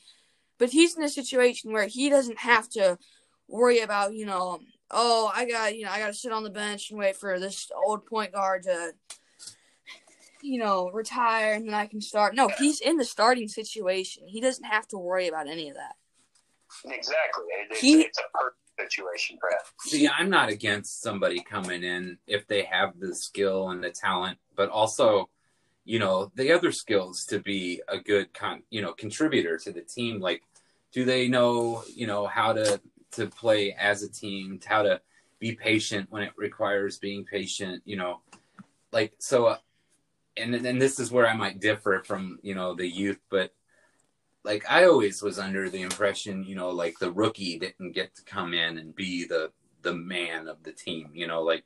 but 0.60 0.70
he's 0.70 0.96
in 0.96 1.04
a 1.04 1.10
situation 1.10 1.72
where 1.72 1.88
he 1.88 2.10
doesn't 2.10 2.40
have 2.40 2.70
to 2.70 2.98
worry 3.48 3.80
about, 3.80 4.14
you 4.14 4.26
know, 4.26 4.60
oh, 4.92 5.32
I 5.34 5.46
got, 5.46 5.76
you 5.76 5.86
know, 5.86 5.92
I 5.92 6.00
got 6.00 6.08
to 6.08 6.14
sit 6.14 6.32
on 6.32 6.44
the 6.44 6.50
bench 6.50 6.92
and 6.92 7.00
wait 7.00 7.18
for 7.18 7.40
this 7.40 7.72
old 7.86 8.06
point 8.06 8.34
guard 8.34 8.64
to 8.64 8.94
you 10.44 10.60
know, 10.60 10.90
retire 10.92 11.54
and 11.54 11.68
then 11.68 11.74
I 11.74 11.88
can 11.88 12.02
start. 12.02 12.36
No, 12.36 12.50
he's 12.60 12.82
in 12.82 12.98
the 12.98 13.06
starting 13.06 13.48
situation. 13.48 14.28
He 14.28 14.42
doesn't 14.42 14.66
have 14.66 14.86
to 14.90 14.98
worry 14.98 15.28
about 15.30 15.48
any 15.48 15.70
of 15.70 15.76
that. 15.76 15.96
exactly. 16.86 17.46
It- 17.48 17.72
It's, 17.72 17.80
He- 17.80 18.02
it's 18.02 18.20
a 18.20 18.38
perfect 18.38 18.92
situation 18.92 19.38
for 19.40 19.50
him. 19.50 19.58
See, 19.80 20.08
I'm 20.08 20.30
not 20.30 20.50
against 20.50 21.02
somebody 21.02 21.40
coming 21.42 21.84
in 21.84 22.18
if 22.28 22.46
they 22.48 22.64
have 22.64 23.00
the 23.00 23.16
skill 23.16 23.70
and 23.70 23.82
the 23.84 23.90
talent, 23.92 24.38
but 24.56 24.70
also, 24.70 25.30
you 25.86 25.98
know, 26.00 26.32
the 26.36 26.52
other 26.52 26.72
skills 26.74 27.26
to 27.28 27.40
be 27.40 27.82
a 27.88 27.98
good 28.00 28.34
con, 28.34 28.64
you 28.70 28.82
know, 28.82 28.92
contributor 28.94 29.58
to 29.60 29.72
the 29.72 29.82
team. 29.82 30.20
Like, 30.20 30.44
do 30.92 31.06
they 31.06 31.28
know, 31.30 31.84
you 31.96 32.06
know, 32.08 32.28
how 32.28 32.52
to 32.54 32.82
to 33.12 33.28
play 33.28 33.74
as 33.74 34.02
a 34.04 34.10
team, 34.12 34.60
how 34.66 34.82
to 34.84 35.00
be 35.40 35.54
patient 35.56 36.12
when 36.12 36.24
it 36.24 36.34
requires 36.36 36.98
being 36.98 37.24
patient, 37.24 37.82
you 37.86 37.96
know, 37.96 38.22
like 38.92 39.14
so. 39.20 39.46
Uh, 39.46 39.58
and 40.38 40.54
and 40.56 40.82
this 40.82 41.00
is 41.00 41.12
where 41.12 41.28
I 41.28 41.36
might 41.36 41.60
differ 41.60 42.02
from 42.06 42.40
you 42.42 42.56
know 42.56 42.74
the 42.76 42.88
youth, 42.88 43.20
but 43.30 43.54
like 44.44 44.66
I 44.70 44.86
always 44.86 45.22
was 45.22 45.40
under 45.40 45.70
the 45.70 45.82
impression, 45.82 46.44
you 46.44 46.56
know, 46.56 46.70
like 46.70 47.00
the 47.00 47.12
rookie 47.12 47.58
didn't 47.60 47.94
get 47.94 48.14
to 48.16 48.24
come 48.24 48.54
in 48.54 48.78
and 48.78 48.96
be 48.96 49.26
the 49.26 49.52
the 49.84 49.94
man 49.94 50.48
of 50.48 50.64
the 50.64 50.72
team, 50.72 51.12
you 51.14 51.28
know, 51.28 51.42
like 51.44 51.64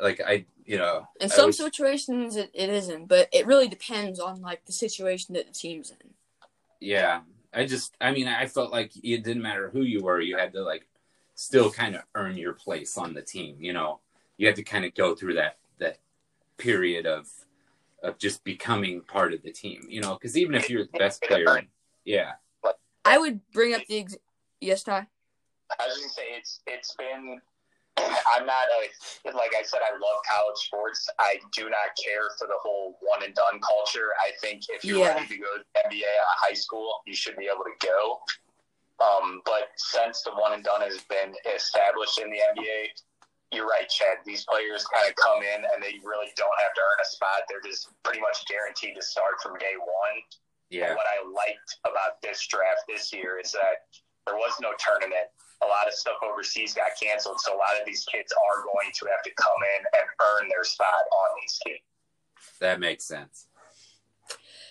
like 0.00 0.20
I, 0.24 0.44
you 0.64 0.78
know, 0.78 1.08
In 1.20 1.28
some 1.28 1.46
was- 1.46 1.56
situations, 1.56 2.36
it, 2.36 2.50
it 2.54 2.68
isn't, 2.70 3.06
but 3.08 3.28
it 3.32 3.46
really 3.46 3.66
depends 3.68 4.20
on 4.20 4.40
like 4.40 4.64
the 4.64 4.72
situation 4.72 5.34
that 5.34 5.46
the 5.48 5.52
team's 5.52 5.90
in. 5.90 6.10
yeah. 6.80 7.20
I 7.54 7.64
just, 7.64 7.96
I 7.98 8.12
mean, 8.12 8.28
I 8.28 8.44
felt 8.46 8.70
like 8.70 8.92
it 9.02 9.24
didn't 9.24 9.42
matter 9.42 9.70
who 9.70 9.80
you 9.80 10.02
were, 10.02 10.20
you 10.20 10.36
had 10.36 10.52
to 10.52 10.62
like 10.62 10.86
still 11.34 11.70
kind 11.70 11.96
of 11.96 12.02
earn 12.14 12.36
your 12.36 12.52
place 12.52 12.98
on 12.98 13.14
the 13.14 13.22
team, 13.22 13.56
you 13.58 13.72
know. 13.72 14.00
You 14.36 14.46
had 14.46 14.56
to 14.56 14.62
kind 14.62 14.84
of 14.84 14.94
go 14.94 15.14
through 15.14 15.34
that 15.34 15.56
that 15.78 15.98
period 16.58 17.06
of 17.06 17.26
of 18.02 18.18
just 18.18 18.44
becoming 18.44 19.02
part 19.02 19.32
of 19.32 19.42
the 19.42 19.52
team, 19.52 19.84
you 19.88 20.00
know, 20.00 20.14
because 20.14 20.36
even 20.36 20.54
if 20.54 20.70
you're 20.70 20.84
the 20.84 20.98
best 20.98 21.22
player, 21.22 21.62
yeah, 22.04 22.32
I 23.04 23.18
would 23.18 23.40
bring 23.52 23.74
up 23.74 23.82
the 23.88 23.98
ex- 24.00 24.16
yes, 24.60 24.82
Ty. 24.82 25.06
I 25.78 25.86
was 25.86 25.96
going 25.96 26.08
to 26.08 26.14
say 26.14 26.22
it's 26.36 26.60
it's 26.66 26.94
been. 26.94 27.40
I'm 27.98 28.46
not 28.46 28.64
a 28.70 29.32
like 29.36 29.50
I 29.58 29.62
said. 29.62 29.80
I 29.82 29.92
love 29.92 30.18
college 30.30 30.58
sports. 30.58 31.08
I 31.18 31.36
do 31.56 31.64
not 31.64 31.96
care 32.02 32.30
for 32.38 32.46
the 32.46 32.54
whole 32.62 32.96
one 33.00 33.24
and 33.24 33.34
done 33.34 33.60
culture. 33.60 34.10
I 34.20 34.30
think 34.40 34.62
if 34.68 34.84
you're 34.84 34.98
Yeah. 35.00 35.14
ready 35.14 35.26
to 35.26 35.36
go 35.36 35.56
to 35.56 35.64
the 35.74 35.80
NBA 35.80 36.04
out 36.04 36.22
of 36.22 36.38
high 36.48 36.54
school, 36.54 37.02
you 37.06 37.14
should 37.14 37.36
be 37.36 37.46
able 37.52 37.64
to 37.64 37.86
go. 37.86 38.20
Um, 39.04 39.42
but 39.44 39.68
since 39.76 40.22
the 40.22 40.30
one 40.32 40.52
and 40.52 40.62
done 40.62 40.80
has 40.82 41.02
been 41.08 41.34
established 41.54 42.20
in 42.20 42.30
the 42.30 42.38
NBA, 42.56 42.86
you're 43.52 43.66
right, 43.66 43.88
Chad. 43.88 44.18
These 44.26 44.44
players 44.44 44.84
kind 44.92 45.08
of 45.08 45.14
come 45.16 45.42
in 45.42 45.64
and 45.64 45.82
they 45.82 45.96
really 46.04 46.28
don't 46.36 46.58
have 46.60 46.74
to 46.74 46.80
earn 46.80 47.00
a 47.00 47.08
spot. 47.08 47.48
They're 47.48 47.64
just 47.64 47.88
pretty 48.04 48.20
much 48.20 48.44
guaranteed 48.46 48.94
to 48.96 49.02
start 49.02 49.40
from 49.42 49.56
day 49.58 49.74
one. 49.80 50.16
yeah, 50.70 50.94
What 50.94 51.06
I 51.08 51.24
liked 51.26 51.80
about 51.84 52.20
this 52.22 52.46
draft 52.46 52.84
this 52.88 53.12
year 53.12 53.40
is 53.42 53.52
that 53.52 53.88
there 54.26 54.36
was 54.36 54.52
no 54.60 54.72
tournament. 54.78 55.32
A 55.64 55.66
lot 55.66 55.88
of 55.88 55.94
stuff 55.94 56.20
overseas 56.22 56.72
got 56.74 56.92
canceled, 57.00 57.40
so 57.40 57.50
a 57.56 57.58
lot 57.58 57.74
of 57.80 57.84
these 57.84 58.04
kids 58.06 58.30
are 58.30 58.62
going 58.62 58.92
to 58.94 59.06
have 59.10 59.22
to 59.24 59.32
come 59.34 59.60
in 59.74 59.82
and 59.98 60.06
earn 60.22 60.48
their 60.48 60.62
spot 60.62 61.02
on 61.10 61.28
these 61.40 61.58
teams. 61.66 61.80
that 62.60 62.78
makes 62.78 63.04
sense. 63.04 63.47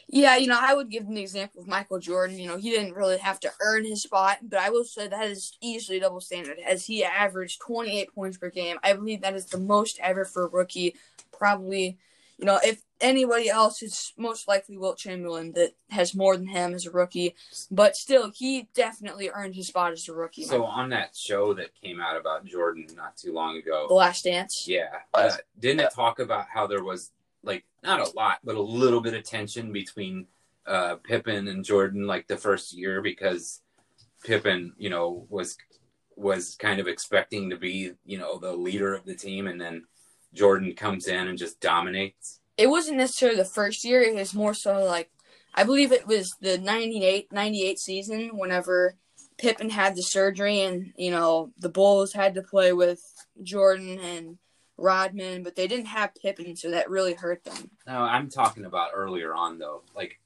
Yeah, 0.10 0.38
you 0.38 0.48
know, 0.48 0.60
I 0.60 0.74
would 0.74 0.90
give 0.90 1.06
an 1.06 1.18
example 1.18 1.62
of 1.62 1.68
Michael 1.68 2.00
Jordan. 2.00 2.40
You 2.40 2.48
know, 2.48 2.58
he 2.58 2.70
didn't 2.70 2.94
really 2.94 3.18
have 3.18 3.40
to 3.42 3.52
earn 3.62 3.84
his 3.84 4.04
spot, 4.04 4.38
but 4.42 4.60
I 4.60 4.70
will 4.70 4.86
say 4.86 5.08
that 5.08 5.28
is 5.28 5.58
easily 5.62 6.00
double 6.00 6.22
standard 6.22 6.60
as 6.66 6.86
he 6.86 7.04
averaged 7.04 7.60
28 7.60 8.16
points 8.16 8.38
per 8.38 8.50
game. 8.50 8.78
I 8.84 8.94
believe 8.94 9.22
that 9.22 9.36
is 9.36 9.48
the 9.48 9.58
most 9.58 10.00
ever 10.02 10.24
for 10.24 10.46
a 10.46 10.50
rookie. 10.50 10.96
Probably, 11.38 11.98
you 12.38 12.46
know, 12.46 12.58
if 12.64 12.82
anybody 13.02 13.50
else, 13.50 13.82
it's 13.82 14.14
most 14.18 14.48
likely 14.48 14.78
Wilt 14.78 14.98
Chamberlain 14.98 15.52
that 15.54 15.74
has 15.90 16.16
more 16.16 16.38
than 16.38 16.48
him 16.48 16.74
as 16.74 16.86
a 16.86 16.92
rookie. 16.92 17.36
But 17.70 17.98
still, 17.98 18.32
he 18.34 18.70
definitely 18.74 19.30
earned 19.30 19.56
his 19.56 19.68
spot 19.68 19.92
as 19.92 20.08
a 20.08 20.14
rookie. 20.14 20.44
So 20.44 20.64
on 20.64 20.90
that 20.90 21.18
show 21.18 21.54
that 21.56 21.72
came 21.82 22.00
out 22.00 22.16
about 22.16 22.46
Jordan 22.46 22.88
not 22.96 23.18
too 23.18 23.34
long 23.34 23.58
ago, 23.58 23.88
the 23.90 23.94
Last 23.94 24.24
Dance. 24.24 24.68
Yeah. 24.70 25.00
Uh, 25.14 25.36
didn't 25.60 25.82
it 25.82 25.94
talk 25.94 26.20
about 26.20 26.46
how 26.52 26.66
there 26.66 26.84
was 26.84 27.12
like 27.44 27.66
not 27.88 28.08
a 28.08 28.12
lot, 28.16 28.40
but 28.44 28.56
a 28.56 28.62
little 28.62 29.02
bit 29.02 29.14
of 29.14 29.24
tension 29.24 29.72
between 29.72 30.28
uh, 30.68 30.96
Pippen 31.04 31.48
and 31.48 31.64
Jordan 31.64 32.06
like 32.06 32.28
the 32.28 32.38
first 32.38 32.74
year 32.78 33.02
because 33.02 33.62
Pippen, 34.26 34.74
you 34.78 34.90
know, 34.90 35.26
was 35.30 35.58
was 36.16 36.56
kind 36.56 36.80
of 36.80 36.88
expecting 36.88 37.50
to 37.50 37.58
be, 37.58 37.92
you 38.04 38.18
know, 38.18 38.40
the 38.40 38.52
leader 38.52 38.94
of 38.94 39.06
the 39.06 39.16
team 39.16 39.48
and 39.48 39.62
then 39.62 39.86
Jordan 40.34 40.74
comes 40.74 41.08
in 41.08 41.28
and 41.28 41.38
just 41.38 41.62
dominates. 41.62 42.42
it 42.58 42.68
wasn't 42.68 42.98
necessarily 42.98 43.38
the 43.38 43.46
first 43.46 43.84
year. 43.86 44.02
It 44.02 44.16
was 44.16 44.34
more 44.34 44.54
so 44.54 44.84
like, 44.84 45.12
I 45.54 45.64
believe 45.64 45.92
it 45.92 46.08
was 46.08 46.36
the 46.42 46.58
98, 46.58 47.32
98 47.32 47.80
season 47.80 48.30
whenever 48.34 48.96
Pippen 49.38 49.70
had 49.70 49.96
the 49.96 50.02
surgery 50.02 50.62
and, 50.62 50.92
you 50.98 51.12
know, 51.12 51.52
the 51.60 51.70
Bulls 51.70 52.14
had 52.14 52.34
to 52.36 52.42
play 52.42 52.74
with 52.74 53.02
Jordan 53.44 54.00
and 54.00 54.38
Rodman, 54.78 55.44
but 55.44 55.56
they 55.56 55.68
didn't 55.68 55.88
have 55.88 56.14
Pippen, 56.16 56.56
so 56.56 56.72
that 56.72 56.90
really 56.90 57.14
hurt 57.14 57.44
them. 57.44 57.72
No, 57.88 58.00
I'm 58.02 58.30
talking 58.30 58.66
about 58.66 58.92
earlier 58.94 59.34
on 59.34 59.58
though, 59.58 59.84
like 59.96 60.20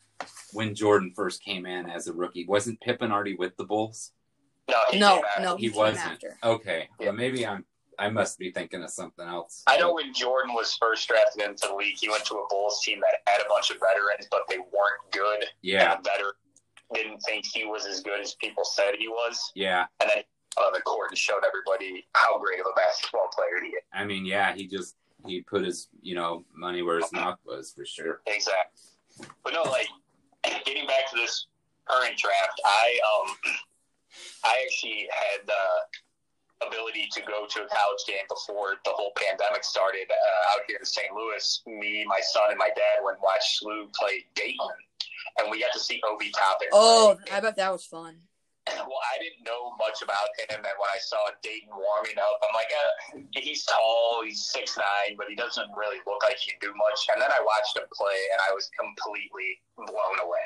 when 0.53 0.75
Jordan 0.75 1.13
first 1.15 1.43
came 1.43 1.65
in 1.65 1.89
as 1.89 2.07
a 2.07 2.13
rookie. 2.13 2.45
Wasn't 2.45 2.79
Pippen 2.81 3.11
already 3.11 3.35
with 3.35 3.55
the 3.57 3.63
Bulls? 3.63 4.11
No, 4.69 4.77
he 4.91 4.99
No, 4.99 5.23
came 5.35 5.43
no, 5.43 5.55
He 5.57 5.69
came 5.69 5.77
wasn't. 5.77 6.05
after. 6.11 6.37
Okay. 6.43 6.87
Yeah. 6.99 7.07
Well, 7.07 7.15
maybe 7.15 7.45
I'm 7.45 7.65
I 7.99 8.09
must 8.09 8.39
be 8.39 8.51
thinking 8.51 8.83
of 8.83 8.89
something 8.89 9.27
else. 9.27 9.63
I 9.67 9.77
know 9.77 9.93
when 9.93 10.11
Jordan 10.13 10.53
was 10.55 10.75
first 10.75 11.07
drafted 11.07 11.43
into 11.43 11.67
the 11.67 11.75
league, 11.75 11.97
he 11.99 12.09
went 12.09 12.25
to 12.25 12.35
a 12.35 12.45
Bulls 12.49 12.81
team 12.83 12.99
that 12.99 13.31
had 13.31 13.41
a 13.45 13.49
bunch 13.49 13.69
of 13.69 13.77
veterans, 13.77 14.27
but 14.31 14.41
they 14.49 14.57
weren't 14.57 15.11
good. 15.11 15.45
Yeah. 15.61 15.95
And 15.95 16.03
the 16.03 16.09
veteran 16.09 16.33
didn't 16.93 17.19
think 17.19 17.45
he 17.45 17.65
was 17.65 17.85
as 17.85 17.99
good 18.01 18.19
as 18.19 18.33
people 18.35 18.63
said 18.65 18.95
he 18.97 19.07
was. 19.07 19.51
Yeah. 19.55 19.85
And 19.99 20.09
then 20.09 20.17
he 20.17 20.23
got 20.23 20.27
on 20.57 20.73
the 20.73 20.81
court 20.81 21.09
and 21.09 21.17
showed 21.17 21.41
everybody 21.45 22.05
how 22.13 22.39
great 22.39 22.59
of 22.59 22.65
a 22.71 22.75
basketball 22.75 23.29
player 23.33 23.63
he 23.63 23.69
is. 23.69 23.83
I 23.93 24.05
mean, 24.05 24.25
yeah, 24.25 24.53
he 24.53 24.67
just 24.67 24.95
he 25.25 25.41
put 25.41 25.63
his 25.63 25.87
you 26.01 26.15
know 26.15 26.43
money 26.55 26.81
where 26.81 26.97
his 26.97 27.11
mouth 27.11 27.37
was 27.45 27.73
for 27.75 27.85
sure. 27.85 28.21
Exactly. 28.27 28.81
But 29.43 29.53
no, 29.53 29.63
like 29.63 29.87
getting 30.65 30.87
back 30.87 31.09
to 31.11 31.15
this 31.15 31.47
current 31.87 32.17
draft, 32.17 32.61
I 32.65 32.99
um 33.05 33.35
I 34.43 34.65
actually 34.65 35.07
had 35.11 35.47
the 35.47 36.67
ability 36.67 37.07
to 37.11 37.21
go 37.21 37.45
to 37.49 37.63
a 37.63 37.67
college 37.67 38.03
game 38.07 38.25
before 38.29 38.75
the 38.85 38.91
whole 38.91 39.11
pandemic 39.15 39.63
started 39.63 40.05
uh, 40.09 40.51
out 40.51 40.59
here 40.67 40.77
in 40.79 40.85
St. 40.85 41.11
Louis. 41.13 41.61
Me, 41.65 42.05
my 42.07 42.19
son, 42.21 42.49
and 42.49 42.57
my 42.57 42.69
dad 42.69 43.03
went 43.03 43.17
and 43.17 43.23
watched 43.23 43.63
SLU 43.63 43.91
play 43.93 44.25
Dayton, 44.35 44.69
and 45.39 45.49
we 45.49 45.59
got 45.59 45.73
to 45.73 45.79
see 45.79 45.99
Obi 46.05 46.29
Toppin. 46.31 46.67
Oh, 46.71 47.17
play. 47.25 47.37
I 47.37 47.39
bet 47.39 47.55
that 47.55 47.71
was 47.71 47.85
fun. 47.85 48.17
Well, 48.69 49.01
I 49.09 49.17
didn't 49.17 49.41
know 49.41 49.73
much 49.81 50.05
about 50.05 50.29
him, 50.37 50.61
and 50.61 50.77
when 50.77 50.91
I 50.93 51.01
saw 51.01 51.33
Dayton 51.41 51.73
warming 51.73 52.21
up, 52.21 52.37
I'm 52.45 52.53
like, 52.53 52.69
uh, 52.69 52.91
he's 53.33 53.65
tall, 53.65 54.21
he's 54.21 54.53
six 54.53 54.77
nine, 54.77 55.17
but 55.17 55.27
he 55.29 55.35
doesn't 55.35 55.69
really 55.73 55.97
look 56.05 56.21
like 56.21 56.37
he 56.37 56.53
can 56.53 56.61
do 56.61 56.73
much. 56.77 57.09
And 57.09 57.17
then 57.17 57.33
I 57.33 57.41
watched 57.41 57.73
him 57.73 57.89
play, 57.89 58.19
and 58.33 58.39
I 58.45 58.53
was 58.53 58.69
completely 58.77 59.57
blown 59.77 60.17
away. 60.21 60.45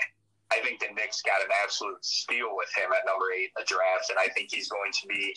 I 0.53 0.63
think 0.63 0.79
the 0.79 0.93
Knicks 0.95 1.19
got 1.25 1.43
an 1.43 1.51
absolute 1.59 1.99
steal 2.05 2.55
with 2.55 2.71
him 2.77 2.93
at 2.95 3.03
number 3.03 3.35
eight 3.35 3.51
in 3.51 3.57
the 3.59 3.67
draft, 3.67 4.07
and 4.07 4.19
I 4.21 4.31
think 4.31 4.47
he's 4.47 4.71
going 4.71 4.95
to 4.95 5.05
be 5.11 5.35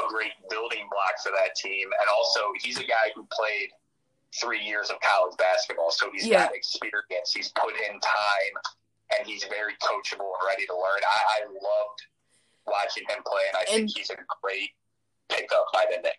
a 0.00 0.08
great 0.08 0.32
building 0.48 0.88
block 0.88 1.20
for 1.20 1.34
that 1.36 1.52
team. 1.60 1.90
And 2.00 2.08
also, 2.08 2.56
he's 2.62 2.78
a 2.80 2.88
guy 2.88 3.12
who 3.12 3.28
played 3.28 3.68
three 4.32 4.64
years 4.64 4.88
of 4.88 4.96
college 5.04 5.36
basketball, 5.36 5.90
so 5.90 6.08
he's 6.08 6.24
yeah. 6.24 6.48
got 6.48 6.56
experience. 6.56 7.36
He's 7.36 7.52
put 7.52 7.74
in 7.76 8.00
time, 8.00 8.54
and 9.12 9.28
he's 9.28 9.44
very 9.44 9.76
coachable 9.84 10.32
and 10.38 10.42
ready 10.48 10.64
to 10.66 10.74
learn. 10.74 11.02
I, 11.04 11.44
I 11.44 11.52
loved 11.52 12.00
watching 12.66 13.04
him 13.08 13.22
play, 13.26 13.42
and 13.48 13.56
I 13.56 13.60
and 13.72 13.88
think 13.88 13.98
he's 13.98 14.10
a 14.10 14.16
great 14.42 14.70
pickup 15.28 15.66
by 15.72 15.86
the 15.90 16.02
Knicks. 16.02 16.18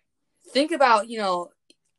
Think 0.52 0.72
about, 0.72 1.08
you 1.08 1.18
know, 1.18 1.50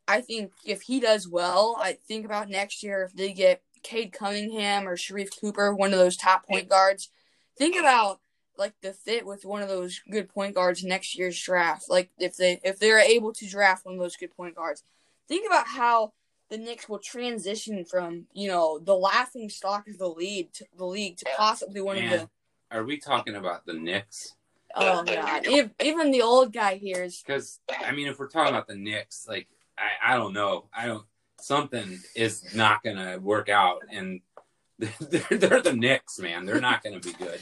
I 0.07 0.21
think 0.21 0.51
if 0.65 0.83
he 0.83 0.99
does 0.99 1.27
well, 1.27 1.77
I 1.79 1.97
think 2.07 2.25
about 2.25 2.49
next 2.49 2.81
year 2.81 3.03
if 3.03 3.13
they 3.13 3.33
get 3.33 3.61
Cade 3.83 4.13
Cunningham 4.13 4.87
or 4.87 4.95
Sharife 4.95 5.39
Cooper, 5.39 5.73
one 5.73 5.93
of 5.93 5.99
those 5.99 6.17
top 6.17 6.47
point 6.47 6.69
guards. 6.69 7.09
Think 7.57 7.75
about 7.77 8.19
like 8.57 8.73
the 8.81 8.93
fit 8.93 9.25
with 9.25 9.45
one 9.45 9.61
of 9.61 9.67
those 9.67 10.01
good 10.09 10.29
point 10.29 10.55
guards 10.55 10.83
next 10.83 11.17
year's 11.17 11.39
draft. 11.39 11.89
Like 11.89 12.09
if 12.17 12.37
they 12.37 12.59
if 12.63 12.79
they're 12.79 12.99
able 12.99 13.33
to 13.33 13.47
draft 13.47 13.85
one 13.85 13.95
of 13.95 13.99
those 13.99 14.15
good 14.15 14.35
point 14.35 14.55
guards, 14.55 14.83
think 15.27 15.45
about 15.45 15.67
how 15.67 16.13
the 16.49 16.57
Knicks 16.57 16.87
will 16.87 16.99
transition 16.99 17.85
from 17.85 18.27
you 18.33 18.47
know 18.47 18.79
the 18.79 18.95
laughing 18.95 19.49
stock 19.49 19.87
of 19.87 19.97
the 19.97 20.07
league 20.07 20.53
to 20.53 20.65
the 20.77 20.85
league 20.85 21.17
to 21.17 21.25
possibly 21.35 21.81
one 21.81 21.97
Man, 21.97 22.13
of 22.13 22.19
the. 22.21 22.29
Are 22.71 22.83
we 22.83 22.97
talking 22.97 23.35
about 23.35 23.65
the 23.65 23.73
Knicks? 23.73 24.35
Oh 24.79 25.03
god! 25.05 25.47
Even 25.81 26.11
the 26.11 26.21
old 26.21 26.53
guy 26.53 26.75
here 26.75 27.03
is 27.03 27.21
because 27.25 27.59
I 27.85 27.91
mean, 27.91 28.07
if 28.07 28.19
we're 28.19 28.29
talking 28.29 28.53
about 28.53 28.67
the 28.67 28.75
Knicks, 28.75 29.27
like 29.27 29.47
I, 29.77 30.13
I 30.13 30.17
don't 30.17 30.33
know, 30.33 30.65
I 30.75 30.87
don't 30.87 31.05
something 31.39 31.99
is 32.15 32.55
not 32.55 32.83
gonna 32.83 33.19
work 33.19 33.49
out, 33.49 33.81
and 33.91 34.21
they're, 34.79 35.23
they're 35.31 35.61
the 35.61 35.75
Knicks, 35.75 36.19
man. 36.19 36.45
They're 36.45 36.61
not 36.61 36.83
gonna 36.83 36.99
be 36.99 37.13
good. 37.13 37.39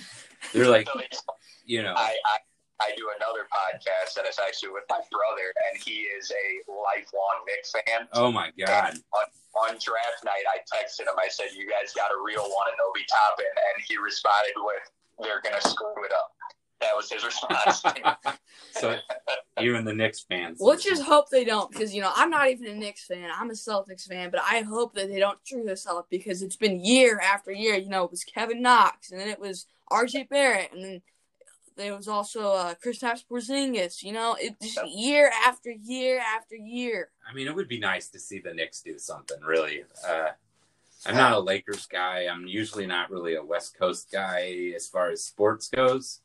They're 0.54 0.70
like, 0.70 0.88
you 1.66 1.84
know. 1.84 1.94
I, 1.96 2.16
I 2.26 2.38
I 2.82 2.92
do 2.98 3.08
another 3.16 3.48
podcast 3.48 4.20
that 4.20 4.28
is 4.28 4.36
actually 4.36 4.76
with 4.76 4.84
my 4.90 5.00
brother, 5.08 5.48
and 5.72 5.82
he 5.82 6.12
is 6.12 6.28
a 6.32 6.48
lifelong 6.68 7.40
Knicks 7.48 7.72
fan. 7.72 8.08
Oh 8.12 8.32
my 8.32 8.52
god! 8.60 9.00
On, 9.16 9.26
on, 9.64 9.80
draft 9.80 10.28
night, 10.28 10.44
I 10.52 10.60
texted 10.68 11.08
him. 11.08 11.16
I 11.18 11.30
said, 11.30 11.56
"You 11.56 11.70
guys 11.70 11.96
got 11.96 12.12
a 12.12 12.20
real 12.20 12.44
one 12.44 12.68
in 12.68 12.76
Obi 12.84 13.08
Toppin," 13.08 13.48
and 13.48 13.84
he 13.88 13.96
responded 13.98 14.60
with, 14.60 14.84
"They're 15.24 15.40
gonna 15.42 15.62
screw 15.62 16.04
it 16.04 16.12
up." 16.12 16.35
That 16.86 16.96
was 16.96 17.12
his 17.12 17.26
response. 17.26 17.84
so 18.72 18.98
even 19.60 19.86
the 19.86 19.94
Knicks 19.94 20.22
fans. 20.22 20.60
Let's 20.60 20.84
just 20.84 21.04
hope 21.04 21.30
they 21.30 21.44
don't, 21.44 21.72
because 21.72 21.94
you 21.94 22.02
know 22.02 22.12
I'm 22.16 22.30
not 22.30 22.50
even 22.50 22.68
a 22.68 22.76
Knicks 22.76 23.06
fan. 23.06 23.30
I'm 23.36 23.50
a 23.50 23.54
Celtics 23.54 24.08
fan, 24.08 24.30
but 24.30 24.42
I 24.42 24.62
hope 24.62 24.94
that 24.96 25.10
they 25.10 25.20
don't 25.20 25.40
screw 25.44 25.64
this 25.64 25.88
up 25.88 26.08
because 26.10 26.42
it's 26.42 26.56
been 26.56 26.84
year 26.84 27.20
after 27.20 27.52
year. 27.52 27.76
You 27.76 27.90
know, 27.90 28.04
it 28.04 28.12
was 28.12 28.24
Kevin 28.24 28.62
Knox, 28.62 29.12
and 29.12 29.20
then 29.20 29.30
it 29.30 29.40
was 29.40 29.66
R.J. 29.90 30.28
Barrett, 30.30 30.72
and 30.74 30.84
then 30.84 31.02
there 31.76 31.96
was 31.96 32.08
also 32.08 32.52
uh, 32.52 32.76
Kristaps 32.76 33.26
Porzingis. 33.30 34.04
You 34.04 34.14
know, 34.14 34.36
it 34.40 34.56
just 34.62 34.80
year 34.88 35.32
after 35.46 35.72
year 35.72 36.20
after 36.20 36.56
year. 36.56 37.10
I 37.30 37.34
mean, 37.34 37.48
it 37.48 37.56
would 37.56 37.68
be 37.68 37.80
nice 37.80 38.10
to 38.10 38.20
see 38.20 38.40
the 38.40 38.54
Knicks 38.54 38.82
do 38.82 38.98
something. 38.98 39.42
Really, 39.42 39.84
uh, 40.08 40.30
I'm 41.06 41.16
not 41.16 41.34
a 41.34 41.40
Lakers 41.40 41.86
guy. 41.86 42.28
I'm 42.32 42.48
usually 42.48 42.88
not 42.88 43.12
really 43.12 43.36
a 43.36 43.44
West 43.44 43.78
Coast 43.78 44.10
guy 44.12 44.72
as 44.76 44.88
far 44.88 45.12
as 45.12 45.24
sports 45.24 45.70
goes, 45.70 46.22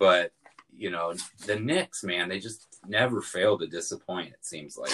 but 0.00 0.32
you 0.74 0.90
know, 0.90 1.14
the 1.46 1.60
Knicks, 1.60 2.02
man, 2.02 2.28
they 2.28 2.40
just 2.40 2.78
never 2.88 3.20
fail 3.20 3.58
to 3.58 3.66
disappoint. 3.66 4.28
It 4.28 4.44
seems 4.44 4.76
like. 4.76 4.90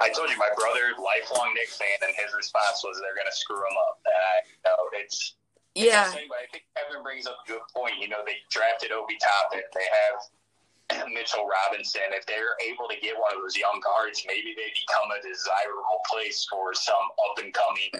I 0.00 0.08
told 0.08 0.30
you, 0.30 0.38
my 0.38 0.48
brother, 0.56 0.96
lifelong 0.96 1.52
Knicks 1.54 1.76
fan, 1.76 2.00
and 2.02 2.16
his 2.16 2.34
response 2.34 2.82
was, 2.82 2.98
"They're 2.98 3.14
going 3.14 3.30
to 3.30 3.36
screw 3.36 3.58
him 3.58 3.76
up." 3.88 4.00
And 4.06 4.14
I 4.16 4.36
know 4.64 4.88
it's 4.94 5.36
yeah. 5.74 6.10
But 6.10 6.40
I 6.40 6.46
think 6.50 6.64
Kevin 6.76 7.02
brings 7.02 7.26
up 7.26 7.36
a 7.44 7.48
good 7.48 7.62
point. 7.74 7.94
You 8.00 8.08
know, 8.08 8.24
they 8.24 8.40
drafted 8.50 8.92
Obi 8.92 9.18
Toppin. 9.20 9.62
They 9.74 9.88
have 9.92 11.08
Mitchell 11.14 11.46
Robinson. 11.46 12.10
If 12.10 12.26
they're 12.26 12.56
able 12.64 12.88
to 12.88 12.98
get 12.98 13.14
one 13.14 13.36
of 13.36 13.42
those 13.42 13.56
young 13.56 13.80
guards, 13.84 14.24
maybe 14.26 14.56
they 14.56 14.72
become 14.74 15.12
a 15.12 15.20
desirable 15.22 16.00
place 16.10 16.46
for 16.50 16.74
some 16.74 17.06
up 17.28 17.38
and 17.44 17.54
coming, 17.54 17.92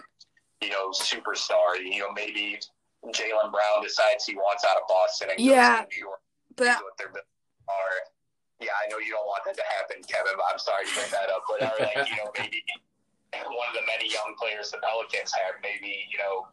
you 0.61 0.71
know, 0.71 0.91
superstar. 0.91 1.79
You 1.79 2.01
know, 2.01 2.13
maybe 2.13 2.59
Jaylen 3.09 3.49
Brown 3.51 3.83
decides 3.83 4.25
he 4.25 4.37
wants 4.37 4.65
out 4.65 4.77
of 4.77 4.85
Boston 4.89 5.33
and 5.33 5.41
yeah, 5.41 5.81
goes 5.81 5.89
to 5.89 5.97
New 5.97 6.05
York. 6.05 6.21
But 6.57 6.67
what 6.85 6.97
they're. 6.99 7.13
Yeah, 8.61 8.77
I 8.77 8.93
know 8.93 9.01
you 9.01 9.17
don't 9.17 9.25
want 9.25 9.41
that 9.49 9.57
to 9.57 9.65
happen, 9.81 10.05
Kevin. 10.05 10.37
But 10.37 10.45
I'm 10.53 10.61
sorry 10.61 10.85
to 10.85 10.93
bring 10.93 11.09
that 11.17 11.33
up, 11.33 11.49
but 11.49 11.65
are 11.65 11.81
like 11.81 12.05
you 12.13 12.17
know 12.21 12.29
maybe 12.39 12.61
one 13.33 13.73
of 13.73 13.75
the 13.75 13.87
many 13.89 14.13
young 14.13 14.37
players 14.37 14.69
the 14.69 14.79
Pelicans 14.85 15.33
have, 15.33 15.57
maybe 15.65 16.05
you 16.13 16.21
know 16.21 16.45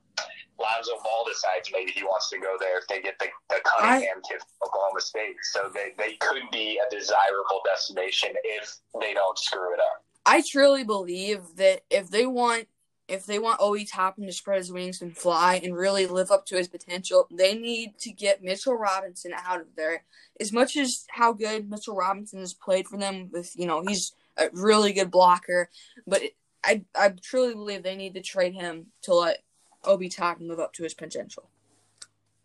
Lonzo 0.59 0.95
Ball 1.03 1.25
decides 1.27 1.69
maybe 1.71 1.91
he 1.91 2.03
wants 2.03 2.29
to 2.29 2.39
go 2.39 2.57
there 2.59 2.79
if 2.79 2.87
they 2.87 3.01
get 3.01 3.19
the, 3.19 3.27
the 3.49 3.61
Cunningham 3.63 4.23
I, 4.23 4.27
kid 4.27 4.39
from 4.39 4.67
Oklahoma 4.67 5.01
State. 5.01 5.35
So 5.53 5.69
they, 5.73 5.93
they 5.97 6.15
could 6.17 6.43
be 6.51 6.79
a 6.79 6.89
desirable 6.89 7.61
destination 7.65 8.31
if 8.43 8.77
they 8.99 9.13
don't 9.13 9.37
screw 9.37 9.73
it 9.73 9.79
up. 9.79 10.03
I 10.25 10.41
truly 10.41 10.83
believe 10.83 11.41
that 11.55 11.81
if 11.89 12.09
they 12.09 12.25
want 12.25 12.67
if 13.07 13.25
they 13.25 13.39
want 13.39 13.61
Obi 13.61 13.85
Toppin 13.85 14.25
to 14.25 14.33
spread 14.33 14.57
his 14.57 14.71
wings 14.71 15.01
and 15.01 15.15
fly 15.15 15.61
and 15.63 15.75
really 15.75 16.05
live 16.07 16.29
up 16.29 16.45
to 16.47 16.57
his 16.57 16.67
potential, 16.67 17.27
they 17.31 17.55
need 17.55 17.97
to 17.99 18.11
get 18.11 18.43
Mitchell 18.43 18.75
Robinson 18.75 19.31
out 19.33 19.61
of 19.61 19.67
there. 19.75 20.03
As 20.39 20.51
much 20.51 20.75
as 20.75 21.05
how 21.09 21.31
good 21.33 21.69
Mitchell 21.69 21.95
Robinson 21.95 22.39
has 22.39 22.53
played 22.53 22.87
for 22.87 22.97
them, 22.97 23.29
with 23.31 23.53
you 23.55 23.65
know 23.65 23.81
he's 23.87 24.13
a 24.37 24.49
really 24.51 24.93
good 24.93 25.09
blocker, 25.09 25.69
but 26.05 26.21
I 26.63 26.83
I 26.95 27.09
truly 27.09 27.53
believe 27.53 27.83
they 27.83 27.95
need 27.95 28.13
to 28.15 28.21
trade 28.21 28.53
him 28.53 28.87
to 29.03 29.13
let 29.13 29.43
Obi 29.83 30.09
Toppin 30.09 30.47
live 30.47 30.59
up 30.59 30.73
to 30.73 30.83
his 30.83 30.93
potential. 30.93 31.49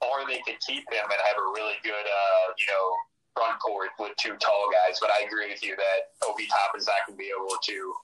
Or 0.01 0.27
they 0.27 0.41
could 0.47 0.59
keep 0.67 0.85
him 0.91 1.05
and 1.05 1.21
have 1.27 1.39
a 1.39 1.53
really 1.55 1.75
good, 1.85 1.93
uh, 1.93 2.53
you 2.59 2.67
know, 2.67 2.93
front 3.37 3.61
court 3.61 3.91
with 3.99 4.13
two 4.21 4.37
tall 4.37 4.67
guys. 4.73 4.99
But 5.01 5.11
I 5.11 5.25
agree 5.27 5.49
with 5.49 5.63
you 5.63 5.77
that 5.77 6.29
Obi 6.29 6.47
Toppin's 6.47 6.87
not 6.87 7.07
going 7.07 7.17
to 7.17 7.23
be 7.23 7.31
able 7.31 7.57
to 7.63 7.95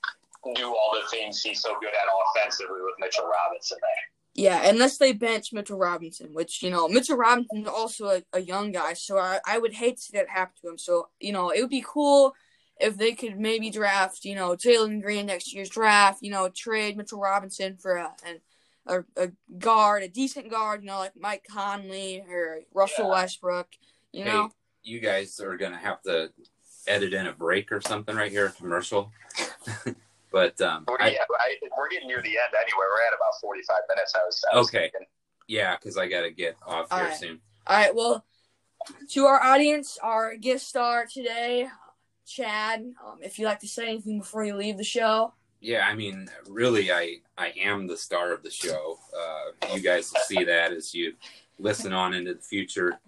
do 0.54 0.66
all 0.66 0.98
the 1.00 1.08
things 1.08 1.42
he's 1.42 1.60
so 1.60 1.78
good 1.80 1.88
at 1.88 2.42
offensively 2.42 2.80
with 2.80 2.94
Mitchell 2.98 3.26
Robinson 3.26 3.78
there. 3.80 4.44
Yeah, 4.44 4.68
unless 4.68 4.98
they 4.98 5.12
bench 5.12 5.52
Mitchell 5.52 5.78
Robinson, 5.78 6.28
which, 6.32 6.62
you 6.62 6.70
know, 6.70 6.86
Mitchell 6.86 7.16
Robinson's 7.16 7.66
also 7.66 8.06
a, 8.06 8.22
a 8.32 8.40
young 8.40 8.70
guy, 8.70 8.92
so 8.92 9.18
I, 9.18 9.40
I 9.46 9.58
would 9.58 9.74
hate 9.74 9.96
to 9.96 10.02
see 10.02 10.16
that 10.16 10.28
happen 10.28 10.54
to 10.62 10.68
him. 10.68 10.78
So, 10.78 11.08
you 11.18 11.32
know, 11.32 11.50
it 11.50 11.60
would 11.60 11.70
be 11.70 11.84
cool 11.84 12.34
if 12.80 12.96
they 12.96 13.12
could 13.12 13.38
maybe 13.38 13.70
draft, 13.70 14.24
you 14.24 14.36
know, 14.36 14.50
Jalen 14.50 15.02
Green 15.02 15.26
next 15.26 15.52
year's 15.52 15.68
draft, 15.68 16.22
you 16.22 16.30
know, 16.30 16.48
trade 16.48 16.96
Mitchell 16.96 17.18
Robinson 17.20 17.76
for 17.78 17.96
a, 17.96 18.12
an 18.24 18.40
a, 18.86 19.04
a 19.16 19.32
guard, 19.58 20.02
a 20.02 20.08
decent 20.08 20.50
guard, 20.50 20.82
you 20.82 20.86
know, 20.88 20.98
like 20.98 21.12
Mike 21.18 21.44
Conley 21.48 22.24
or 22.28 22.60
Russell 22.72 23.06
yeah. 23.06 23.10
Westbrook. 23.10 23.68
You 24.12 24.24
hey, 24.24 24.30
know, 24.30 24.50
you 24.82 25.00
guys 25.00 25.40
are 25.40 25.56
gonna 25.56 25.78
have 25.78 26.00
to 26.02 26.30
edit 26.86 27.12
in 27.12 27.26
a 27.26 27.32
break 27.32 27.70
or 27.70 27.80
something 27.80 28.16
right 28.16 28.30
here, 28.30 28.46
a 28.46 28.50
commercial. 28.50 29.12
but 30.32 30.60
um, 30.60 30.84
we're, 30.86 30.96
I, 31.00 31.10
yeah, 31.10 31.18
I, 31.38 31.56
we're 31.76 31.88
getting 31.88 32.08
near 32.08 32.22
the 32.22 32.28
end 32.28 32.54
anyway. 32.54 32.78
We're 32.78 33.06
at 33.06 33.14
about 33.14 33.40
forty-five 33.40 33.82
minutes. 33.88 34.14
I 34.14 34.24
was, 34.24 34.44
I 34.52 34.56
was 34.56 34.68
okay. 34.68 34.90
Thinking. 34.92 35.06
Yeah, 35.46 35.76
because 35.76 35.96
I 35.96 36.08
got 36.08 36.22
to 36.22 36.30
get 36.30 36.56
off 36.66 36.88
All 36.90 36.98
here 36.98 37.08
right. 37.08 37.16
soon. 37.16 37.40
All 37.66 37.76
right. 37.76 37.94
Well, 37.94 38.24
to 39.10 39.24
our 39.26 39.42
audience, 39.42 39.98
our 40.02 40.36
guest 40.36 40.68
star 40.68 41.06
today, 41.06 41.68
Chad. 42.26 42.80
Um, 42.80 43.18
if 43.22 43.38
you'd 43.38 43.46
like 43.46 43.60
to 43.60 43.68
say 43.68 43.88
anything 43.88 44.18
before 44.18 44.44
you 44.44 44.54
leave 44.54 44.76
the 44.76 44.84
show 44.84 45.32
yeah, 45.60 45.86
I 45.86 45.94
mean, 45.94 46.28
really, 46.48 46.92
I 46.92 47.16
I 47.36 47.52
am 47.60 47.86
the 47.86 47.96
star 47.96 48.32
of 48.32 48.42
the 48.42 48.50
show. 48.50 48.98
Uh, 49.16 49.74
you 49.74 49.80
guys 49.80 50.12
will 50.12 50.20
see 50.20 50.44
that 50.44 50.72
as 50.72 50.94
you 50.94 51.14
listen 51.58 51.92
on 51.92 52.14
into 52.14 52.34
the 52.34 52.40
future. 52.40 53.00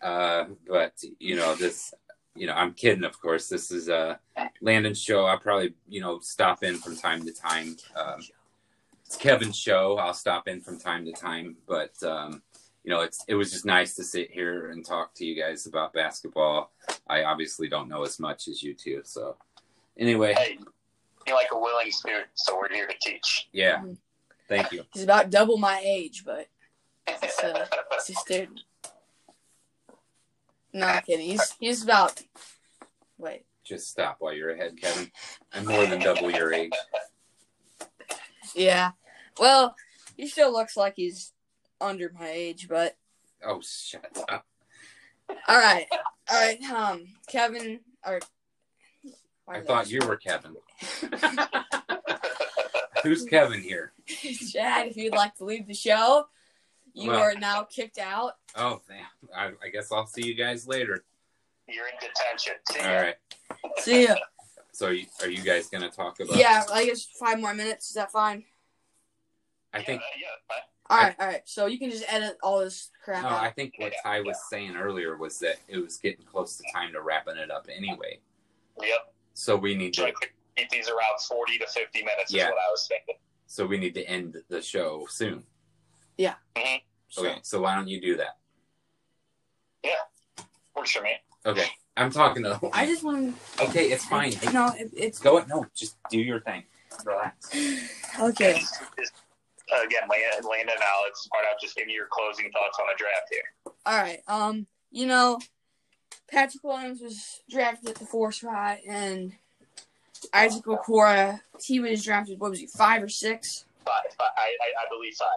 Uh, 0.00 0.46
but 0.66 0.94
you 1.20 1.36
know, 1.36 1.54
this, 1.54 1.92
you 2.34 2.46
know, 2.46 2.54
I'm 2.54 2.72
kidding, 2.74 3.04
of 3.04 3.20
course. 3.20 3.48
This 3.48 3.70
is 3.70 3.88
a 3.88 4.18
Landon's 4.60 5.00
show. 5.00 5.24
I'll 5.26 5.38
probably, 5.38 5.74
you 5.88 6.00
know, 6.00 6.18
stop 6.20 6.62
in 6.62 6.76
from 6.76 6.96
time 6.96 7.24
to 7.24 7.32
time. 7.32 7.76
Um, 7.96 8.20
it's 9.04 9.16
Kevin's 9.16 9.58
show. 9.58 9.98
I'll 9.98 10.14
stop 10.14 10.48
in 10.48 10.60
from 10.60 10.78
time 10.78 11.04
to 11.04 11.12
time, 11.12 11.56
but 11.66 12.02
um, 12.02 12.42
you 12.84 12.90
know, 12.90 13.02
it's 13.02 13.24
it 13.28 13.34
was 13.34 13.50
just 13.50 13.66
nice 13.66 13.94
to 13.96 14.04
sit 14.04 14.30
here 14.30 14.70
and 14.70 14.84
talk 14.84 15.14
to 15.14 15.24
you 15.24 15.40
guys 15.40 15.66
about 15.66 15.92
basketball. 15.92 16.72
I 17.06 17.24
obviously 17.24 17.68
don't 17.68 17.88
know 17.88 18.02
as 18.02 18.18
much 18.18 18.48
as 18.48 18.62
you 18.62 18.74
two, 18.74 19.02
so 19.04 19.36
anyway. 19.98 20.34
Hey 20.34 20.58
you're 21.26 21.36
like 21.36 21.48
a 21.52 21.58
willing 21.58 21.90
student, 21.90 22.26
so 22.34 22.58
we're 22.58 22.72
here 22.72 22.86
to 22.86 22.94
teach. 23.00 23.48
Yeah. 23.52 23.78
Mm-hmm. 23.78 23.92
Thank 24.48 24.72
you. 24.72 24.84
He's 24.92 25.04
about 25.04 25.30
double 25.30 25.56
my 25.56 25.80
age, 25.84 26.24
but 26.24 26.48
it's, 27.06 27.38
uh, 27.38 27.66
it's 27.92 28.10
a 28.10 28.14
student. 28.14 28.60
No, 30.72 31.00
kidding. 31.06 31.26
He's 31.26 31.54
he's 31.60 31.82
about. 31.82 32.22
Wait. 33.18 33.44
Just 33.64 33.88
stop 33.88 34.16
while 34.18 34.32
you're 34.32 34.50
ahead, 34.50 34.80
Kevin. 34.80 35.10
I'm 35.52 35.66
more 35.66 35.86
than 35.86 36.00
double 36.00 36.30
your 36.30 36.52
age. 36.52 36.72
Yeah. 38.54 38.90
Well, 39.38 39.76
he 40.16 40.26
still 40.26 40.52
looks 40.52 40.76
like 40.76 40.94
he's 40.96 41.32
under 41.80 42.12
my 42.18 42.28
age, 42.28 42.68
but. 42.68 42.96
Oh, 43.44 43.60
shut 43.60 44.24
up. 44.28 44.46
All 45.48 45.58
right, 45.58 45.86
all 46.30 46.40
right. 46.40 46.62
Um, 46.64 47.06
Kevin 47.26 47.80
or 48.06 48.20
I 49.48 49.60
thought 49.60 49.90
you 49.90 50.00
were 50.06 50.16
Kevin. 50.16 50.56
Who's 53.02 53.24
Kevin 53.24 53.60
here? 53.60 53.92
Chad, 54.06 54.88
if 54.88 54.96
you'd 54.96 55.14
like 55.14 55.34
to 55.36 55.44
leave 55.44 55.66
the 55.66 55.74
show, 55.74 56.26
you 56.94 57.10
Well- 57.10 57.20
are 57.20 57.34
now 57.34 57.62
kicked 57.64 57.98
out. 57.98 58.34
Oh, 58.56 58.80
damn. 58.88 59.06
I, 59.36 59.52
I 59.64 59.68
guess 59.70 59.90
I'll 59.92 60.06
see 60.06 60.26
you 60.26 60.34
guys 60.34 60.66
later. 60.66 61.04
You're 61.68 61.86
in 61.86 61.94
detention. 62.00 62.54
See 62.70 62.78
ya. 62.78 62.88
All 62.88 63.02
right. 63.02 63.14
See 63.78 64.02
ya. 64.04 64.14
So, 64.72 64.86
are 64.88 64.92
you, 64.92 65.06
are 65.22 65.28
you 65.28 65.42
guys 65.42 65.68
going 65.68 65.82
to 65.82 65.90
talk 65.90 66.20
about? 66.20 66.36
Yeah, 66.36 66.64
I 66.72 66.84
guess 66.86 67.04
five 67.04 67.38
more 67.40 67.54
minutes. 67.54 67.88
Is 67.90 67.94
that 67.94 68.10
fine? 68.10 68.44
I 69.72 69.82
think. 69.82 70.00
Uh, 70.00 70.04
yeah, 70.20 70.26
yeah. 70.50 70.56
All 70.90 70.98
right, 70.98 71.14
all 71.18 71.26
right. 71.26 71.40
So 71.46 71.66
you 71.66 71.78
can 71.78 71.90
just 71.90 72.04
edit 72.12 72.36
all 72.42 72.58
this 72.60 72.90
crap 73.02 73.22
No, 73.22 73.28
out. 73.30 73.42
I 73.42 73.50
think 73.50 73.74
what 73.78 73.94
Ty 74.04 74.20
was 74.20 74.36
saying 74.50 74.76
earlier 74.76 75.16
was 75.16 75.38
that 75.38 75.56
it 75.68 75.78
was 75.78 75.96
getting 75.96 76.24
close 76.26 76.56
to 76.58 76.64
time 76.74 76.92
to 76.92 77.00
wrapping 77.00 77.36
it 77.38 77.50
up 77.50 77.66
anyway. 77.74 78.18
Yep. 78.82 79.14
So 79.32 79.56
we 79.56 79.74
need 79.74 79.94
to. 79.94 80.06
to 80.06 80.12
keep 80.56 80.68
these 80.70 80.88
around 80.88 81.18
40 81.26 81.58
to 81.58 81.66
50 81.66 82.00
minutes 82.00 82.32
Yeah. 82.32 82.44
is 82.44 82.50
what 82.50 82.58
I 82.58 82.70
was 82.70 82.86
thinking. 82.86 83.14
So 83.46 83.64
we 83.66 83.78
need 83.78 83.94
to 83.94 84.02
end 84.06 84.36
the 84.50 84.60
show 84.60 85.06
soon. 85.08 85.44
Mhm. 86.56 86.82
So- 87.08 87.24
Okay. 87.26 87.38
So 87.42 87.60
why 87.60 87.74
don't 87.74 87.88
you 87.88 88.00
do 88.00 88.16
that? 88.16 88.38
Yeah, 89.82 89.92
works 90.76 90.92
for 90.92 91.02
me. 91.02 91.12
Okay. 91.44 91.66
I'm 91.96 92.10
talking 92.10 92.42
to. 92.44 92.58
I 92.72 92.86
just 92.86 93.02
want 93.02 93.36
Okay, 93.60 93.90
it's 93.90 94.04
fine. 94.06 94.30
to. 94.32 94.52
No, 94.52 94.68
it, 94.78 94.90
it's 94.96 95.18
Go. 95.18 95.44
No, 95.44 95.66
just 95.74 95.96
do 96.10 96.18
your 96.18 96.40
thing. 96.40 96.64
Relax. 97.04 97.48
okay. 98.20 98.54
Just, 98.60 98.80
uh, 99.72 99.82
again, 99.84 100.02
Landon, 100.08 100.48
Landon 100.48 100.74
and 100.74 100.82
Alex, 100.82 101.24
start 101.24 101.44
out 101.50 101.60
just 101.60 101.76
give 101.76 101.86
me 101.86 101.92
your 101.94 102.06
closing 102.10 102.50
thoughts 102.52 102.78
on 102.80 102.86
the 102.86 102.94
draft 102.96 103.28
here. 103.30 103.74
All 103.86 103.96
right. 103.98 104.20
Um, 104.28 104.66
you 104.90 105.06
know, 105.06 105.38
Patrick 106.30 106.62
Williams 106.64 107.00
was 107.02 107.42
drafted 107.50 107.90
at 107.90 107.96
the 107.96 108.06
fourth 108.06 108.36
spot, 108.36 108.78
and 108.88 109.32
Isaac 110.32 110.64
Okoro, 110.64 111.40
he 111.62 111.80
was 111.80 112.04
drafted. 112.04 112.38
What 112.40 112.50
was 112.50 112.60
he, 112.60 112.66
five 112.68 113.02
or 113.02 113.08
six? 113.08 113.64
Five. 113.84 114.02
I, 114.20 114.24
I, 114.38 114.84
I 114.84 114.88
believe 114.88 115.14
five. 115.14 115.28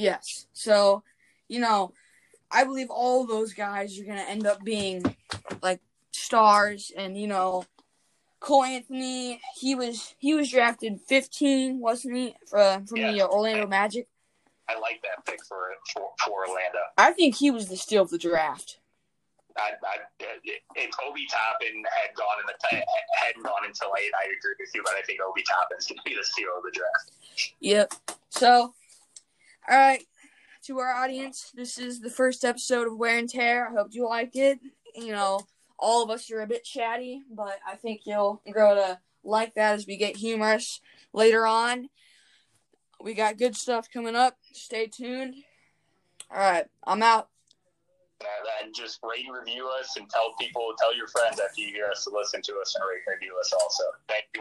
Yes. 0.00 0.46
So, 0.52 1.02
you 1.48 1.60
know, 1.60 1.92
I 2.50 2.64
believe 2.64 2.90
all 2.90 3.26
those 3.26 3.52
guys 3.52 3.98
are 4.00 4.04
gonna 4.04 4.22
end 4.22 4.46
up 4.46 4.64
being 4.64 5.04
like 5.62 5.80
stars, 6.12 6.90
and 6.96 7.16
you 7.16 7.26
know, 7.26 7.64
Cole 8.40 8.64
Anthony, 8.64 9.40
he 9.56 9.74
was 9.74 10.14
he 10.18 10.34
was 10.34 10.50
drafted 10.50 11.00
fifteen, 11.06 11.80
wasn't 11.80 12.16
he, 12.16 12.34
from 12.46 12.86
from 12.86 13.00
the 13.00 13.12
Yeah. 13.12 13.24
uh, 13.24 13.28
Orlando 13.28 13.66
Magic? 13.66 14.08
I 14.68 14.78
like 14.78 15.02
that 15.02 15.24
pick 15.26 15.44
for 15.44 15.68
for, 15.92 16.10
for 16.24 16.48
Orlando. 16.48 16.78
I 16.96 17.12
think 17.12 17.36
he 17.36 17.50
was 17.50 17.68
the 17.68 17.76
steal 17.76 18.02
of 18.02 18.10
the 18.10 18.18
draft. 18.18 18.78
I, 19.56 19.72
I, 19.84 19.96
if 20.76 20.90
Obi 21.04 21.26
Toppin 21.26 21.82
had 22.00 22.14
gone 22.14 22.38
in 22.40 22.46
the 22.46 22.84
hadn't 23.16 23.42
gone 23.42 23.66
until 23.66 23.90
late, 23.92 24.10
I 24.16 24.26
agree 24.26 24.54
with 24.58 24.70
you, 24.74 24.82
but 24.84 24.94
I 24.94 25.02
think 25.02 25.20
Obi 25.20 25.42
Toppin's 25.42 25.86
going 25.86 25.98
to 25.98 26.02
be 26.04 26.14
the 26.14 26.24
steal 26.24 26.48
of 26.56 26.62
the 26.62 26.70
draft. 26.70 27.12
Yep. 27.58 27.92
So, 28.30 28.72
all 29.68 29.76
right, 29.76 30.02
to 30.66 30.78
our 30.78 30.92
audience, 30.92 31.50
this 31.54 31.78
is 31.78 32.00
the 32.00 32.10
first 32.10 32.44
episode 32.44 32.86
of 32.86 32.96
Wear 32.96 33.18
and 33.18 33.28
Tear. 33.28 33.68
I 33.68 33.72
hope 33.72 33.88
you 33.90 34.08
liked 34.08 34.36
it. 34.36 34.60
You 34.94 35.12
know, 35.12 35.40
all 35.78 36.02
of 36.02 36.10
us 36.10 36.30
are 36.30 36.42
a 36.42 36.46
bit 36.46 36.64
chatty, 36.64 37.22
but 37.30 37.58
I 37.66 37.76
think 37.76 38.02
you'll 38.04 38.42
grow 38.50 38.74
to 38.74 38.98
like 39.24 39.54
that 39.54 39.74
as 39.74 39.86
we 39.86 39.96
get 39.96 40.16
humorous 40.16 40.80
later 41.12 41.46
on. 41.46 41.88
We 43.02 43.14
got 43.14 43.38
good 43.38 43.56
stuff 43.56 43.88
coming 43.92 44.16
up. 44.16 44.36
Stay 44.52 44.86
tuned. 44.86 45.34
All 46.30 46.38
right, 46.38 46.66
I'm 46.86 47.02
out. 47.02 47.28
Uh, 48.20 48.26
and 48.62 48.74
just 48.74 49.00
rate 49.02 49.24
and 49.26 49.34
review 49.34 49.66
us 49.80 49.96
and 49.96 50.08
tell 50.10 50.34
people, 50.38 50.74
tell 50.78 50.94
your 50.94 51.08
friends 51.08 51.40
after 51.40 51.62
you 51.62 51.68
hear 51.68 51.86
us 51.86 52.04
to 52.04 52.10
listen 52.14 52.42
to 52.42 52.52
us 52.60 52.74
and 52.74 52.84
rate 52.86 53.00
and 53.06 53.14
review 53.14 53.34
us 53.40 53.52
also. 53.52 53.84
Thank 54.08 54.24
you. 54.34 54.38